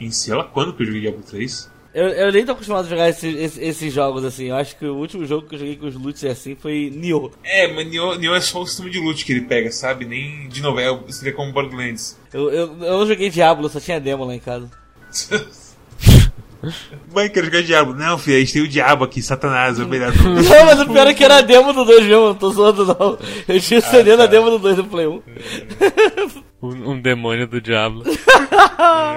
Em 0.02 0.12
sei 0.12 0.34
lá 0.34 0.44
quando 0.44 0.74
que 0.74 0.82
eu 0.82 0.88
joguei 0.88 1.02
Diablo 1.02 1.22
3. 1.24 1.72
Eu, 1.94 2.08
eu 2.08 2.32
nem 2.32 2.46
tô 2.46 2.54
acostumado 2.54 2.86
a 2.86 2.90
jogar 2.90 3.10
esses, 3.10 3.36
esses, 3.36 3.58
esses, 3.58 3.94
jogos 3.94 4.24
assim. 4.24 4.46
Eu 4.46 4.56
acho 4.56 4.78
que 4.78 4.86
o 4.86 4.96
último 4.96 5.26
jogo 5.26 5.48
que 5.48 5.56
eu 5.56 5.60
joguei 5.60 5.76
com 5.76 5.88
os 5.88 5.96
loots 5.96 6.24
assim 6.24 6.56
foi 6.56 6.90
Nioh. 6.94 7.32
É, 7.44 7.68
mas 7.68 7.86
Nioh, 7.88 8.18
Nioh 8.18 8.36
é 8.36 8.42
só 8.42 8.62
o 8.62 8.66
sistema 8.66 8.90
de 8.90 8.98
loot 8.98 9.26
que 9.26 9.34
ele 9.34 9.42
pega, 9.42 9.72
sabe? 9.72 10.06
Nem 10.06 10.48
de 10.48 10.62
novela, 10.62 11.04
seria 11.10 11.34
como 11.34 11.52
Borderlands. 11.52 12.18
Eu, 12.34 12.50
eu, 12.50 12.68
eu 12.82 13.00
não 13.00 13.06
joguei 13.06 13.30
Diablo, 13.30 13.68
só 13.68 13.80
tinha 13.80 14.00
demo 14.00 14.24
lá 14.24 14.34
em 14.34 14.40
casa. 14.40 14.72
Mãe, 17.14 17.28
quero 17.30 17.48
jogar 17.48 17.64
Diablo. 17.64 17.94
Não, 17.94 18.18
filho, 18.18 18.38
a 18.38 18.40
gente 18.40 18.54
tem 18.54 18.62
o 18.62 18.68
Diabo 18.68 19.04
aqui, 19.04 19.22
Satanás, 19.22 19.80
é 19.80 19.84
melhor. 19.84 20.14
não, 20.16 20.66
mas 20.66 20.80
o 20.80 20.86
pior 20.86 21.08
é 21.08 21.14
que 21.14 21.24
era 21.24 21.42
demo 21.42 21.74
do 21.74 21.84
2 21.84 22.06
mesmo, 22.06 22.26
não 22.28 22.36
tô 22.36 22.52
zoando 22.52 22.86
não. 22.86 23.18
Eu 23.48 23.60
tinha 23.60 23.80
o 23.80 23.84
CD 23.84 24.14
ah, 24.14 24.18
tá. 24.18 24.24
na 24.24 24.26
demo 24.28 24.50
do 24.50 24.60
2 24.60 24.78
do 24.78 24.86
Play 24.86 25.08
1. 25.08 25.22
um, 26.62 26.92
um 26.92 27.02
demônio 27.02 27.48
do 27.48 27.60
Diablo. 27.60 28.04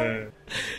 é. 0.02 0.33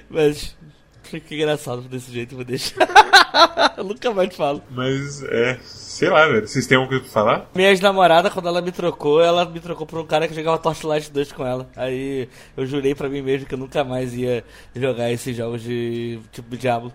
Mas, 0.10 0.56
que 1.04 1.36
engraçado 1.36 1.82
desse 1.84 2.12
jeito, 2.12 2.36
vou 2.36 2.46
deixar. 2.46 2.88
Eu 3.78 3.84
nunca 3.84 4.12
mais 4.12 4.30
te 4.30 4.38
falo. 4.38 4.62
Mas, 4.72 5.24
é, 5.24 5.60
Sei 5.96 6.10
lá, 6.10 6.28
velho. 6.28 6.46
Vocês 6.46 6.68
têm 6.68 6.76
alguma 6.76 6.90
coisa 6.90 7.04
pra 7.06 7.14
falar? 7.14 7.50
Minha 7.56 7.70
ex-namorada, 7.70 8.30
quando 8.30 8.50
ela 8.50 8.62
me 8.62 8.70
trocou, 8.70 9.22
ela 9.22 9.46
me 9.46 9.62
trocou 9.62 9.88
por 9.88 9.98
um 10.00 10.06
cara 10.06 10.28
que 10.28 10.36
jogava 10.36 10.58
Torchlight 10.58 11.10
2 11.10 11.32
com 11.32 11.46
ela. 11.46 11.70
Aí 11.74 12.28
eu 12.58 12.66
jurei 12.66 12.94
pra 12.94 13.08
mim 13.08 13.22
mesmo 13.22 13.48
que 13.48 13.54
eu 13.54 13.58
nunca 13.58 13.82
mais 13.82 14.14
ia 14.14 14.44
jogar 14.76 15.10
esses 15.10 15.34
jogos 15.34 15.64
de 15.64 16.20
tipo 16.34 16.58
Diablo. 16.58 16.92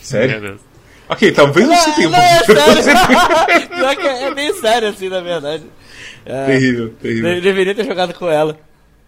Sério? 0.00 0.58
Ok, 1.06 1.30
talvez 1.32 1.68
não, 1.68 1.76
você 1.76 1.92
tenha 1.96 2.08
um 2.08 2.12
não, 2.12 2.18
é 2.18 2.42
sério. 2.44 3.68
Pior 3.76 3.96
que 3.96 4.06
é, 4.06 4.22
é 4.22 4.34
bem 4.34 4.54
sério 4.54 4.88
assim, 4.88 5.10
na 5.10 5.20
verdade. 5.20 5.64
É, 6.24 6.46
terrível, 6.46 6.94
terrível. 6.94 7.42
Deveria 7.42 7.74
ter 7.74 7.84
jogado 7.84 8.14
com 8.14 8.30
ela. 8.30 8.58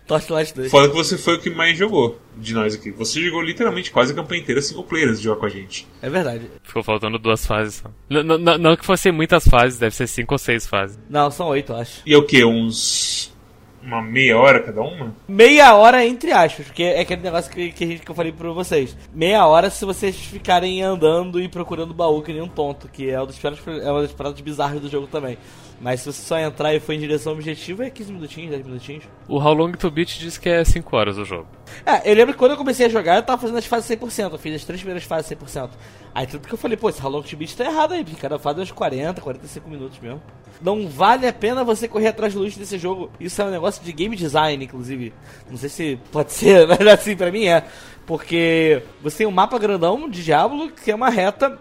Torchlight 0.09 0.55
2. 0.55 0.71
Fala 0.71 0.89
que 0.89 0.95
você 0.95 1.19
foi 1.19 1.35
o 1.35 1.39
que 1.39 1.51
mais 1.51 1.77
jogou 1.77 2.19
de 2.35 2.55
nós 2.55 2.75
aqui. 2.75 2.91
Você 2.93 3.21
jogou 3.21 3.43
literalmente 3.43 3.91
quase 3.91 4.13
a 4.13 4.17
campanha 4.17 4.41
inteira 4.41 4.63
single 4.63 4.83
player 4.83 5.09
antes 5.09 5.21
de 5.21 5.25
jogar 5.25 5.41
com 5.41 5.47
a 5.47 5.51
gente. 5.51 5.87
É 6.01 6.09
verdade. 6.09 6.51
Ficou 6.63 6.83
faltando 6.83 7.19
duas 7.19 7.45
fases 7.45 7.75
só. 7.75 7.91
N 8.09 8.39
não 8.59 8.75
que 8.75 8.85
fossem 8.85 9.13
muitas 9.13 9.47
fases, 9.47 9.79
deve 9.79 9.95
ser 9.95 10.07
cinco 10.07 10.35
ou 10.35 10.39
seis 10.39 10.67
fases. 10.67 10.99
Não, 11.11 11.31
são 11.31 11.49
oito, 11.49 11.75
acho. 11.75 12.01
E 12.07 12.15
é 12.15 12.17
o 12.17 12.25
que? 12.25 12.43
Uns. 12.43 13.37
Uma 13.83 14.03
meia 14.03 14.37
hora 14.37 14.61
cada 14.61 14.81
uma? 14.81 15.15
Meia 15.29 15.75
hora 15.77 16.05
entre 16.05 16.33
aspas, 16.33 16.67
porque 16.67 16.83
é 16.83 17.01
aquele 17.01 17.23
negócio 17.23 17.51
que, 17.51 17.71
que, 17.71 17.99
que 18.01 18.11
eu 18.11 18.15
falei 18.15 18.33
pra 18.33 18.51
vocês. 18.51 18.97
Meia 19.15 19.47
hora 19.47 19.71
se 19.71 19.85
vocês 19.85 20.17
ficarem 20.17 20.83
andando 20.83 21.41
e 21.41 21.49
procurando 21.49 21.95
baú 21.95 22.21
que 22.21 22.33
nem 22.33 22.43
um 22.43 22.49
tonto, 22.49 22.89
que 22.89 23.09
é 23.09 23.19
uma 23.19 23.27
das 23.27 23.39
paradas, 23.39 23.67
é 23.67 23.91
uma 23.91 24.03
das 24.03 24.13
paradas 24.13 24.41
bizarras 24.41 24.81
do 24.81 24.89
jogo 24.89 25.07
também. 25.07 25.39
Mas 25.81 26.01
se 26.01 26.13
você 26.13 26.23
só 26.23 26.39
entrar 26.39 26.75
e 26.75 26.81
for 26.81 26.93
em 26.93 26.99
direção 26.99 27.33
objetiva, 27.33 27.87
é 27.87 27.91
15 27.91 28.13
minutinhos, 28.13 28.51
10 28.51 28.67
minutinhos. 28.67 29.05
O 29.29 29.39
How 29.39 29.55
Long 29.55 29.73
to 29.73 29.91
Beat 29.91 30.19
diz 30.19 30.37
que 30.37 30.49
é 30.49 30.65
5 30.65 30.97
horas 30.97 31.17
o 31.19 31.25
jogo. 31.25 31.47
É, 31.87 32.11
eu 32.11 32.15
lembro 32.17 32.33
que 32.33 32.39
quando 32.39 32.53
eu 32.53 32.57
comecei 32.57 32.87
a 32.87 32.89
jogar, 32.89 33.17
eu 33.17 33.23
tava 33.23 33.41
fazendo 33.41 33.59
as 33.59 33.67
fases 33.67 33.97
100%. 33.97 34.33
Eu 34.33 34.39
fiz 34.39 34.55
as 34.57 34.65
três 34.65 34.81
primeiras 34.81 35.05
fases 35.05 35.31
100%. 35.31 35.71
Aí 36.13 36.27
tudo 36.27 36.49
que 36.49 36.55
eu 36.55 36.59
falei, 36.59 36.77
pô, 36.77 36.89
esse 36.89 37.01
How 37.01 37.11
Long 37.11 37.23
to 37.23 37.37
Beat 37.37 37.55
tá 37.55 37.65
errado 37.65 37.93
aí, 37.93 38.03
porque 38.03 38.21
cada 38.21 38.39
fase 38.39 38.59
é 38.59 38.63
uns 38.65 38.73
40, 38.73 39.21
45 39.21 39.71
minutos 39.71 39.99
mesmo. 40.01 40.21
Não 40.61 40.89
vale 40.89 41.29
a 41.29 41.33
pena 41.33 41.63
você 41.63 41.87
correr 41.87 42.09
atrás 42.09 42.35
do 42.35 42.41
luxo 42.41 42.59
desse 42.59 42.77
jogo. 42.77 43.11
Isso 43.21 43.41
é 43.41 43.45
um 43.45 43.51
negócio 43.51 43.85
de 43.85 43.93
game 43.93 44.17
design, 44.17 44.65
inclusive. 44.65 45.13
Não 45.49 45.57
sei 45.57 45.69
se 45.69 45.99
pode 46.11 46.33
ser, 46.33 46.67
mas 46.69 46.85
assim, 46.89 47.17
pra 47.17 47.31
mim 47.31 47.47
é. 47.47 47.65
Porque 48.05 48.83
você 49.01 49.19
tem 49.19 49.27
um 49.27 49.31
mapa 49.31 49.59
grandão 49.59 50.09
de 50.09 50.25
Diablo, 50.25 50.73
que 50.73 50.91
é 50.91 50.95
uma 50.95 51.11
reta 51.11 51.59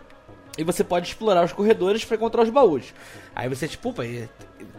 e 0.58 0.64
você 0.64 0.84
pode 0.84 1.08
explorar 1.08 1.46
os 1.46 1.54
corredores 1.54 2.04
para 2.04 2.18
encontrar 2.18 2.44
os 2.44 2.50
baús. 2.50 2.94
Aí 3.36 3.48
você, 3.48 3.68
tipo, 3.68 3.90
opa, 3.90 4.04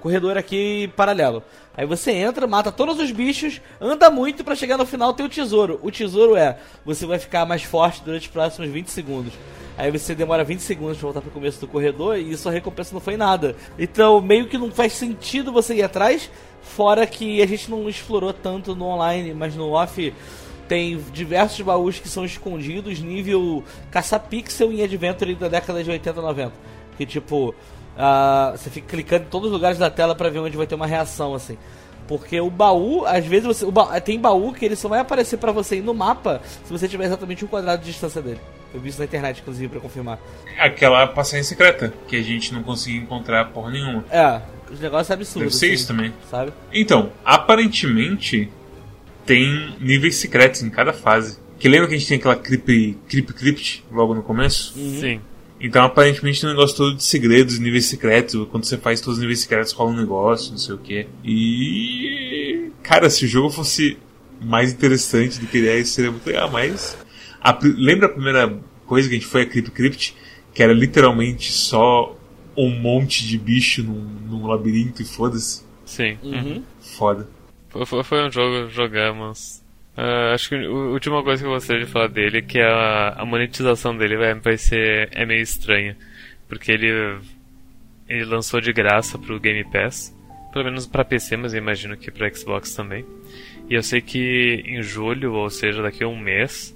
corredor 0.01 0.37
aqui 0.37 0.93
paralelo. 0.97 1.43
Aí 1.77 1.87
você 1.87 2.11
entra, 2.11 2.47
mata 2.47 2.73
todos 2.73 2.99
os 2.99 3.11
bichos, 3.13 3.61
anda 3.81 4.11
muito 4.11 4.43
para 4.43 4.57
chegar 4.57 4.77
no 4.77 4.85
final 4.85 5.13
tem 5.13 5.25
o 5.25 5.29
tesouro. 5.29 5.79
O 5.83 5.91
tesouro 5.91 6.37
é, 6.37 6.59
você 6.85 7.07
vai 7.07 7.19
ficar 7.19 7.47
mais 7.47 7.63
forte 7.63 8.03
durante 8.03 8.23
os 8.23 8.33
próximos 8.33 8.69
20 8.69 8.89
segundos. 8.89 9.33
Aí 9.77 9.93
você 9.93 10.13
demora 10.13 10.43
20 10.43 10.59
segundos 10.59 10.99
pra 10.99 11.07
voltar 11.07 11.21
pro 11.21 11.31
começo 11.31 11.61
do 11.61 11.69
corredor 11.69 12.19
e 12.19 12.37
sua 12.37 12.51
recompensa 12.51 12.93
não 12.93 13.01
foi 13.01 13.17
nada. 13.17 13.55
Então, 13.79 14.21
meio 14.21 14.49
que 14.49 14.59
não 14.59 14.73
faz 14.73 14.93
sentido 14.93 15.53
você 15.53 15.73
ir 15.77 15.85
atrás, 15.85 16.29
fora 16.61 17.07
que 17.07 17.41
a 17.41 17.47
gente 17.47 17.71
não 17.71 17.89
explorou 17.89 18.33
tanto 18.33 18.75
no 18.75 18.87
online, 18.87 19.33
mas 19.33 19.55
no 19.55 19.71
off 19.71 20.13
tem 20.69 20.99
diversos 21.13 21.61
baús 21.63 21.99
que 21.99 22.09
são 22.09 22.25
escondidos, 22.25 23.01
nível 23.01 23.65
caça-pixel 23.91 24.71
em 24.73 24.83
Adventure 24.83 25.35
da 25.35 25.49
década 25.49 25.83
de 25.83 25.91
80 25.91 26.21
90. 26.21 26.53
Que 26.97 27.07
tipo, 27.07 27.51
uh, 27.51 28.57
você 28.57 28.69
fica 28.69 28.89
clicando 28.89 29.25
em 29.25 29.29
todos 29.29 29.49
os 29.49 29.53
lugares 29.53 29.79
da 29.79 29.91
tela 29.91 30.15
para 30.15 30.29
ver 30.29 30.41
onde 30.41 30.57
vai 30.57 30.67
ter 30.67 30.75
uma 30.75 30.87
reação, 30.87 31.35
assim. 31.35 31.57
Porque 32.07 32.41
o 32.41 32.51
baú, 32.51 33.05
às 33.07 33.25
vezes 33.25 33.47
você. 33.47 33.71
Ba 33.71 34.01
tem 34.01 34.19
baú 34.19 34.53
que 34.53 34.65
ele 34.65 34.77
só 34.77 34.89
vai 34.89 35.01
aparecer 35.01 35.37
para 35.37 35.53
você 35.53 35.81
no 35.81 35.93
mapa 35.93 36.41
se 36.65 36.73
você 36.73 36.89
tiver 36.89 37.05
exatamente 37.05 37.45
um 37.45 37.49
quadrado 37.49 37.83
de 37.83 37.91
distância 37.91 38.23
dele. 38.23 38.41
Eu 38.73 38.81
vi 38.81 38.91
isso 38.91 38.99
na 38.99 39.05
internet, 39.05 39.41
inclusive, 39.41 39.69
pra 39.69 39.81
confirmar. 39.81 40.19
Aquela 40.59 41.07
passagem 41.07 41.43
secreta, 41.43 41.93
que 42.07 42.17
a 42.17 42.23
gente 42.23 42.53
não 42.53 42.63
conseguia 42.63 43.01
encontrar 43.01 43.47
porra 43.47 43.71
nenhuma. 43.71 44.05
É, 44.11 44.41
os 44.71 44.81
negócios 44.81 45.11
absurdos. 45.11 45.53
Deve 45.53 45.55
ser 45.55 45.67
assim, 45.67 45.75
isso 45.75 45.87
também. 45.87 46.15
Sabe? 46.31 46.53
Então, 46.73 47.11
aparentemente, 47.25 48.51
tem 49.29 49.75
níveis 49.79 50.17
secretos 50.17 50.63
em 50.63 50.71
cada 50.71 50.93
fase. 50.93 51.39
Que 51.59 51.69
lembra 51.69 51.87
que 51.87 51.95
a 51.95 51.99
gente 51.99 52.09
tem 52.09 52.17
aquela 52.17 52.35
creep, 52.35 52.97
creep 53.07 53.29
crypt 53.33 53.85
logo 53.93 54.15
no 54.15 54.23
começo? 54.23 54.73
Uhum. 54.75 55.01
Sim. 55.01 55.21
Então 55.61 55.85
aparentemente 55.85 56.41
tem 56.41 56.49
um 56.49 56.53
negócio 56.53 56.77
todo 56.77 56.97
de 56.97 57.05
segredos, 57.05 57.59
níveis 57.59 57.85
secretos. 57.85 58.49
Quando 58.51 58.65
você 58.65 58.79
faz 58.79 59.01
todos 59.01 59.19
os 59.19 59.21
níveis 59.21 59.41
secretos 59.41 59.73
rola 59.73 59.91
um 59.91 59.97
negócio, 59.97 60.53
não 60.53 60.59
sei 60.59 60.75
o 60.75 60.79
que. 60.79 61.07
E. 61.23 62.71
Cara, 62.83 63.11
se 63.11 63.27
o 63.27 63.29
jogo 63.29 63.51
fosse 63.51 63.99
mais 64.41 64.73
interessante 64.73 65.39
do 65.39 65.47
que 65.47 65.59
ele 65.59 65.69
é, 65.69 65.79
isso 65.79 65.93
seria 65.93 66.11
muito 66.11 66.27
legal, 66.27 66.51
mas. 66.51 66.97
A... 67.41 67.59
Lembra 67.63 68.07
a 68.07 68.11
primeira 68.11 68.59
coisa 68.87 69.09
que 69.09 69.17
a 69.17 69.19
gente 69.19 69.29
foi 69.29 69.43
a 69.43 69.47
Crypt 69.47 69.73
Crypt? 69.73 70.17
Que 70.55 70.63
era 70.63 70.73
literalmente 70.73 71.53
só 71.53 72.17
um 72.57 72.71
monte 72.71 73.27
de 73.27 73.37
bicho 73.37 73.83
num, 73.83 74.07
num 74.29 74.47
labirinto 74.47 75.03
e 75.03 75.05
foda-se. 75.05 75.65
Sim. 75.85 76.17
Uhum. 76.23 76.63
Foda. 76.81 77.29
Foi, 77.69 78.03
foi 78.03 78.27
um 78.27 78.31
jogo, 78.31 78.69
jogamos. 78.71 79.63
Uh, 79.97 80.33
acho 80.33 80.49
que 80.49 80.55
a 80.55 80.71
última 80.71 81.23
coisa 81.23 81.43
que 81.43 81.49
eu 81.49 81.53
gostaria 81.53 81.85
de 81.85 81.91
falar 81.91 82.09
dele 82.09 82.39
é 82.39 82.43
que 82.43 82.61
a, 82.61 83.15
a 83.19 83.25
monetização 83.25 83.97
dele 83.97 84.17
vai, 84.17 84.35
vai 84.35 84.57
ser 84.57 85.09
é 85.13 85.27
meio 85.27 85.43
estranha. 85.43 85.97
Porque 86.49 86.73
ele, 86.73 87.19
ele 88.09 88.25
lançou 88.25 88.61
de 88.61 88.73
graça 88.73 89.19
pro 89.19 89.41
Game 89.41 89.65
Pass. 89.65 90.15
Pelo 90.53 90.65
menos 90.65 90.87
para 90.87 91.05
PC, 91.05 91.37
mas 91.37 91.53
eu 91.53 91.59
imagino 91.59 91.97
que 91.97 92.11
para 92.11 92.33
Xbox 92.33 92.75
também. 92.75 93.05
E 93.69 93.75
eu 93.75 93.83
sei 93.83 94.01
que 94.01 94.63
em 94.65 94.83
julho, 94.83 95.35
ou 95.35 95.51
seja, 95.51 95.83
daqui 95.83 96.03
a 96.03 96.09
um 96.09 96.19
mês, 96.19 96.75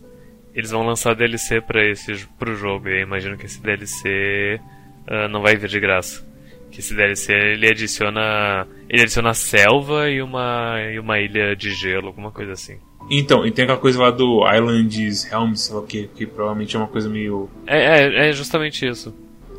eles 0.54 0.70
vão 0.70 0.84
lançar 0.84 1.14
DLC 1.14 1.60
para 1.62 1.88
esse 1.88 2.26
pro 2.38 2.54
jogo. 2.54 2.88
E 2.88 2.98
eu 2.98 3.00
imagino 3.00 3.38
que 3.38 3.46
esse 3.46 3.62
DLC 3.62 4.60
uh, 5.08 5.14
ah, 5.24 5.28
não 5.28 5.40
vai 5.40 5.56
vir 5.56 5.68
de 5.68 5.80
graça 5.80 6.31
que 6.72 6.80
esse 6.80 6.94
DLC 6.94 7.32
ele 7.32 7.68
adiciona 7.68 8.66
ele 8.88 9.02
adiciona 9.02 9.34
selva 9.34 10.10
e 10.10 10.20
uma 10.22 10.80
e 10.92 10.98
uma 10.98 11.20
ilha 11.20 11.54
de 11.54 11.72
gelo, 11.72 12.08
alguma 12.08 12.32
coisa 12.32 12.52
assim. 12.52 12.78
Então, 13.10 13.46
e 13.46 13.50
tem 13.50 13.64
aquela 13.64 13.78
coisa 13.78 14.00
lá 14.00 14.10
do 14.10 14.40
Islands 14.48 15.30
Helm, 15.30 15.54
sei 15.54 15.74
lá 15.74 15.80
o 15.80 15.86
que, 15.86 16.08
que 16.14 16.26
provavelmente 16.26 16.74
é 16.74 16.78
uma 16.78 16.88
coisa 16.88 17.08
meio. 17.08 17.48
É, 17.66 18.00
é, 18.00 18.28
é 18.28 18.32
justamente 18.32 18.86
isso. 18.86 19.14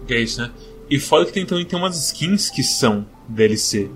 Que 0.07 0.15
é 0.15 0.21
isso, 0.21 0.41
né? 0.41 0.51
E 0.89 0.99
foda 0.99 1.25
que 1.25 1.31
tem, 1.31 1.45
também 1.45 1.65
tem 1.65 1.77
umas 1.77 1.97
skins 1.97 2.49
que 2.49 2.63
são 2.63 3.05
DLC. 3.27 3.89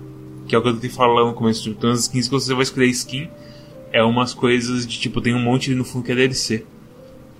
Que 0.46 0.54
é 0.54 0.58
o 0.58 0.62
que 0.62 0.68
eu 0.68 0.74
tentei 0.74 0.90
falar 0.90 1.22
lá 1.22 1.26
no 1.26 1.34
começo. 1.34 1.62
Tipo, 1.62 1.80
tem 1.80 1.90
umas 1.90 2.00
skins 2.00 2.26
que 2.26 2.32
você 2.32 2.54
vai 2.54 2.62
escolher 2.62 2.86
skin. 2.86 3.28
É 3.92 4.02
umas 4.02 4.34
coisas 4.34 4.86
de 4.86 4.98
tipo, 4.98 5.20
tem 5.20 5.34
um 5.34 5.40
monte 5.40 5.70
ali 5.70 5.78
no 5.78 5.84
fundo 5.84 6.04
que 6.04 6.12
é 6.12 6.14
DLC. 6.14 6.64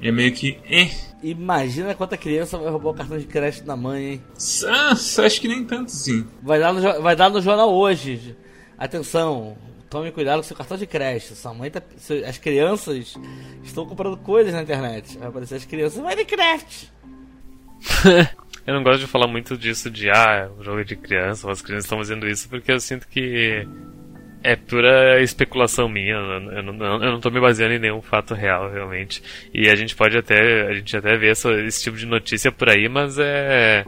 E 0.01 0.09
é 0.09 0.13
meio 0.13 0.33
que. 0.33 0.59
Eh. 0.69 0.91
Imagina 1.23 1.95
quanta 1.95 2.17
criança 2.17 2.57
vai 2.59 2.71
roubar 2.71 2.91
o 2.91 2.95
cartão 2.95 3.19
de 3.19 3.27
crédito 3.27 3.65
da 3.65 3.77
mãe, 3.77 4.05
hein? 4.13 4.23
Ah, 4.69 4.93
acho 4.93 5.41
que 5.41 5.49
nem 5.49 5.65
tanto 5.65 5.87
assim. 5.87 6.27
Vai 6.43 6.61
dar 6.61 6.73
no, 6.73 7.03
vai 7.03 7.17
dar 7.17 7.29
no 7.29 7.41
jornal 7.41 7.73
hoje. 7.75 8.37
Atenção, 8.79 9.57
tome 9.91 10.13
cuidado 10.13 10.37
com 10.37 10.43
seu 10.45 10.57
cartão 10.57 10.77
de 10.77 10.87
crédito. 10.87 11.35
Sua 11.35 11.53
mãe 11.53 11.71
tá. 11.71 11.83
seu- 11.97 12.25
As 12.27 12.39
crianças 12.39 13.17
estão 13.65 13.85
comprando 13.85 14.17
coisas 14.19 14.53
na 14.55 14.63
internet. 14.63 15.19
Vai 15.19 15.29
aparecer 15.29 15.57
as 15.57 15.65
crianças 15.65 16.01
Minecraft. 16.01 16.93
Eu 18.67 18.75
não 18.75 18.83
gosto 18.83 19.01
de 19.01 19.07
falar 19.07 19.27
muito 19.27 19.57
disso 19.57 19.91
de 19.91 20.11
ah, 20.11 20.51
o 20.59 20.63
jogo 20.63 20.81
é 20.81 20.85
de 20.85 20.95
criança, 20.95 21.51
as 21.51 21.63
crianças 21.63 21.85
estão 21.87 21.97
fazendo 21.97 22.29
isso, 22.29 22.49
porque 22.51 22.71
eu 22.71 22.79
sinto 22.79 23.09
que 23.09 23.67
é 24.43 24.55
pura 24.57 25.21
especulação 25.23 25.89
minha. 25.89 26.15
Eu 26.15 26.63
não, 26.63 26.85
eu 27.03 27.13
não 27.13 27.21
tô 27.21 27.31
me 27.31 27.41
baseando 27.41 27.75
em 27.75 27.79
nenhum 27.79 28.01
fato 28.03 28.35
real, 28.35 28.71
realmente. 28.71 29.23
E 29.53 29.69
a 29.69 29.75
gente 29.75 29.95
pode 29.97 30.17
até. 30.17 30.69
A 30.69 30.75
gente 30.75 30.97
até 30.97 31.17
vê 31.17 31.29
essa- 31.31 31.53
esse 31.63 31.83
tipo 31.83 31.97
de 31.97 32.07
notícia 32.07 32.51
por 32.53 32.69
aí, 32.69 32.89
mas 32.89 33.19
é. 33.19 33.85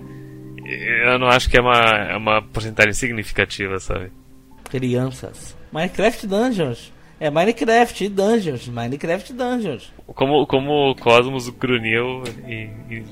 Eu 1.05 1.19
não 1.19 1.27
acho 1.29 1.49
que 1.51 1.57
é 1.59 1.61
uma, 1.61 1.81
é 1.81 2.17
uma 2.17 2.43
porcentagem 2.43 2.93
significativa, 2.93 3.79
sabe? 3.81 4.11
Crianças. 4.71 5.57
Minecraft 5.73 6.27
Dungeons. 6.27 6.93
É 7.19 7.29
Minecraft 7.31 8.09
Dungeons. 8.09 8.69
Minecraft 8.69 9.33
Dungeons. 9.33 9.93
Como, 10.07 10.47
como 10.47 10.91
o 10.91 10.95
Cosmos 10.95 11.49
grunhiu 11.49 12.23
em, 12.47 12.71
em, 12.89 13.05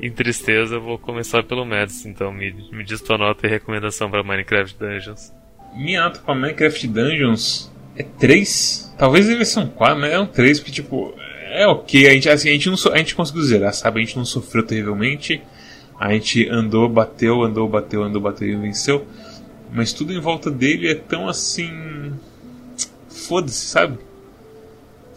em 0.00 0.10
tristeza, 0.10 0.76
eu 0.76 0.80
vou 0.80 0.98
começar 0.98 1.42
pelo 1.44 1.64
Mads, 1.64 2.04
então 2.06 2.32
me, 2.32 2.52
me 2.72 2.82
diz 2.82 3.00
tua 3.00 3.16
nota 3.18 3.46
e 3.46 3.50
recomendação 3.50 4.10
pra 4.10 4.22
Minecraft 4.24 4.76
Dungeons. 4.78 5.32
Minha 5.74 6.04
nota 6.04 6.20
pra 6.20 6.34
Minecraft 6.34 6.86
Dungeons 6.86 7.72
é 7.96 8.02
3. 8.02 8.94
Talvez 8.98 9.26
deve 9.26 9.44
ser 9.44 9.60
um 9.60 9.66
4, 9.66 9.98
mas 9.98 10.12
é 10.12 10.18
um 10.18 10.26
3, 10.26 10.60
porque, 10.60 10.72
tipo, 10.72 11.14
é 11.50 11.66
ok. 11.66 12.08
A 12.08 12.12
gente, 12.12 12.28
assim, 12.28 12.48
a 12.48 12.52
gente, 12.52 12.68
não 12.68 12.92
a 12.92 12.98
gente 12.98 13.14
conseguiu 13.14 13.42
zerar, 13.42 13.74
sabe? 13.74 14.00
A 14.00 14.04
gente 14.04 14.16
não 14.16 14.24
sofreu 14.24 14.64
terrivelmente. 14.64 15.42
A 15.98 16.12
gente 16.12 16.48
andou, 16.48 16.88
bateu, 16.88 17.42
andou, 17.42 17.68
bateu, 17.68 18.02
andou, 18.02 18.20
bateu 18.20 18.48
e 18.48 18.56
venceu. 18.56 19.06
Mas 19.72 19.92
tudo 19.92 20.12
em 20.12 20.20
volta 20.20 20.50
dele 20.50 20.88
é 20.88 20.94
tão 20.94 21.28
assim. 21.28 22.12
Foda-se, 23.08 23.66
sabe? 23.66 23.98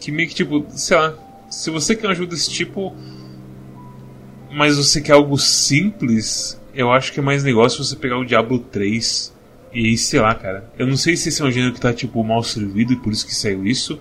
Que 0.00 0.10
meio 0.10 0.28
que, 0.28 0.34
tipo, 0.34 0.66
sei 0.70 0.96
lá. 0.96 1.14
Se 1.50 1.70
você 1.70 1.94
quer 1.94 2.06
uma 2.06 2.12
ajuda 2.12 2.34
desse 2.34 2.50
tipo. 2.50 2.94
Mas 4.50 4.76
você 4.76 5.00
quer 5.00 5.12
algo 5.12 5.36
simples, 5.36 6.58
eu 6.74 6.90
acho 6.90 7.12
que 7.12 7.20
é 7.20 7.22
mais 7.22 7.44
negócio 7.44 7.84
você 7.84 7.94
pegar 7.94 8.16
o 8.18 8.24
Diablo 8.24 8.58
3 8.58 9.35
e 9.78 9.96
sei 9.98 10.20
lá, 10.20 10.34
cara. 10.34 10.70
Eu 10.78 10.86
não 10.86 10.96
sei 10.96 11.16
se 11.16 11.28
esse 11.28 11.42
é 11.42 11.44
um 11.44 11.50
gênero 11.50 11.72
que 11.74 11.80
tá, 11.80 11.92
tipo, 11.92 12.22
mal 12.24 12.42
servido 12.42 12.92
e 12.92 12.96
por 12.96 13.12
isso 13.12 13.26
que 13.26 13.34
saiu 13.34 13.66
isso. 13.66 14.00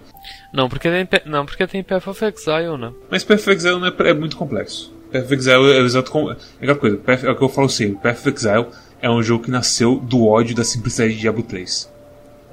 Não, 0.53 0.69
porque 0.69 0.89
tem, 0.89 1.07
não, 1.25 1.45
porque 1.45 1.67
tem 1.67 1.83
Path 1.83 2.07
of 2.07 2.23
Exile, 2.25 2.77
né? 2.77 2.91
Mas 3.11 3.23
Path 3.23 3.39
of 3.39 3.51
Exile 3.51 3.79
não 3.79 3.87
é, 3.87 3.93
é 4.09 4.13
muito 4.13 4.37
complexo. 4.37 4.93
Path 5.11 5.25
of 5.25 5.33
Exile 5.33 5.53
é 5.73 5.81
o 5.81 5.85
exato. 5.85 6.11
Com... 6.11 6.31
É 6.31 6.35
aquela 6.61 6.75
coisa, 6.77 6.97
Path, 6.97 7.23
é 7.23 7.29
o 7.31 7.35
que 7.35 7.43
eu 7.43 7.49
falo 7.49 7.69
sempre. 7.69 7.95
Path 8.01 8.19
of 8.19 8.29
Exile 8.29 8.65
é 9.01 9.09
um 9.09 9.21
jogo 9.21 9.43
que 9.43 9.51
nasceu 9.51 9.97
do 9.99 10.25
ódio 10.25 10.55
da 10.55 10.63
simplicidade 10.63 11.13
de 11.13 11.19
Diablo 11.19 11.43
3. 11.43 11.93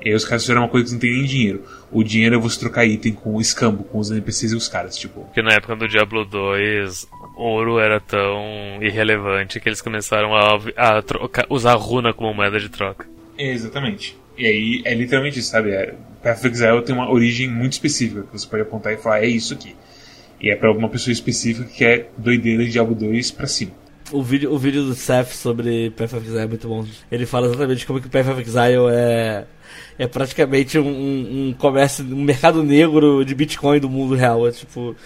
E 0.04 0.08
aí 0.08 0.14
os 0.16 0.24
caras 0.24 0.42
fizeram 0.42 0.62
uma 0.62 0.68
coisa 0.68 0.86
que 0.86 0.92
não 0.94 0.98
tem 0.98 1.12
nem 1.12 1.24
dinheiro. 1.24 1.62
O 1.92 2.02
dinheiro 2.02 2.34
é 2.34 2.38
você 2.38 2.58
trocar 2.58 2.84
item 2.84 3.12
com 3.12 3.36
o 3.36 3.40
escambo, 3.40 3.84
com 3.84 3.98
os 4.00 4.10
NPCs 4.10 4.50
e 4.50 4.56
os 4.56 4.66
caras, 4.66 4.96
tipo. 4.96 5.20
Porque 5.26 5.40
na 5.42 5.52
época 5.52 5.76
do 5.76 5.86
Diablo 5.86 6.24
2, 6.24 7.06
ouro 7.36 7.78
era 7.78 8.00
tão 8.00 8.42
irrelevante 8.80 9.60
que 9.60 9.68
eles 9.68 9.80
começaram 9.80 10.34
a, 10.34 10.58
a 10.76 11.02
troca- 11.02 11.46
usar 11.48 11.74
runa 11.74 12.12
como 12.12 12.34
moeda 12.34 12.58
de 12.58 12.68
troca. 12.68 13.06
Exatamente. 13.38 14.16
E 14.36 14.46
aí 14.46 14.82
é 14.84 14.94
literalmente 14.94 15.38
isso, 15.38 15.50
sabe? 15.50 15.70
É, 15.70 15.94
Path 16.22 16.38
of 16.38 16.48
Exile 16.48 16.82
tem 16.82 16.94
uma 16.94 17.10
origem 17.10 17.48
muito 17.48 17.72
específica 17.72 18.22
que 18.22 18.32
você 18.32 18.46
pode 18.46 18.62
apontar 18.62 18.92
e 18.92 18.96
falar, 18.96 19.22
é 19.22 19.26
isso 19.26 19.54
aqui. 19.54 19.74
E 20.40 20.50
é 20.50 20.56
pra 20.56 20.68
alguma 20.68 20.88
pessoa 20.88 21.12
específica 21.12 21.68
que 21.68 21.84
é 21.84 22.08
doideira 22.16 22.64
de 22.64 22.70
Diablo 22.70 22.94
2 22.94 23.30
pra 23.30 23.46
cima. 23.46 23.72
O 24.10 24.22
vídeo, 24.22 24.52
o 24.52 24.58
vídeo 24.58 24.84
do 24.84 24.94
Seth 24.94 25.28
sobre 25.28 25.90
Path 25.90 26.14
of 26.14 26.26
Exile 26.26 26.42
é 26.42 26.46
muito 26.46 26.68
bom. 26.68 26.84
Ele 27.10 27.24
fala 27.24 27.46
exatamente 27.46 27.86
como 27.86 28.00
que 28.00 28.08
Path 28.08 28.28
of 28.28 28.40
Exile 28.40 28.90
é, 28.90 29.46
é 29.98 30.06
praticamente 30.06 30.78
um, 30.78 30.86
um, 30.86 31.48
um 31.48 31.52
comércio, 31.52 32.04
um 32.04 32.22
mercado 32.22 32.62
negro 32.62 33.24
de 33.24 33.34
Bitcoin 33.34 33.78
do 33.78 33.88
mundo 33.88 34.14
real. 34.14 34.46
É 34.46 34.50
tipo, 34.50 34.96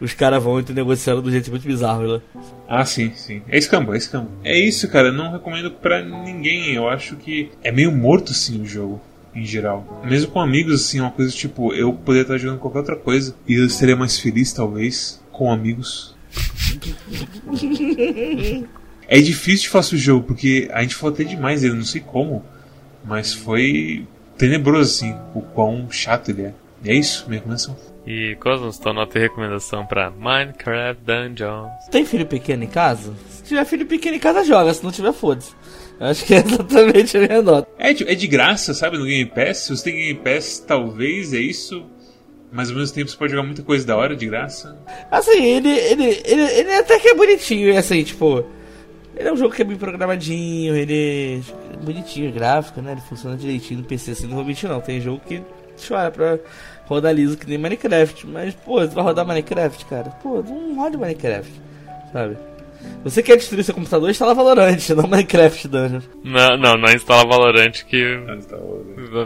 os 0.00 0.12
caras 0.12 0.42
vão 0.42 0.60
e 0.60 0.72
negociando 0.72 1.22
do 1.22 1.30
jeito 1.30 1.50
muito 1.50 1.66
bizarro 1.66 2.02
lá. 2.02 2.20
Ah, 2.68 2.84
sim, 2.84 3.12
sim. 3.14 3.42
É 3.48 3.56
escambo, 3.56 3.94
é 3.94 3.96
escambo. 3.96 4.30
É 4.44 4.58
isso, 4.58 4.88
cara. 4.88 5.10
Não 5.10 5.32
recomendo 5.32 5.70
pra 5.70 6.02
ninguém. 6.02 6.74
Eu 6.74 6.88
acho 6.88 7.16
que 7.16 7.50
é 7.62 7.72
meio 7.72 7.92
morto, 7.92 8.34
sim, 8.34 8.60
o 8.60 8.66
jogo. 8.66 9.00
Em 9.34 9.44
geral. 9.44 10.02
Mesmo 10.04 10.30
com 10.30 10.40
amigos, 10.40 10.74
assim, 10.74 10.98
é 10.98 11.02
uma 11.02 11.10
coisa 11.10 11.30
tipo, 11.30 11.72
eu 11.74 11.92
poderia 11.92 12.22
estar 12.22 12.38
jogando 12.38 12.58
qualquer 12.58 12.78
outra 12.78 12.96
coisa. 12.96 13.34
E 13.46 13.54
eu 13.54 13.68
seria 13.68 13.96
mais 13.96 14.18
feliz, 14.18 14.52
talvez, 14.52 15.22
com 15.30 15.52
amigos. 15.52 16.16
é 19.06 19.20
difícil 19.20 19.64
de 19.64 19.68
fazer 19.68 19.96
o 19.96 19.98
jogo, 19.98 20.24
porque 20.24 20.70
a 20.72 20.82
gente 20.82 20.94
falou 20.94 21.14
até 21.14 21.24
demais 21.24 21.60
dele, 21.60 21.74
não 21.74 21.84
sei 21.84 22.00
como. 22.00 22.42
Mas 23.04 23.34
foi 23.34 24.06
tenebroso, 24.38 24.90
assim, 24.90 25.14
o 25.34 25.42
quão 25.42 25.90
chato 25.90 26.30
ele 26.30 26.42
é. 26.42 26.54
E 26.82 26.90
é 26.90 26.94
isso, 26.94 27.26
minha 27.28 27.38
recomendação. 27.38 27.76
E 28.06 28.36
Cosmos, 28.36 28.78
tua 28.78 28.92
nota 28.92 29.18
e 29.18 29.22
recomendação 29.22 29.84
pra 29.84 30.10
Minecraft 30.10 31.02
Dungeons. 31.04 31.70
Tem 31.90 32.04
filho 32.04 32.24
pequeno 32.26 32.62
em 32.64 32.68
casa? 32.68 33.12
Se 33.28 33.42
tiver 33.42 33.64
filho 33.64 33.84
pequeno 33.86 34.16
em 34.16 34.20
casa, 34.20 34.44
joga. 34.44 34.72
Se 34.72 34.84
não 34.84 34.92
tiver, 34.92 35.12
foda-se. 35.12 35.52
Eu 35.98 36.06
Acho 36.06 36.24
que 36.24 36.34
é 36.34 36.38
exatamente 36.46 37.16
a 37.16 37.20
minha 37.20 37.42
nota. 37.42 37.68
É, 37.78 37.92
de- 37.92 38.08
é 38.08 38.14
de 38.14 38.26
graça, 38.28 38.72
sabe, 38.74 38.96
no 38.96 39.04
Game 39.06 39.26
Pass. 39.26 39.58
Se 39.58 39.76
você 39.76 39.84
tem 39.90 39.96
Game 39.96 40.20
Pass, 40.20 40.60
talvez 40.64 41.32
é 41.34 41.38
isso. 41.38 41.84
Mas 42.52 42.70
ao 42.70 42.76
mesmo 42.76 42.94
tempo 42.94 43.10
você 43.10 43.16
pode 43.16 43.32
jogar 43.32 43.42
muita 43.44 43.62
coisa 43.64 43.84
da 43.84 43.96
hora 43.96 44.14
de 44.14 44.24
graça. 44.24 44.78
Assim, 45.10 45.42
ele, 45.42 45.68
ele, 45.68 46.22
ele, 46.24 46.42
ele 46.42 46.74
até 46.76 47.00
que 47.00 47.08
é 47.08 47.14
bonitinho, 47.14 47.70
e 47.72 47.76
assim, 47.76 48.02
tipo. 48.04 48.44
Ele 49.16 49.28
é 49.28 49.32
um 49.32 49.36
jogo 49.36 49.52
que 49.54 49.62
é 49.62 49.64
bem 49.64 49.76
programadinho, 49.76 50.76
ele 50.76 51.42
é 51.72 51.76
bonitinho, 51.84 52.30
gráfico, 52.32 52.80
né? 52.82 52.92
Ele 52.92 53.00
funciona 53.00 53.34
direitinho 53.36 53.80
no 53.80 53.86
PC, 53.86 54.10
assim, 54.12 54.26
não 54.26 54.36
vou 54.36 54.44
mentir 54.44 54.68
não. 54.68 54.80
Tem 54.80 55.00
jogo 55.00 55.20
que 55.26 55.42
chora 55.88 56.10
pra 56.10 56.38
rodar 56.86 57.12
liso 57.14 57.36
que 57.36 57.48
nem 57.48 57.58
Minecraft. 57.58 58.26
Mas, 58.26 58.54
pô, 58.54 58.80
você 58.80 58.94
vai 58.94 59.04
rodar 59.04 59.26
Minecraft, 59.26 59.84
cara? 59.86 60.10
Pô, 60.22 60.42
não 60.42 60.74
roda 60.76 60.96
Minecraft, 60.98 61.50
sabe? 62.12 62.36
Você 63.02 63.22
quer 63.22 63.36
destruir 63.36 63.64
seu 63.64 63.74
computador, 63.74 64.10
instala 64.10 64.34
Valorant, 64.34 64.78
não 64.94 65.08
Minecraft 65.08 65.66
Dungeon. 65.68 66.00
Não, 66.22 66.56
não, 66.56 66.74
não 66.76 66.92
instala 66.92 67.28
Valorant 67.28 67.72
que 67.84 68.16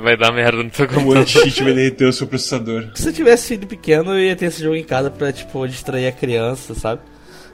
vai 0.03 0.17
dar 0.17 0.33
merda 0.33 0.63
no 0.63 0.71
teu 0.71 0.87
O 0.87 0.89
computador. 0.89 1.19
anti-cheat 1.19 1.63
vai 1.63 1.73
derreter 1.75 2.07
o 2.07 2.13
seu 2.13 2.27
processador. 2.27 2.89
Se 2.95 3.09
eu 3.09 3.13
tivesse 3.13 3.49
filho 3.49 3.67
pequeno, 3.67 4.13
eu 4.13 4.21
ia 4.21 4.37
ter 4.37 4.47
esse 4.47 4.63
jogo 4.63 4.77
em 4.77 4.85
casa 4.85 5.11
pra, 5.11 5.33
tipo, 5.33 5.67
distrair 5.69 6.07
a 6.07 6.13
criança, 6.13 6.75
sabe? 6.75 7.03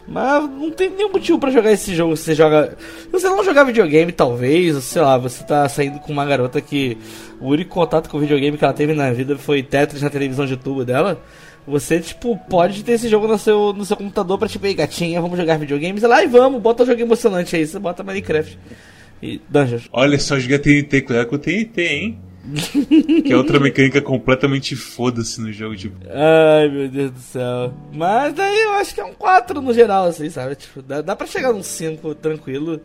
Mas 0.09 0.49
não 0.49 0.71
tem 0.71 0.91
nenhum 0.91 1.11
motivo 1.11 1.39
pra 1.39 1.51
jogar 1.51 1.73
esse 1.73 1.95
jogo. 1.95 2.17
Você 2.17 2.35
joga. 2.35 2.77
Se 2.79 3.09
você 3.11 3.29
não 3.29 3.43
jogar 3.43 3.65
videogame, 3.65 4.13
talvez, 4.13 4.77
sei 4.85 5.03
lá, 5.03 5.19
você 5.19 5.43
tá 5.43 5.69
saindo 5.69 5.99
com 5.99 6.13
uma 6.13 6.25
garota 6.25 6.61
que 6.61 6.97
o 7.41 7.49
único 7.49 7.75
contato 7.75 8.09
com 8.09 8.17
o 8.17 8.21
videogame 8.21 8.57
que 8.57 8.65
ela 8.65 8.73
teve 8.73 8.95
na 8.95 9.11
vida 9.11 9.37
foi 9.37 9.63
Tetris 9.63 10.03
na 10.03 10.11
televisão 10.11 10.47
de 10.47 10.57
tubo 10.57 10.85
dela. 10.85 11.21
Você, 11.67 11.99
tipo, 11.99 12.39
pode 12.49 12.85
ter 12.85 12.93
esse 12.93 13.09
jogo 13.09 13.27
no 13.27 13.37
seu, 13.37 13.73
no 13.73 13.85
seu 13.85 13.97
computador 13.97 14.39
pra, 14.39 14.49
tipo, 14.49 14.65
ei, 14.67 14.75
gatinha, 14.75 15.21
vamos 15.21 15.37
jogar 15.37 15.59
videogames. 15.59 16.05
Ela, 16.05 16.17
ai, 16.17 16.29
vamos, 16.29 16.63
bota 16.63 16.85
um 16.85 16.87
jogo 16.87 17.01
emocionante 17.01 17.57
aí. 17.57 17.67
Você 17.67 17.79
bota 17.81 18.05
Minecraft 18.05 18.57
e 19.21 19.41
Dungeons. 19.49 19.89
Olha 19.93 20.19
só, 20.21 20.39
jogar 20.39 20.61
TNT, 20.61 21.03
cuidado 21.03 21.27
com 21.27 21.35
o 21.35 21.39
TNT, 21.39 21.83
hein? 21.83 22.19
Que 23.25 23.33
é 23.33 23.37
outra 23.37 23.59
mecânica 23.59 24.01
completamente 24.01 24.77
foda-se 24.77 25.41
no 25.41 25.53
jogo, 25.53 25.77
tipo. 25.77 25.97
Ai, 26.09 26.69
meu 26.69 26.89
Deus 26.89 27.11
do 27.11 27.21
céu. 27.21 27.75
Mas 27.93 28.35
daí 28.35 28.63
eu 28.63 28.73
acho 28.75 28.95
que 28.95 29.01
é 29.01 29.05
um 29.05 29.15
4 29.15 29.61
no 29.61 29.75
geral, 29.75 30.07
assim, 30.07 30.31
sabe? 30.31 30.55
Tipo, 30.55 30.83
dá, 30.83 31.03
dá 31.03 31.17
pra 31.17 31.27
chegar 31.27 31.53
num 31.53 31.63
5 31.63 32.15
tranquilo. 32.17 32.81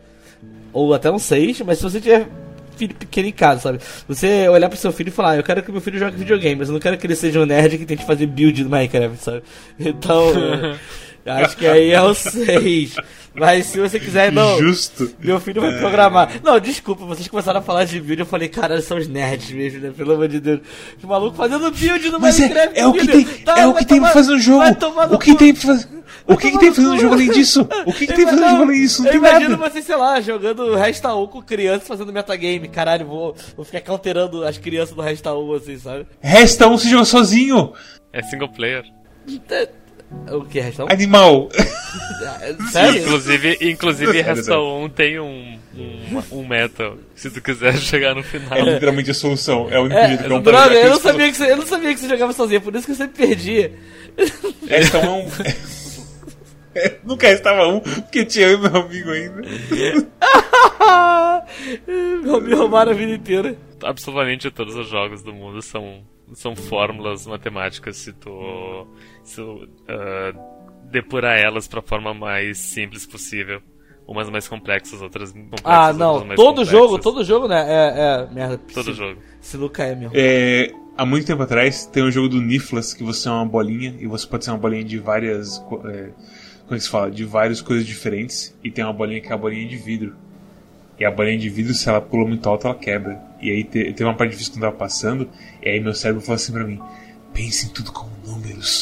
Ou 0.72 0.92
até 0.92 1.10
um 1.10 1.18
6, 1.18 1.60
mas 1.60 1.78
se 1.78 1.84
você 1.84 2.00
tiver 2.00 2.28
filho 2.76 2.94
pequeno 2.94 3.28
em 3.28 3.32
casa, 3.32 3.60
sabe? 3.60 3.78
Você 4.08 4.48
olhar 4.48 4.68
pro 4.68 4.78
seu 4.78 4.92
filho 4.92 5.08
e 5.08 5.12
falar, 5.12 5.32
ah, 5.32 5.36
eu 5.36 5.42
quero 5.42 5.62
que 5.62 5.70
meu 5.70 5.80
filho 5.80 5.98
jogue 5.98 6.16
videogame, 6.16 6.56
mas 6.56 6.68
eu 6.68 6.72
não 6.72 6.80
quero 6.80 6.98
que 6.98 7.06
ele 7.06 7.14
seja 7.14 7.40
um 7.40 7.46
nerd 7.46 7.78
que 7.78 7.86
tente 7.86 8.04
fazer 8.04 8.26
build 8.26 8.64
no 8.64 8.70
Minecraft, 8.70 9.22
sabe? 9.22 9.42
Então, 9.78 10.32
acho 11.26 11.56
que 11.56 11.66
aí 11.66 11.90
é 11.90 12.00
o 12.02 12.14
6. 12.14 12.96
Mas 13.34 13.66
se 13.66 13.80
você 13.80 13.98
quiser, 13.98 14.30
não. 14.30 14.58
Justo. 14.58 15.10
Meu 15.18 15.40
filho 15.40 15.62
vai 15.62 15.78
programar. 15.78 16.30
Não, 16.44 16.60
desculpa, 16.60 17.06
vocês 17.06 17.26
começaram 17.28 17.60
a 17.60 17.62
falar 17.62 17.84
de 17.84 17.98
build, 17.98 18.20
eu 18.20 18.26
falei, 18.26 18.46
caralho, 18.48 18.82
são 18.82 18.98
os 18.98 19.08
nerds 19.08 19.50
mesmo, 19.52 19.80
né? 19.80 19.90
Pelo 19.96 20.12
amor 20.12 20.28
de 20.28 20.38
Deus. 20.38 20.60
Os 20.98 21.04
malucos 21.04 21.38
fazendo 21.38 21.70
build 21.70 22.10
no 22.10 22.20
Mas 22.20 22.38
é, 22.38 22.42
Minecraft. 22.42 22.78
é 22.78 22.86
o 22.86 22.92
que 22.92 23.06
tem, 23.06 23.24
Tá, 23.24 23.58
é 23.58 23.66
o 23.66 23.72
que 23.74 23.86
tem 23.86 24.00
pra 24.00 24.08
tomar- 24.08 24.12
fazer 24.12 24.32
no 24.32 24.38
jogo. 24.38 24.74
tomar 24.74 25.12
O 25.14 25.18
que 25.18 25.32
cu. 25.32 25.38
tem 25.38 25.54
pra 25.54 25.62
fazer. 25.62 25.88
O 26.26 26.36
que, 26.36 26.42
que 26.50 26.58
tomar 26.58 26.60
tem 26.60 26.72
cu. 26.74 26.98
jogo 27.00 27.14
além 27.14 27.30
disso? 27.30 27.68
O 27.86 27.92
que, 27.94 28.06
que 28.06 28.12
tem 28.12 28.24
pra 28.26 28.34
fazer 28.34 28.36
no 28.36 28.40
Não, 28.42 28.50
jogo 28.50 28.62
além 28.64 28.80
disso? 28.82 29.02
Não 29.02 29.06
eu 29.08 29.12
tem 29.12 29.20
imagino 29.30 29.56
nada. 29.56 29.70
você, 29.70 29.82
sei 29.82 29.96
lá, 29.96 30.20
jogando 30.20 30.74
Resta 30.74 31.14
1 31.14 31.26
com 31.28 31.40
crianças 31.42 31.88
fazendo 31.88 32.12
metagame. 32.12 32.68
Caralho, 32.68 33.06
vou, 33.06 33.34
vou 33.56 33.64
ficar 33.64 33.80
counterando 33.80 34.44
as 34.44 34.58
crianças 34.58 34.94
do 34.94 35.00
Resta 35.00 35.32
1, 35.34 35.52
assim, 35.54 35.78
sabe? 35.78 36.06
Resta 36.20 36.68
um 36.68 36.76
se 36.76 36.90
joga 36.90 37.06
sozinho. 37.06 37.72
É 38.12 38.22
single 38.22 38.50
player. 38.50 38.84
É, 40.26 40.34
O 40.34 40.44
que? 40.44 40.60
Resta? 40.60 40.84
Animal! 40.88 41.48
Sério? 42.70 43.02
Inclusive, 43.02 43.58
inclusive 43.60 44.12
Sério, 44.12 44.24
Resta 44.24 44.44
sério. 44.44 44.62
1 44.84 44.88
tem 44.90 45.18
um, 45.18 45.58
um, 45.76 46.22
um 46.38 46.46
metal, 46.46 46.96
se 47.14 47.30
tu 47.30 47.42
quiser 47.42 47.76
chegar 47.76 48.14
no 48.14 48.22
final. 48.22 48.56
É 48.56 48.62
literalmente 48.62 49.10
a 49.10 49.14
solução. 49.14 49.68
É 49.70 49.78
o 49.78 49.82
único 49.82 49.98
É, 49.98 50.08
jeito 50.08 50.24
que 50.24 50.32
eu 50.32 50.40
droga, 50.40 50.74
eu 50.74 50.90
não, 50.90 51.00
sabia 51.00 51.30
que 51.30 51.36
você, 51.36 51.52
eu 51.52 51.56
não 51.56 51.66
sabia 51.66 51.92
que 51.92 52.00
você 52.00 52.08
jogava 52.08 52.32
sozinho, 52.32 52.60
por 52.60 52.74
isso 52.74 52.86
que 52.86 52.92
eu 52.92 52.96
sempre 52.96 53.26
perdia. 53.26 53.72
Esta 54.68 54.98
é 54.98 55.08
um. 55.10 55.26
Nunca 57.04 57.28
estava 57.28 57.66
um, 57.68 57.80
porque 57.80 58.24
tinha 58.24 58.46
eu 58.46 58.58
e 58.58 58.70
meu 58.70 58.80
amigo 58.80 59.10
ainda. 59.10 59.42
Me 62.40 62.54
roubaram 62.54 62.92
a 62.92 62.94
vida 62.94 63.12
inteira. 63.12 63.56
Absolutamente 63.82 64.50
todos 64.50 64.74
os 64.76 64.88
jogos 64.88 65.22
do 65.22 65.34
mundo 65.34 65.60
são, 65.60 66.02
são 66.34 66.54
fórmulas 66.56 67.26
matemáticas 67.26 67.96
se 67.96 68.12
tu, 68.12 68.86
se 69.24 69.36
tu 69.36 69.68
ah, 69.88 70.32
depurar 70.90 71.38
elas 71.38 71.66
pra 71.66 71.82
forma 71.82 72.12
mais 72.14 72.58
simples 72.58 73.06
possível. 73.06 73.60
Umas 74.06 74.28
mais 74.28 74.48
complexas, 74.48 75.00
outras 75.00 75.30
complexas. 75.32 75.64
Ah, 75.64 75.88
outras 75.88 75.96
não. 75.96 76.24
mais 76.24 76.36
Todo 76.36 76.48
complexas. 76.48 76.68
jogo, 76.68 76.98
todo 76.98 77.24
jogo, 77.24 77.48
né? 77.48 77.64
É, 77.66 78.00
é 78.00 78.34
merda. 78.34 78.58
Todo 78.58 78.84
se, 78.84 78.92
jogo. 78.92 79.20
Se 79.40 79.56
Luca 79.56 79.84
é 79.84 79.94
mesmo. 79.94 80.12
É, 80.14 80.72
há 80.96 81.06
muito 81.06 81.26
tempo 81.26 81.42
atrás 81.42 81.86
tem 81.86 82.02
um 82.02 82.10
jogo 82.10 82.28
do 82.28 82.40
Niflas 82.40 82.92
que 82.92 83.04
você 83.04 83.28
é 83.28 83.30
uma 83.30 83.46
bolinha 83.46 83.94
e 84.00 84.06
você 84.06 84.26
pode 84.26 84.44
ser 84.44 84.50
uma 84.50 84.58
bolinha 84.58 84.84
de 84.84 84.98
várias. 84.98 85.58
É, 85.58 86.10
como 86.64 86.72
é 86.72 86.74
que 86.74 86.80
se 86.80 86.88
fala? 86.88 87.10
De 87.10 87.24
várias 87.24 87.60
coisas 87.60 87.86
diferentes. 87.86 88.56
E 88.62 88.70
tem 88.70 88.84
uma 88.84 88.92
bolinha 88.92 89.20
que 89.20 89.28
é 89.28 89.32
a 89.32 89.38
bolinha 89.38 89.68
de 89.68 89.76
vidro. 89.76 90.14
E 90.98 91.04
a 91.04 91.10
bolinha 91.10 91.38
de 91.38 91.48
vidro, 91.48 91.72
se 91.72 91.88
ela 91.88 92.00
pula 92.00 92.26
muito 92.26 92.46
alto, 92.48 92.66
ela 92.66 92.76
quebra. 92.76 93.20
E 93.40 93.50
aí 93.50 93.64
te, 93.64 93.92
teve 93.92 94.04
uma 94.04 94.14
parte 94.14 94.32
difícil 94.32 94.52
quando 94.54 94.64
eu 94.64 94.70
tava 94.70 94.78
passando. 94.78 95.28
E 95.62 95.68
aí 95.68 95.80
meu 95.80 95.94
cérebro 95.94 96.22
falou 96.22 96.36
assim 96.36 96.52
pra 96.52 96.64
mim: 96.64 96.80
pense 97.32 97.66
em 97.66 97.68
tudo 97.70 97.92
como 97.92 98.10
números. 98.26 98.81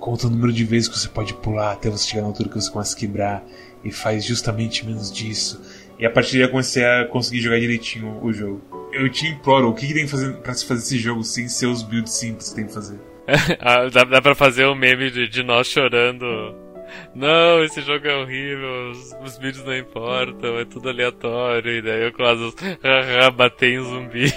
Conta 0.00 0.26
o 0.26 0.30
número 0.30 0.50
de 0.50 0.64
vezes 0.64 0.88
que 0.88 0.98
você 0.98 1.08
pode 1.08 1.34
pular 1.34 1.72
até 1.72 1.90
você 1.90 2.08
chegar 2.08 2.22
na 2.22 2.28
altura 2.28 2.48
que 2.48 2.54
você 2.54 2.70
começa 2.70 2.96
a 2.96 2.98
quebrar. 2.98 3.44
E 3.84 3.92
faz 3.92 4.24
justamente 4.24 4.84
menos 4.84 5.12
disso. 5.12 5.62
E 5.98 6.06
a 6.06 6.10
partir 6.10 6.32
daí 6.32 6.42
eu 6.42 6.50
comecei 6.50 6.84
a 6.84 7.06
conseguir 7.06 7.40
jogar 7.40 7.60
direitinho 7.60 8.18
o 8.22 8.32
jogo. 8.32 8.62
Eu 8.92 9.08
te 9.10 9.26
imploro, 9.26 9.68
o 9.68 9.74
que, 9.74 9.86
que 9.86 9.94
tem 9.94 10.04
que 10.04 10.10
fazer 10.10 10.32
pra 10.38 10.54
se 10.54 10.66
fazer 10.66 10.82
esse 10.82 10.98
jogo 10.98 11.22
sem 11.22 11.48
ser 11.48 11.66
os 11.66 11.82
builds 11.82 12.12
simples 12.12 12.48
que 12.48 12.56
tem 12.56 12.66
que 12.66 12.74
fazer? 12.74 12.98
Ah, 13.60 13.88
dá, 13.88 14.04
dá 14.04 14.20
pra 14.20 14.34
fazer 14.34 14.66
um 14.66 14.74
meme 14.74 15.10
de, 15.10 15.28
de 15.28 15.42
nós 15.42 15.68
chorando. 15.68 16.26
Não, 17.14 17.62
esse 17.62 17.80
jogo 17.82 18.06
é 18.06 18.16
horrível, 18.16 18.90
os, 18.90 19.14
os 19.22 19.38
vídeos 19.38 19.64
não 19.64 19.76
importam, 19.76 20.58
é 20.58 20.64
tudo 20.64 20.88
aleatório, 20.88 21.70
e 21.70 21.82
daí 21.82 22.06
eu 22.06 22.12
quase 22.12 22.52
bater 23.36 23.74
em 23.74 23.82
zumbi. 23.82 24.34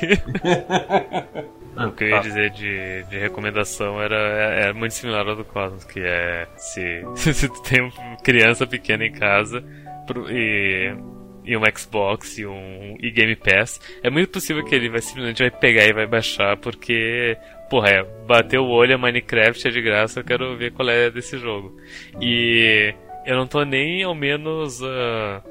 O 1.75 1.91
que 1.91 2.03
eu 2.03 2.09
ia 2.09 2.19
dizer 2.19 2.49
de, 2.51 3.03
de 3.09 3.17
recomendação 3.17 4.01
era 4.01 4.15
é, 4.15 4.69
é 4.69 4.73
muito 4.73 4.93
similar 4.93 5.27
ao 5.27 5.35
do 5.35 5.43
Cosmos, 5.45 5.83
que 5.83 5.99
é 5.99 6.47
se, 6.55 7.03
se 7.33 7.49
tu 7.49 7.61
tem 7.63 7.81
uma 7.81 8.17
criança 8.23 8.65
pequena 8.67 9.05
em 9.05 9.11
casa 9.11 9.63
pro- 10.05 10.29
e, 10.29 10.95
e 11.43 11.57
um 11.57 11.61
Xbox 11.75 12.37
e 12.37 12.45
um 12.45 12.95
e 12.99 13.09
Game 13.11 13.35
Pass, 13.35 13.79
é 14.03 14.09
muito 14.09 14.29
possível 14.29 14.63
que 14.63 14.75
ele 14.75 14.89
vai 14.89 15.01
simplesmente 15.01 15.39
vai 15.41 15.49
pegar 15.51 15.85
e 15.85 15.93
vai 15.93 16.05
baixar, 16.05 16.55
porque, 16.57 17.35
porra, 17.69 17.89
é, 17.89 18.03
bateu 18.27 18.63
o 18.63 18.69
olho, 18.69 18.93
é 18.93 18.97
Minecraft 18.97 19.67
é 19.67 19.71
de 19.71 19.81
graça, 19.81 20.19
eu 20.19 20.23
quero 20.23 20.55
ver 20.55 20.71
qual 20.73 20.87
é 20.89 21.09
desse 21.09 21.37
jogo. 21.39 21.75
E 22.21 22.93
eu 23.25 23.35
não 23.35 23.47
tô 23.47 23.63
nem 23.65 24.03
ao 24.03 24.13
menos 24.13 24.81
ah, 24.83 25.41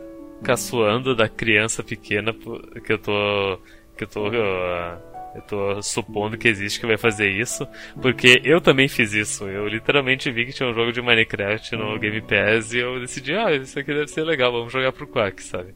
caçoando 0.43 1.15
da 1.17 1.29
criança 1.29 1.83
pequena 1.83 2.33
que 2.33 2.93
eu 2.93 2.99
tô. 2.99 3.59
que 3.97 4.05
eu 4.05 4.09
tô. 4.09 4.27
ah, 4.29 4.99
eu 5.35 5.43
tô 5.43 5.83
supondo 5.83 6.37
que 6.37 6.47
existe 6.49 6.79
que 6.81 6.87
vai 6.87 6.99
fazer 6.99 7.31
isso, 7.31 7.67
porque 8.01 8.41
eu 8.45 8.61
também 8.61 8.87
fiz 8.89 9.13
isso. 9.15 9.49
Eu 9.49 9.67
literalmente 9.67 10.31
vi 10.31 10.45
que 10.47 10.53
tinha 10.53 10.69
um 10.69 10.75
jogo 10.75 10.93
de 10.93 11.01
Minecraft 11.01 11.75
no 11.77 11.99
Game 11.99 12.21
Pass 12.21 12.73
e 12.75 12.79
eu 12.79 13.01
decidi, 13.01 13.35
ah, 13.35 13.51
isso 13.55 13.79
aqui 13.79 13.93
deve 13.95 14.09
ser 14.09 14.25
legal, 14.25 14.53
vamos 14.53 14.73
jogar 14.73 14.93
pro 14.93 15.07
Quack, 15.07 15.43
sabe? 15.43 15.75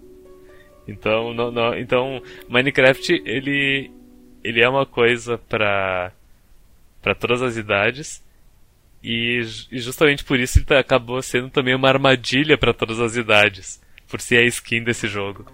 Então, 0.86 1.32
não, 1.34 1.50
não, 1.50 1.76
então 1.76 2.22
Minecraft 2.48 3.22
ele 3.24 3.90
ele 4.44 4.62
é 4.62 4.68
uma 4.68 4.86
coisa 4.86 5.36
pra 5.38 6.12
para 7.02 7.14
todas 7.14 7.42
as 7.42 7.56
idades 7.56 8.22
e, 9.02 9.40
e 9.72 9.78
justamente 9.78 10.24
por 10.24 10.38
isso 10.38 10.58
ele 10.58 10.64
tá- 10.66 10.78
acabou 10.78 11.20
sendo 11.22 11.48
também 11.50 11.74
uma 11.74 11.88
armadilha 11.88 12.56
pra 12.58 12.72
todas 12.72 13.00
as 13.00 13.16
idades, 13.16 13.80
por 14.08 14.20
ser 14.20 14.38
a 14.38 14.42
skin 14.46 14.82
desse 14.84 15.06
jogo. 15.08 15.46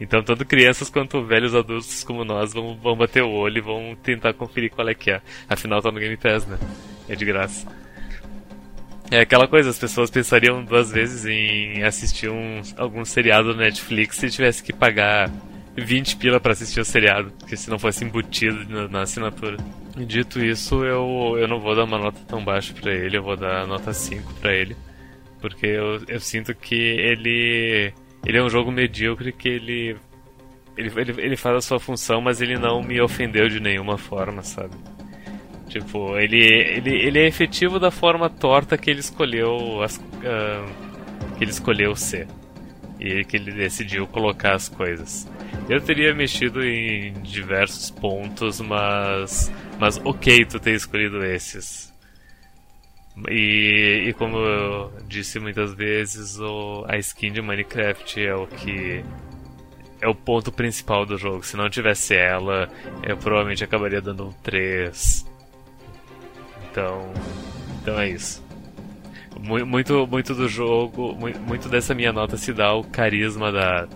Então, 0.00 0.22
tanto 0.22 0.44
crianças 0.46 0.88
quanto 0.88 1.24
velhos 1.24 1.54
adultos 1.54 2.04
como 2.04 2.24
nós 2.24 2.52
vão, 2.52 2.76
vão 2.76 2.96
bater 2.96 3.22
o 3.22 3.30
olho 3.30 3.58
e 3.58 3.60
vão 3.60 3.96
tentar 4.02 4.32
conferir 4.32 4.70
qual 4.70 4.88
é 4.88 4.94
que 4.94 5.10
é. 5.10 5.20
Afinal, 5.48 5.82
tá 5.82 5.90
no 5.90 5.98
Game 5.98 6.16
Pass, 6.16 6.46
né? 6.46 6.58
É 7.08 7.16
de 7.16 7.24
graça. 7.24 7.66
É 9.10 9.20
aquela 9.20 9.48
coisa, 9.48 9.70
as 9.70 9.78
pessoas 9.78 10.10
pensariam 10.10 10.62
duas 10.62 10.92
vezes 10.92 11.24
em 11.24 11.82
assistir 11.82 12.28
um, 12.28 12.60
algum 12.76 13.04
seriado 13.04 13.54
no 13.54 13.60
Netflix 13.60 14.16
se 14.18 14.30
tivesse 14.30 14.62
que 14.62 14.72
pagar 14.72 15.30
20 15.74 16.16
pila 16.16 16.38
pra 16.38 16.52
assistir 16.52 16.80
o 16.80 16.84
seriado, 16.84 17.32
porque 17.38 17.56
se 17.56 17.70
não 17.70 17.78
fosse 17.78 18.04
embutido 18.04 18.68
na, 18.68 18.88
na 18.88 19.02
assinatura. 19.02 19.56
E 19.96 20.04
Dito 20.04 20.44
isso, 20.44 20.84
eu, 20.84 21.36
eu 21.38 21.48
não 21.48 21.58
vou 21.58 21.74
dar 21.74 21.84
uma 21.84 21.98
nota 21.98 22.20
tão 22.26 22.44
baixa 22.44 22.74
pra 22.74 22.92
ele, 22.92 23.16
eu 23.16 23.22
vou 23.22 23.36
dar 23.36 23.66
nota 23.66 23.92
5 23.92 24.34
pra 24.34 24.54
ele. 24.54 24.76
Porque 25.40 25.66
eu, 25.66 26.02
eu 26.08 26.20
sinto 26.20 26.54
que 26.54 26.74
ele. 26.74 27.92
Ele 28.28 28.38
é 28.38 28.42
um 28.42 28.50
jogo 28.50 28.70
medíocre 28.70 29.32
que 29.32 29.48
ele, 29.48 29.96
ele. 30.76 30.92
Ele 30.94 31.14
ele 31.22 31.36
faz 31.36 31.56
a 31.56 31.60
sua 31.62 31.80
função, 31.80 32.20
mas 32.20 32.42
ele 32.42 32.58
não 32.58 32.82
me 32.82 33.00
ofendeu 33.00 33.48
de 33.48 33.58
nenhuma 33.58 33.96
forma, 33.96 34.42
sabe? 34.42 34.76
Tipo, 35.68 36.16
ele, 36.18 36.38
ele, 36.38 36.90
ele 36.90 37.18
é 37.18 37.26
efetivo 37.26 37.78
da 37.78 37.90
forma 37.90 38.30
torta 38.30 38.76
que 38.78 38.90
ele 38.90 39.00
escolheu 39.00 39.82
as, 39.82 40.00
ah, 40.24 40.66
que 41.36 41.44
ele 41.44 41.50
escolheu 41.50 41.96
ser 41.96 42.26
e 43.00 43.24
que 43.24 43.36
ele 43.36 43.52
decidiu 43.52 44.06
colocar 44.06 44.54
as 44.54 44.68
coisas. 44.68 45.26
Eu 45.68 45.80
teria 45.80 46.14
mexido 46.14 46.64
em 46.64 47.12
diversos 47.22 47.90
pontos, 47.90 48.60
mas 48.60 49.52
mas 49.78 49.98
ok 50.04 50.44
tu 50.44 50.58
ter 50.58 50.74
escolhido 50.74 51.24
esses. 51.24 51.87
E, 53.28 54.04
e 54.08 54.12
como 54.14 54.36
eu 54.38 54.92
disse 55.08 55.40
muitas 55.40 55.72
vezes, 55.74 56.38
o, 56.38 56.84
a 56.86 56.96
skin 56.98 57.32
de 57.32 57.42
Minecraft 57.42 58.20
é 58.24 58.34
o 58.34 58.46
que 58.46 59.04
é 60.00 60.06
o 60.06 60.14
ponto 60.14 60.52
principal 60.52 61.04
do 61.04 61.16
jogo. 61.18 61.42
Se 61.44 61.56
não 61.56 61.68
tivesse 61.68 62.14
ela, 62.14 62.68
eu 63.02 63.16
provavelmente 63.16 63.64
acabaria 63.64 64.00
dando 64.00 64.28
um 64.28 64.32
3. 64.42 65.26
Então, 66.70 67.12
então 67.82 67.98
é 67.98 68.08
isso. 68.10 68.44
Mu- 69.40 69.66
Muito, 69.66 70.06
muito 70.06 70.34
do 70.34 70.48
jogo, 70.48 71.14
mu- 71.14 71.38
muito 71.46 71.68
dessa 71.68 71.94
minha 71.94 72.12
nota 72.12 72.36
se 72.36 72.52
dá 72.52 72.66
ao 72.66 72.84
carisma 72.84 73.50
da, 73.50 73.88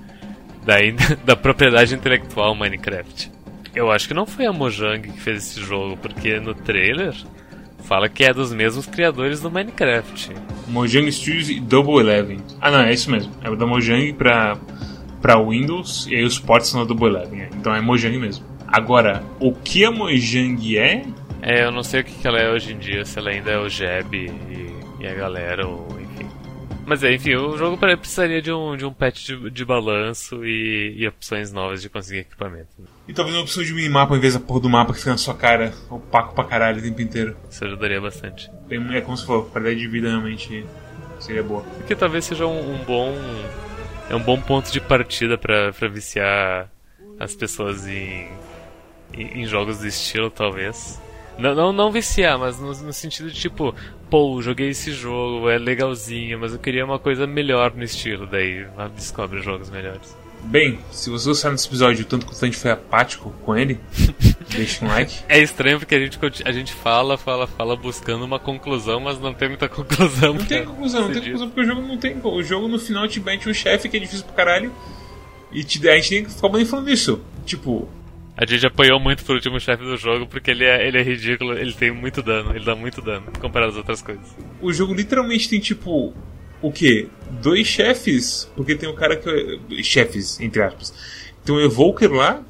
da, 0.65 0.77
da 1.25 1.37
propriedade 1.37 1.95
intelectual 1.95 2.55
Minecraft. 2.55 3.31
Eu 3.75 3.91
acho 3.91 4.07
que 4.09 4.15
não 4.15 4.27
foi 4.27 4.45
a 4.47 4.53
Mojang 4.53 5.11
que 5.11 5.21
fez 5.21 5.39
esse 5.51 5.61
jogo, 5.61 5.97
porque 5.97 6.39
no 6.39 6.55
trailer 6.55 7.15
fala 7.83 8.09
que 8.09 8.25
é 8.25 8.33
dos 8.33 8.53
mesmos 8.53 8.87
criadores 8.87 9.41
do 9.41 9.51
Minecraft. 9.51 10.33
Mojang 10.69 11.11
Studios 11.13 11.51
e 11.51 11.61
Double 11.61 11.99
Eleven. 12.01 12.41
Ah, 12.61 12.71
não, 12.71 12.81
é 12.81 12.93
isso 12.93 13.11
mesmo. 13.11 13.33
É 13.43 13.51
o 13.51 13.57
da 13.57 13.67
Mojang 13.67 14.13
pra, 14.15 14.57
pra 15.21 15.41
Windows 15.43 16.07
e 16.09 16.15
aí 16.17 16.25
os 16.25 16.39
ports 16.39 16.69
são 16.71 16.81
da 16.81 16.87
Double 16.87 17.09
Eleven. 17.09 17.43
é. 17.43 17.49
Então 17.55 17.75
é 17.75 17.81
Mojang 17.81 18.17
mesmo. 18.19 18.45
Agora, 18.67 19.23
o 19.39 19.53
que 19.53 19.85
a 19.85 19.91
Mojang 19.91 20.79
é, 20.79 21.05
É, 21.43 21.65
eu 21.65 21.71
não 21.71 21.83
sei 21.83 22.01
o 22.01 22.05
que, 22.05 22.27
ela 22.27 22.39
é 22.39 22.51
hoje 22.51 22.73
em 22.73 22.79
dia, 22.79 23.05
se 23.05 23.19
ela 23.19 23.31
ainda 23.31 23.51
é 23.51 23.59
o 23.59 23.69
Jeb 23.69 24.15
e, 24.15 25.03
e 25.03 25.07
a 25.07 25.15
galera, 25.15 25.67
ou. 25.67 26.02
Mas 26.85 27.03
é, 27.05 27.13
enfim, 27.15 27.35
o 27.37 27.57
jogo 27.57 27.77
pre- 27.77 27.97
precisaria 27.97 28.43
de 28.43 28.51
um, 28.53 28.77
de 28.77 28.85
um 28.85 28.93
patch 28.93 29.27
de, 29.27 29.51
de 29.51 29.65
balanço 29.65 30.45
e, 30.45 30.95
e 30.99 31.07
opções 31.07 31.53
novas 31.53 31.81
de 31.81 31.89
conseguir 31.89 32.21
equipamento. 32.21 32.69
e 33.07 33.13
talvez 33.13 33.37
uma 33.37 33.43
opção 33.45 33.63
de 33.63 33.73
minimapa 33.73 34.17
em 34.17 34.21
vez 34.21 34.35
da 34.35 34.41
porra 34.41 34.61
do 34.61 34.69
mapa 34.69 34.93
que 34.93 34.99
fica 34.99 35.13
na 35.13 35.17
sua 35.19 35.35
cara, 35.35 35.73
opaco 35.89 36.35
pra 36.35 36.45
caralho 36.45 36.79
o 36.79 36.83
tempo 36.83 37.01
inteiro. 37.01 37.37
Isso 37.51 37.65
ajudaria 37.65 38.01
bastante. 38.01 38.51
É 38.71 39.01
como 39.01 39.17
se 39.17 39.25
for, 39.25 39.49
qualidade 39.51 39.79
de 39.81 39.89
vida 39.89 40.09
realmente 40.09 40.65
seria 41.21 41.43
boa. 41.43 41.63
Porque 41.63 41.95
talvez 41.95 42.25
seja 42.25 42.47
um, 42.47 42.75
um 42.75 42.79
bom. 42.85 43.15
É 44.11 44.17
um 44.17 44.21
bom 44.23 44.41
ponto 44.41 44.71
de 44.73 44.81
partida 44.81 45.39
pra, 45.39 45.73
pra 45.73 45.89
viciar 45.89 46.69
as 47.19 47.35
pessoas 47.35 47.87
em, 47.87 48.29
em, 49.15 49.41
em 49.43 49.47
jogos 49.47 49.79
do 49.79 49.87
estilo, 49.87 50.31
talvez. 50.31 51.01
Não, 51.39 51.55
não, 51.55 51.73
não 51.73 51.91
viciar, 51.91 52.39
mas 52.39 52.59
no, 52.59 52.69
no 52.69 52.93
sentido 52.93 53.31
de 53.31 53.41
tipo, 53.41 53.75
pô, 54.11 54.41
joguei 54.43 54.69
esse 54.69 54.93
jogo, 54.93 55.49
é 55.49 55.59
legalzinho, 55.59 56.39
mas 56.39 56.53
eu 56.53 56.59
queria 56.59 56.85
uma 56.85 56.99
coisa 56.99 57.27
melhor 57.27 57.75
no 57.75 57.83
estilo, 57.83 58.27
daí 58.27 58.67
descobre 58.95 59.41
jogos 59.41 59.71
melhores. 59.71 60.17
Bem, 60.45 60.81
se 60.91 61.09
você 61.09 61.29
gostaram 61.29 61.55
desse 61.55 61.69
episódio 61.69 62.05
tanto 62.05 62.27
quanto 62.27 62.45
a 62.45 62.47
gente 62.47 62.59
foi 62.59 62.73
apático 62.73 63.33
com 63.45 63.57
ele, 63.57 63.79
deixa 64.51 64.85
um 64.85 64.89
like. 64.89 65.21
É 65.29 65.39
estranho 65.41 65.79
porque 65.79 65.95
a 65.95 66.01
gente, 66.01 66.19
a 66.45 66.53
gente 66.53 66.73
fala, 66.73 67.17
fala, 67.17 67.47
fala 67.47 67.77
buscando 67.77 68.25
uma 68.25 68.41
conclusão, 68.41 68.99
mas 68.99 69.21
não 69.21 69.33
tem 69.33 69.49
muita 69.49 69.69
conclusão. 69.71 70.35
Não 70.35 70.45
tem 70.45 70.65
conclusão, 70.65 71.03
não 71.03 71.13
tem 71.13 71.23
dito. 71.23 71.39
conclusão 71.39 71.49
porque 71.49 71.61
o 71.61 71.65
jogo 71.65 71.83
não 71.83 71.97
tem. 71.97 72.21
O 72.23 72.43
jogo 72.43 72.69
no 72.69 72.79
final 72.79 73.07
te 73.07 73.21
mete 73.21 73.49
um 73.49 73.55
chefe 73.55 73.89
que 73.89 73.97
é 73.97 74.01
difícil 74.01 74.25
pra 74.27 74.35
caralho. 74.35 74.73
E 75.53 75.63
te, 75.63 75.89
a 75.89 75.95
gente 75.97 76.11
nem 76.11 76.27
acabou 76.27 76.57
nem 76.57 76.67
falando 76.67 76.91
isso. 76.91 77.21
Tipo, 77.47 77.89
A 78.43 78.45
gente 78.45 78.67
apanhou 78.67 78.99
muito 78.99 79.25
pro 79.25 79.37
último 79.37 79.61
chefe 79.61 79.85
do 79.85 79.97
jogo 79.97 80.27
porque 80.27 80.51
ele 80.51 80.65
é, 80.65 80.85
ele 80.85 80.99
é 80.99 81.03
ridículo, 81.03 81.57
ele 81.57 81.73
tem 81.73 81.93
muito 81.93 82.21
dano, 82.21 82.51
ele 82.51 82.65
dá 82.65 82.75
muito 82.75 83.01
dano 83.01 83.27
comparado 83.41 83.71
às 83.71 83.79
outras 83.79 84.03
coisas. 84.03 84.35
O 84.61 84.73
jogo 84.73 84.93
literalmente 84.93 85.49
tem 85.49 85.61
tipo. 85.61 86.13
O 86.61 86.73
quê? 86.73 87.07
Dois 87.41 87.69
chefes? 87.69 88.51
Porque 88.57 88.75
tem 88.75 88.89
um 88.89 88.97
cara 88.97 89.15
que. 89.17 89.85
Chefes, 89.85 90.41
entre 90.41 90.61
aspas. 90.61 90.93
Tem 91.45 91.55
um 91.55 91.61
Evoker 91.61 92.11
lá, 92.11 92.43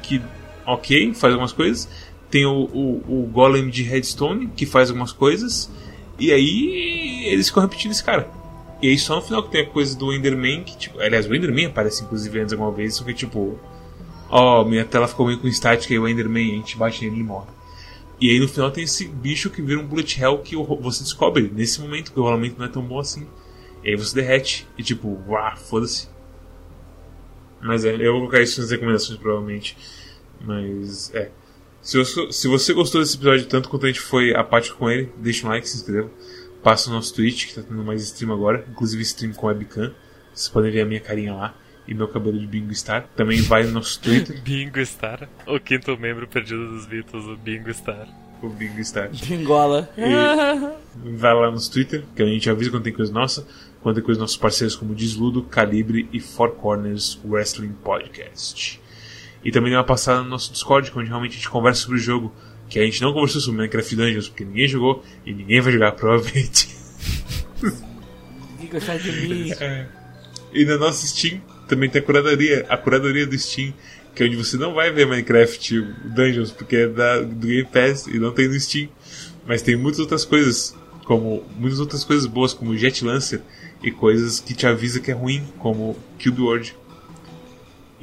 que, 0.00 0.22
ok, 0.64 1.12
faz 1.12 1.32
algumas 1.32 1.52
coisas. 1.52 1.88
Tem 2.30 2.46
o, 2.46 2.68
o, 2.72 3.22
o 3.24 3.26
Golem 3.26 3.68
de 3.68 3.82
Redstone, 3.82 4.46
que 4.46 4.64
faz 4.64 4.90
algumas 4.90 5.10
coisas. 5.10 5.68
E 6.20 6.32
aí 6.32 7.24
eles 7.26 7.48
ficam 7.48 7.64
repetindo 7.64 7.90
esse 7.90 8.04
cara. 8.04 8.30
E 8.80 8.90
aí 8.90 8.96
só 8.96 9.16
no 9.16 9.22
final 9.22 9.42
que 9.42 9.50
tem 9.50 9.62
a 9.62 9.66
coisa 9.66 9.98
do 9.98 10.12
Enderman, 10.12 10.62
que 10.62 10.78
tipo. 10.78 11.00
Aliás, 11.00 11.28
o 11.28 11.34
Enderman 11.34 11.66
aparece 11.66 12.04
inclusive 12.04 12.38
antes 12.38 12.52
alguma 12.52 12.70
vez, 12.70 12.94
só 12.94 13.02
que 13.02 13.12
tipo. 13.12 13.58
Ó, 14.34 14.62
oh, 14.62 14.64
minha 14.64 14.86
tela 14.86 15.06
ficou 15.06 15.26
meio 15.26 15.38
com 15.38 15.46
estática 15.46 15.92
e 15.92 15.98
o 15.98 16.08
Enderman, 16.08 16.52
a 16.52 16.54
gente 16.54 16.78
bate 16.78 17.04
nele 17.04 17.20
e 17.20 17.22
morre. 17.22 17.50
E 18.18 18.30
aí 18.30 18.40
no 18.40 18.48
final 18.48 18.70
tem 18.70 18.84
esse 18.84 19.06
bicho 19.06 19.50
que 19.50 19.60
vira 19.60 19.78
um 19.78 19.86
Bullet 19.86 20.18
Hell 20.18 20.38
que 20.38 20.56
você 20.56 21.02
descobre 21.04 21.52
nesse 21.54 21.82
momento 21.82 22.10
que 22.10 22.18
o 22.18 22.22
rolamento 22.22 22.58
não 22.58 22.64
é 22.64 22.68
tão 22.68 22.82
bom 22.82 22.98
assim. 22.98 23.26
E 23.84 23.90
aí 23.90 23.96
você 23.96 24.14
derrete. 24.14 24.66
E 24.78 24.82
tipo, 24.82 25.22
uau, 25.28 25.56
foda-se. 25.58 26.08
Mas 27.60 27.84
é, 27.84 27.94
eu 27.94 28.12
vou 28.12 28.20
colocar 28.22 28.40
isso 28.40 28.58
nas 28.58 28.70
recomendações 28.70 29.18
provavelmente. 29.18 29.76
Mas 30.40 31.14
é. 31.14 31.30
Se 31.82 31.98
você, 31.98 32.32
se 32.32 32.48
você 32.48 32.72
gostou 32.72 33.02
desse 33.02 33.16
episódio 33.16 33.44
tanto 33.44 33.68
quanto 33.68 33.84
a 33.84 33.88
gente 33.88 34.00
foi 34.00 34.34
apático 34.34 34.78
com 34.78 34.88
ele, 34.88 35.12
deixa 35.18 35.46
um 35.46 35.50
like, 35.50 35.68
se 35.68 35.76
inscreva. 35.76 36.10
Passa 36.62 36.88
o 36.88 36.92
nosso 36.94 37.12
Twitch, 37.12 37.48
que 37.48 37.54
tá 37.54 37.60
tendo 37.60 37.84
mais 37.84 38.02
stream 38.02 38.32
agora, 38.32 38.64
inclusive 38.70 39.02
stream 39.02 39.34
com 39.34 39.48
webcam. 39.48 39.92
Vocês 40.32 40.48
podem 40.48 40.72
ver 40.72 40.80
a 40.80 40.86
minha 40.86 41.00
carinha 41.00 41.34
lá 41.34 41.61
e 41.86 41.94
meu 41.94 42.08
cabelo 42.08 42.38
de 42.38 42.46
Bingo 42.46 42.74
Star. 42.74 43.06
Também 43.16 43.40
vai 43.42 43.64
no 43.64 43.72
nosso 43.72 44.00
Twitter. 44.00 44.40
Bingo 44.42 44.84
Star, 44.84 45.28
o 45.46 45.58
quinto 45.58 45.96
membro 45.98 46.26
perdido 46.26 46.68
dos 46.68 46.86
Beatles, 46.86 47.24
o 47.24 47.36
Bingo 47.36 47.72
Star. 47.72 48.08
O 48.42 48.48
Bingo 48.48 48.84
Star. 48.84 49.08
Bingola. 49.10 49.88
E 49.96 51.16
vai 51.16 51.32
lá 51.32 51.50
no 51.50 51.60
Twitter, 51.60 52.04
que 52.14 52.22
a 52.22 52.26
gente 52.26 52.50
avisa 52.50 52.70
quando 52.70 52.82
tem 52.82 52.92
coisa 52.92 53.12
nossa. 53.12 53.46
Quando 53.80 53.96
tem 53.96 54.04
coisa 54.04 54.18
dos 54.18 54.24
nossos 54.24 54.36
parceiros 54.36 54.74
como 54.74 54.94
Desludo, 54.94 55.42
Calibre 55.42 56.08
e 56.12 56.18
Four 56.18 56.50
Corners 56.52 57.20
Wrestling 57.24 57.72
Podcast. 57.84 58.80
E 59.44 59.50
também 59.50 59.72
dá 59.72 59.78
uma 59.78 59.84
passada 59.84 60.22
no 60.22 60.28
nosso 60.28 60.52
Discord, 60.52 60.92
onde 60.94 61.08
realmente 61.08 61.32
a 61.32 61.34
gente 61.34 61.48
conversa 61.48 61.82
sobre 61.82 61.96
o 61.98 62.00
jogo. 62.00 62.32
Que 62.68 62.78
a 62.78 62.84
gente 62.84 63.02
não 63.02 63.12
conversou 63.12 63.40
sobre 63.40 63.58
Minecraft 63.58 63.96
Dungeons, 63.96 64.28
porque 64.28 64.44
ninguém 64.44 64.66
jogou 64.66 65.04
e 65.26 65.32
ninguém 65.32 65.60
vai 65.60 65.72
jogar, 65.72 65.92
provavelmente. 65.92 66.68
Ninguém 67.62 68.70
gostar 68.70 68.96
de 68.96 69.12
mim. 69.12 69.52
É. 69.52 69.86
E 70.52 70.64
na 70.64 70.78
nossa 70.78 71.06
Steam 71.06 71.40
também 71.72 71.88
tem 71.88 72.02
a 72.02 72.04
curadoria, 72.04 72.66
a 72.68 72.76
curadoria 72.76 73.26
do 73.26 73.38
Steam, 73.38 73.72
que 74.14 74.22
é 74.22 74.26
onde 74.26 74.36
você 74.36 74.58
não 74.58 74.74
vai 74.74 74.92
ver 74.92 75.06
Minecraft 75.06 75.80
Dungeons, 76.04 76.50
porque 76.50 76.76
é 76.76 76.86
da, 76.86 77.20
do 77.20 77.46
Game 77.46 77.64
Pass 77.64 78.06
e 78.06 78.18
não 78.18 78.30
tem 78.30 78.46
no 78.46 78.60
Steam. 78.60 78.90
Mas 79.46 79.62
tem 79.62 79.74
muitas 79.74 79.98
outras 79.98 80.26
coisas, 80.26 80.76
como 81.06 81.42
muitas 81.56 81.80
outras 81.80 82.04
coisas 82.04 82.26
boas, 82.26 82.52
como 82.52 82.76
Jet 82.76 83.02
Lancer 83.02 83.40
e 83.82 83.90
coisas 83.90 84.38
que 84.38 84.52
te 84.52 84.66
avisa 84.66 85.00
que 85.00 85.10
é 85.10 85.14
ruim, 85.14 85.42
como 85.58 85.96
Cube 86.22 86.42
World. 86.42 86.76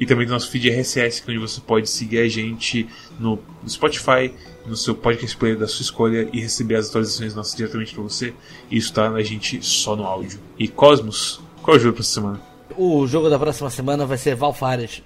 E 0.00 0.04
também 0.04 0.26
do 0.26 0.32
nosso 0.32 0.50
feed 0.50 0.68
RSS, 0.68 1.22
é 1.24 1.30
onde 1.30 1.38
você 1.38 1.60
pode 1.60 1.88
seguir 1.88 2.18
a 2.18 2.28
gente 2.28 2.88
no 3.20 3.38
Spotify, 3.68 4.34
no 4.66 4.76
seu 4.76 4.96
podcast 4.96 5.36
player 5.36 5.56
da 5.56 5.68
sua 5.68 5.82
escolha 5.82 6.28
e 6.32 6.40
receber 6.40 6.74
as 6.74 6.88
atualizações 6.88 7.36
nossas 7.36 7.54
diretamente 7.54 7.94
para 7.94 8.02
você. 8.02 8.34
E 8.68 8.78
isso 8.78 8.92
tá 8.92 9.08
na 9.08 9.22
gente 9.22 9.64
só 9.64 9.94
no 9.94 10.04
áudio. 10.04 10.40
E 10.58 10.66
Cosmos, 10.66 11.40
qual 11.62 11.76
é 11.76 11.78
o 11.78 11.82
jogo 11.82 11.94
pra 11.94 12.02
essa 12.02 12.14
semana? 12.14 12.49
O 12.76 13.06
jogo 13.06 13.28
da 13.28 13.38
próxima 13.38 13.70
semana 13.70 14.06
vai 14.06 14.16
ser 14.16 14.34
Valfares. 14.34 15.02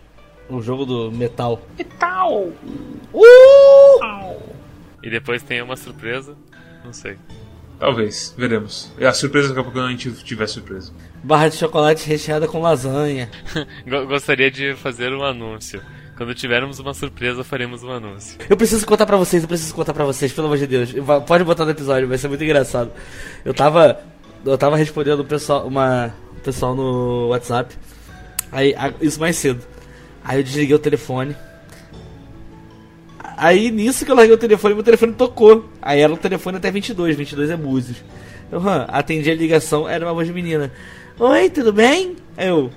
O 0.49 0.61
jogo 0.61 0.85
do 0.85 1.11
metal. 1.11 1.61
Metal! 1.79 2.49
Uh! 3.13 4.37
E 5.03 5.11
depois 5.11 5.43
tem 5.43 5.63
uma 5.63 5.77
surpresa, 5.77 6.35
não 6.85 6.93
sei. 6.93 7.17
Talvez, 7.79 8.35
veremos. 8.37 8.93
A 9.01 9.13
surpresa 9.13 9.49
daqui 9.49 9.61
a 9.61 9.63
pouco 9.65 9.79
a 9.79 9.91
gente 9.91 10.13
tiver 10.25 10.47
surpresa. 10.47 10.93
Barra 11.23 11.49
de 11.49 11.57
chocolate 11.57 12.09
recheada 12.09 12.47
com 12.47 12.61
lasanha. 12.61 13.31
Gostaria 14.09 14.51
de 14.51 14.75
fazer 14.75 15.13
um 15.13 15.25
anúncio. 15.25 15.83
Quando 16.17 16.35
tivermos 16.35 16.79
uma 16.79 16.95
surpresa, 16.95 17.43
faremos 17.43 17.83
um 17.83 17.91
anúncio. 17.91 18.39
Eu 18.49 18.57
preciso 18.57 18.87
contar 18.87 19.05
pra 19.05 19.17
vocês, 19.17 19.43
eu 19.43 19.49
preciso 19.49 19.75
contar 19.75 19.93
pra 19.93 20.05
vocês, 20.05 20.33
pelo 20.33 20.47
amor 20.47 20.59
de 20.59 20.67
Deus. 20.67 20.95
Pode 21.27 21.43
botar 21.43 21.65
no 21.65 21.73
episódio, 21.73 22.07
vai 22.07 22.17
ser 22.17 22.29
muito 22.29 22.45
engraçado. 22.45 22.93
Eu 23.45 23.53
tava. 23.53 24.01
Eu 24.45 24.57
tava 24.57 24.77
respondendo 24.77 25.21
o 25.21 25.25
pessoal, 25.25 25.67
uma, 25.67 26.15
pessoal 26.45 26.75
no 26.75 27.29
WhatsApp. 27.29 27.75
Aí, 28.53 28.75
isso 29.01 29.19
mais 29.19 29.37
cedo. 29.37 29.65
Aí 30.23 30.39
eu 30.39 30.43
desliguei 30.45 30.77
o 30.77 30.79
telefone. 30.79 31.35
Aí 33.37 33.71
nisso 33.71 34.05
que 34.05 34.11
eu 34.11 34.15
larguei 34.15 34.35
o 34.35 34.39
telefone, 34.39 34.75
meu 34.75 34.85
telefone 34.85 35.13
tocou. 35.15 35.69
Aí 35.83 36.01
era 36.01 36.13
o 36.13 36.17
telefone 36.17 36.59
até 36.59 36.71
22, 36.71 37.17
22 37.17 37.51
é 37.51 37.57
Búzios. 37.57 37.97
Eu 38.53 38.61
hum, 38.61 38.85
atendi 38.89 39.31
a 39.31 39.35
ligação, 39.35 39.89
era 39.89 40.07
uma 40.07 40.15
voz 40.15 40.29
de 40.29 40.33
menina. 40.33 40.71
Oi, 41.19 41.51
tudo 41.51 41.73
bem? 41.73 42.17
Eu, 42.39 42.71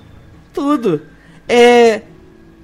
tudo. 0.53 1.01
É. 1.47 2.01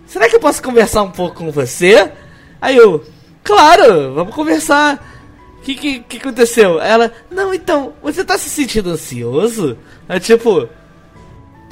Será 0.07 0.27
que 0.27 0.35
eu 0.35 0.39
posso 0.39 0.61
conversar 0.61 1.03
um 1.03 1.11
pouco 1.11 1.35
com 1.35 1.51
você? 1.51 2.11
Aí 2.59 2.77
eu, 2.77 3.03
claro, 3.43 4.13
vamos 4.13 4.33
conversar. 4.33 5.11
O 5.59 5.61
que, 5.63 5.75
que, 5.75 5.99
que 5.99 6.17
aconteceu? 6.17 6.79
Ela, 6.81 7.11
não, 7.31 7.53
então, 7.53 7.93
você 8.01 8.23
tá 8.23 8.37
se 8.37 8.49
sentindo 8.49 8.89
ansioso? 8.89 9.77
É 10.09 10.19
tipo, 10.19 10.67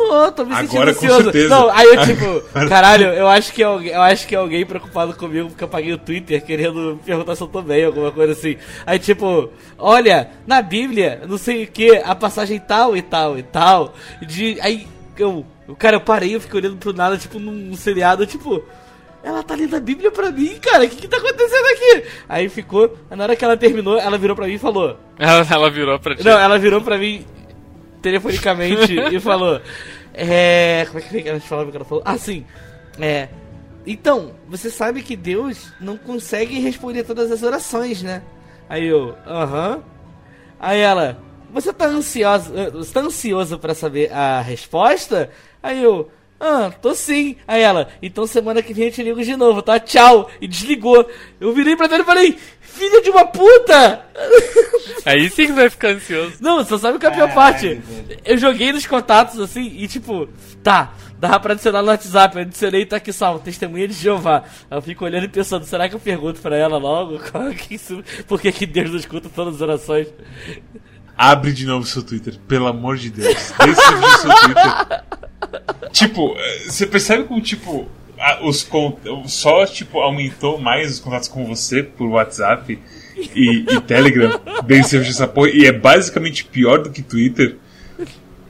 Tô, 0.07 0.31
tô 0.31 0.45
me 0.45 0.55
sentindo 0.55 0.71
Agora, 0.77 0.91
ansioso. 0.91 1.15
com 1.17 1.23
certeza. 1.23 1.49
Não, 1.49 1.69
aí 1.69 1.85
eu 1.85 2.01
tipo, 2.05 2.67
caralho, 2.67 3.07
eu 3.07 3.27
acho 3.27 3.53
que 3.53 3.61
é 3.61 3.65
alguém, 3.65 3.91
eu 3.91 4.01
acho 4.01 4.27
que 4.27 4.35
é 4.35 4.37
alguém 4.37 4.65
preocupado 4.65 5.13
comigo 5.13 5.49
porque 5.49 5.63
eu 5.63 5.67
paguei 5.67 5.93
o 5.93 5.97
Twitter 5.97 6.43
querendo 6.43 6.99
perguntar 7.05 7.35
se 7.35 7.43
eu 7.43 7.47
tô 7.47 7.61
bem, 7.61 7.85
alguma 7.85 8.11
coisa 8.11 8.33
assim. 8.33 8.57
Aí 8.85 8.99
tipo, 8.99 9.49
olha, 9.77 10.29
na 10.45 10.61
Bíblia, 10.61 11.21
não 11.27 11.37
sei 11.37 11.63
o 11.63 11.67
que, 11.67 11.97
a 11.97 12.15
passagem 12.15 12.59
tal 12.59 12.95
e 12.97 13.01
tal 13.01 13.37
e 13.37 13.43
tal, 13.43 13.93
de 14.21 14.57
aí 14.61 14.87
eu, 15.17 15.45
cara, 15.77 15.97
eu 15.97 16.01
parei, 16.01 16.35
eu 16.35 16.41
fiquei 16.41 16.59
olhando 16.59 16.77
pro 16.77 16.93
nada, 16.93 17.17
tipo 17.17 17.39
num 17.39 17.75
seriado, 17.75 18.25
tipo, 18.25 18.63
ela 19.23 19.43
tá 19.43 19.55
lendo 19.55 19.75
a 19.75 19.79
Bíblia 19.79 20.11
pra 20.11 20.31
mim, 20.31 20.57
cara. 20.59 20.83
O 20.83 20.89
que 20.89 20.95
que 20.95 21.07
tá 21.07 21.17
acontecendo 21.17 21.65
aqui? 21.67 22.03
Aí 22.27 22.49
ficou. 22.49 22.97
Na 23.09 23.23
hora 23.23 23.35
que 23.35 23.45
ela 23.45 23.55
terminou, 23.55 23.99
ela 23.99 24.17
virou 24.17 24.35
pra 24.35 24.47
mim 24.47 24.53
e 24.53 24.57
falou. 24.57 24.97
Ela, 25.19 25.45
ela 25.49 25.69
virou 25.69 25.99
pra 25.99 26.15
ti. 26.15 26.25
Não, 26.25 26.39
ela 26.39 26.57
virou 26.57 26.81
pra 26.81 26.97
mim 26.97 27.23
telefonicamente 28.01 28.93
e 29.11 29.19
falou. 29.19 29.61
É. 30.13 30.85
Como 30.87 30.99
é 30.99 31.01
que 31.01 31.29
ela 31.29 31.39
falava 31.39 31.71
que 31.71 31.77
ela 31.77 31.85
falou? 31.85 32.03
Ah, 32.05 32.17
sim. 32.17 32.45
É. 32.99 33.29
Então, 33.85 34.33
você 34.47 34.69
sabe 34.69 35.01
que 35.01 35.15
Deus 35.15 35.71
não 35.79 35.97
consegue 35.97 36.59
responder 36.59 37.03
todas 37.03 37.31
as 37.31 37.41
orações, 37.41 38.03
né? 38.03 38.21
Aí 38.69 38.85
eu, 38.85 39.15
aham. 39.25 39.71
Uh 39.71 39.77
-huh. 39.77 39.83
Aí 40.59 40.79
ela, 40.79 41.19
você 41.51 41.73
tá 41.73 41.85
ansioso, 41.85 42.53
você 42.71 42.93
tá 42.93 42.99
ansioso 42.99 43.57
para 43.57 43.73
saber 43.73 44.13
a 44.13 44.41
resposta? 44.41 45.31
Aí 45.61 45.81
eu, 45.83 46.11
ah, 46.43 46.71
tô 46.81 46.95
sim. 46.95 47.35
Aí 47.47 47.61
ela, 47.61 47.87
então 48.01 48.25
semana 48.25 48.63
que 48.63 48.73
vem 48.73 48.85
eu 48.85 48.91
te 48.91 49.03
ligo 49.03 49.23
de 49.23 49.35
novo, 49.35 49.61
tá? 49.61 49.79
Tchau. 49.79 50.27
E 50.41 50.47
desligou. 50.47 51.07
Eu 51.39 51.53
virei 51.53 51.75
pra 51.75 51.85
ela 51.85 51.99
e 51.99 52.03
falei, 52.03 52.39
filha 52.59 52.99
de 52.99 53.11
uma 53.11 53.27
puta! 53.27 54.03
Aí 55.05 55.29
sim 55.29 55.45
que 55.45 55.51
vai 55.51 55.69
ficar 55.69 55.89
ansioso. 55.89 56.37
Não, 56.41 56.65
só 56.65 56.79
sabe 56.79 56.97
o 56.97 56.99
que 56.99 57.05
é 57.05 57.09
a 57.09 57.13
pior 57.13 57.31
parte? 57.31 57.79
Eu 58.25 58.39
joguei 58.39 58.73
nos 58.73 58.87
contatos 58.87 59.39
assim 59.39 59.71
e 59.77 59.87
tipo, 59.87 60.27
tá, 60.63 60.93
dava 61.19 61.39
pra 61.39 61.53
adicionar 61.53 61.83
no 61.83 61.89
WhatsApp, 61.89 62.35
eu 62.35 62.41
adicionei 62.41 62.81
e 62.81 62.85
tá 62.87 62.95
aqui 62.95 63.13
salvo, 63.13 63.39
testemunha 63.39 63.87
de 63.87 63.93
Jeová. 63.93 64.43
Eu 64.71 64.81
fico 64.81 65.05
olhando 65.05 65.25
e 65.25 65.29
pensando, 65.29 65.63
será 65.65 65.87
que 65.87 65.93
eu 65.93 65.99
pergunto 65.99 66.41
pra 66.41 66.57
ela 66.57 66.79
logo? 66.79 67.19
Por 68.27 68.41
que, 68.41 68.51
que 68.51 68.65
Deus 68.65 68.89
não 68.89 68.97
escuta 68.97 69.29
todas 69.29 69.55
as 69.55 69.61
orações? 69.61 70.07
Abre 71.15 71.53
de 71.53 71.67
novo 71.67 71.85
seu 71.85 72.01
Twitter, 72.01 72.39
pelo 72.47 72.65
amor 72.65 72.97
de 72.97 73.11
Deus. 73.11 73.35
Decide 73.35 74.17
seu 74.21 74.35
Twitter. 74.37 75.03
tipo, 75.91 76.35
você 76.65 76.85
percebe 76.85 77.23
como, 77.23 77.41
tipo, 77.41 77.87
os 78.43 78.67
só, 79.27 79.65
tipo, 79.65 79.99
aumentou 79.99 80.59
mais 80.59 80.91
os 80.91 80.99
contatos 80.99 81.27
com 81.27 81.45
você 81.45 81.81
por 81.83 82.07
WhatsApp 82.07 82.79
e, 83.35 83.65
e 83.69 83.81
Telegram 83.81 84.39
desde 84.65 84.97
essa 84.97 85.27
porra, 85.27 85.49
e 85.49 85.65
é 85.65 85.71
basicamente 85.71 86.45
pior 86.45 86.79
do 86.79 86.91
que 86.91 87.01
Twitter. 87.01 87.57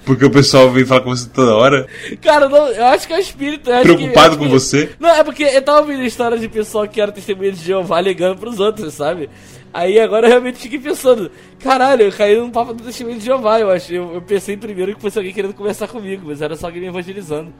Porque 0.04 0.26
o 0.26 0.32
pessoal 0.32 0.72
vem 0.72 0.84
falar 0.84 1.02
com 1.02 1.12
você 1.12 1.30
toda 1.30 1.56
hora. 1.56 1.88
Cara, 2.22 2.50
não, 2.50 2.68
eu 2.70 2.86
acho 2.88 3.06
que 3.06 3.14
é 3.14 3.18
o 3.18 3.20
espírito. 3.20 3.70
Preocupado 3.70 4.32
que, 4.32 4.38
com 4.38 4.46
que, 4.46 4.52
você? 4.52 4.89
Não, 5.00 5.10
é 5.10 5.24
porque 5.24 5.44
eu 5.44 5.62
tava 5.62 5.82
ouvindo 5.82 6.02
histórias 6.04 6.42
de 6.42 6.50
pessoal 6.50 6.88
que 6.88 7.00
era 7.00 7.12
testemunha 7.12 7.52
de 7.52 7.64
Jeová 7.64 8.02
ligando 8.02 8.39
pros 8.39 8.60
outros, 8.60 8.96
sabe? 8.96 9.30
Aí 9.74 9.99
agora 9.99 10.28
eu 10.28 10.32
realmente 10.32 10.57
fiquei 10.57 10.80
pensando, 10.80 11.32
caralho, 11.59 12.03
eu 12.03 12.11
caí 12.11 12.38
num 12.38 12.51
papo 12.51 12.74
do 12.74 12.84
testemunho 12.84 13.17
de 13.17 13.26
Jeová, 13.26 13.59
eu 13.59 13.69
acho. 13.69 13.93
Eu, 13.93 14.15
eu, 14.15 14.22
pensei 14.22 14.57
primeiro 14.57 14.95
que 14.95 15.01
fosse 15.01 15.17
alguém 15.17 15.34
querendo 15.34 15.53
conversar 15.53 15.88
comigo, 15.88 16.28
mas 16.28 16.41
era 16.41 16.55
só 16.55 16.67
alguém 16.67 16.82
me 16.82 16.88
evangelizando. 16.88 17.53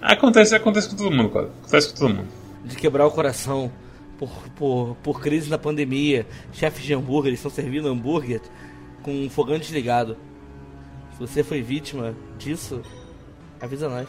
Acontece, 0.00 0.54
acontece 0.54 0.90
com 0.90 0.96
todo 0.96 1.10
mundo, 1.10 1.30
cara. 1.30 1.50
Acontece 1.60 1.92
com 1.92 1.98
todo 1.98 2.14
mundo. 2.14 2.28
De 2.64 2.76
quebrar 2.76 3.06
o 3.06 3.10
coração 3.10 3.72
por, 4.18 4.30
por, 4.56 4.96
por 5.02 5.20
crise 5.20 5.48
na 5.48 5.56
pandemia, 5.56 6.26
chefes 6.52 6.84
de 6.84 6.92
hambúrguer 6.92 7.32
estão 7.32 7.50
servindo 7.50 7.88
hambúrguer 7.88 8.42
com 9.02 9.12
um 9.12 9.30
fogão 9.30 9.58
desligado. 9.58 10.16
Se 11.12 11.20
você 11.20 11.42
foi 11.42 11.62
vítima 11.62 12.14
disso, 12.38 12.82
avisa 13.60 13.88
nós. 13.88 14.08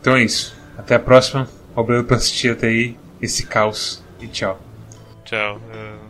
Então 0.00 0.16
é 0.16 0.22
isso. 0.22 0.54
Até 0.76 0.96
a 0.96 1.00
próxima. 1.00 1.48
Obrigado 1.74 2.06
por 2.06 2.16
assistir 2.16 2.52
até 2.52 2.68
aí. 2.68 2.96
esse 3.22 3.46
caos. 3.46 4.02
E 4.20 4.26
tchau. 4.26 4.60
Tchau. 5.24 5.56
Uh, 5.56 6.07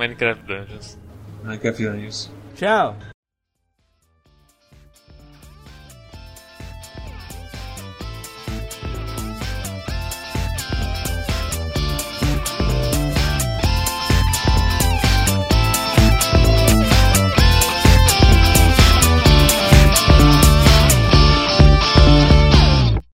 Minecraft 0.00 0.40
Dungeons. 0.48 0.96
Minecraft 1.44 1.78
Dungeons. 1.92 2.30
Tchau. 2.56 2.96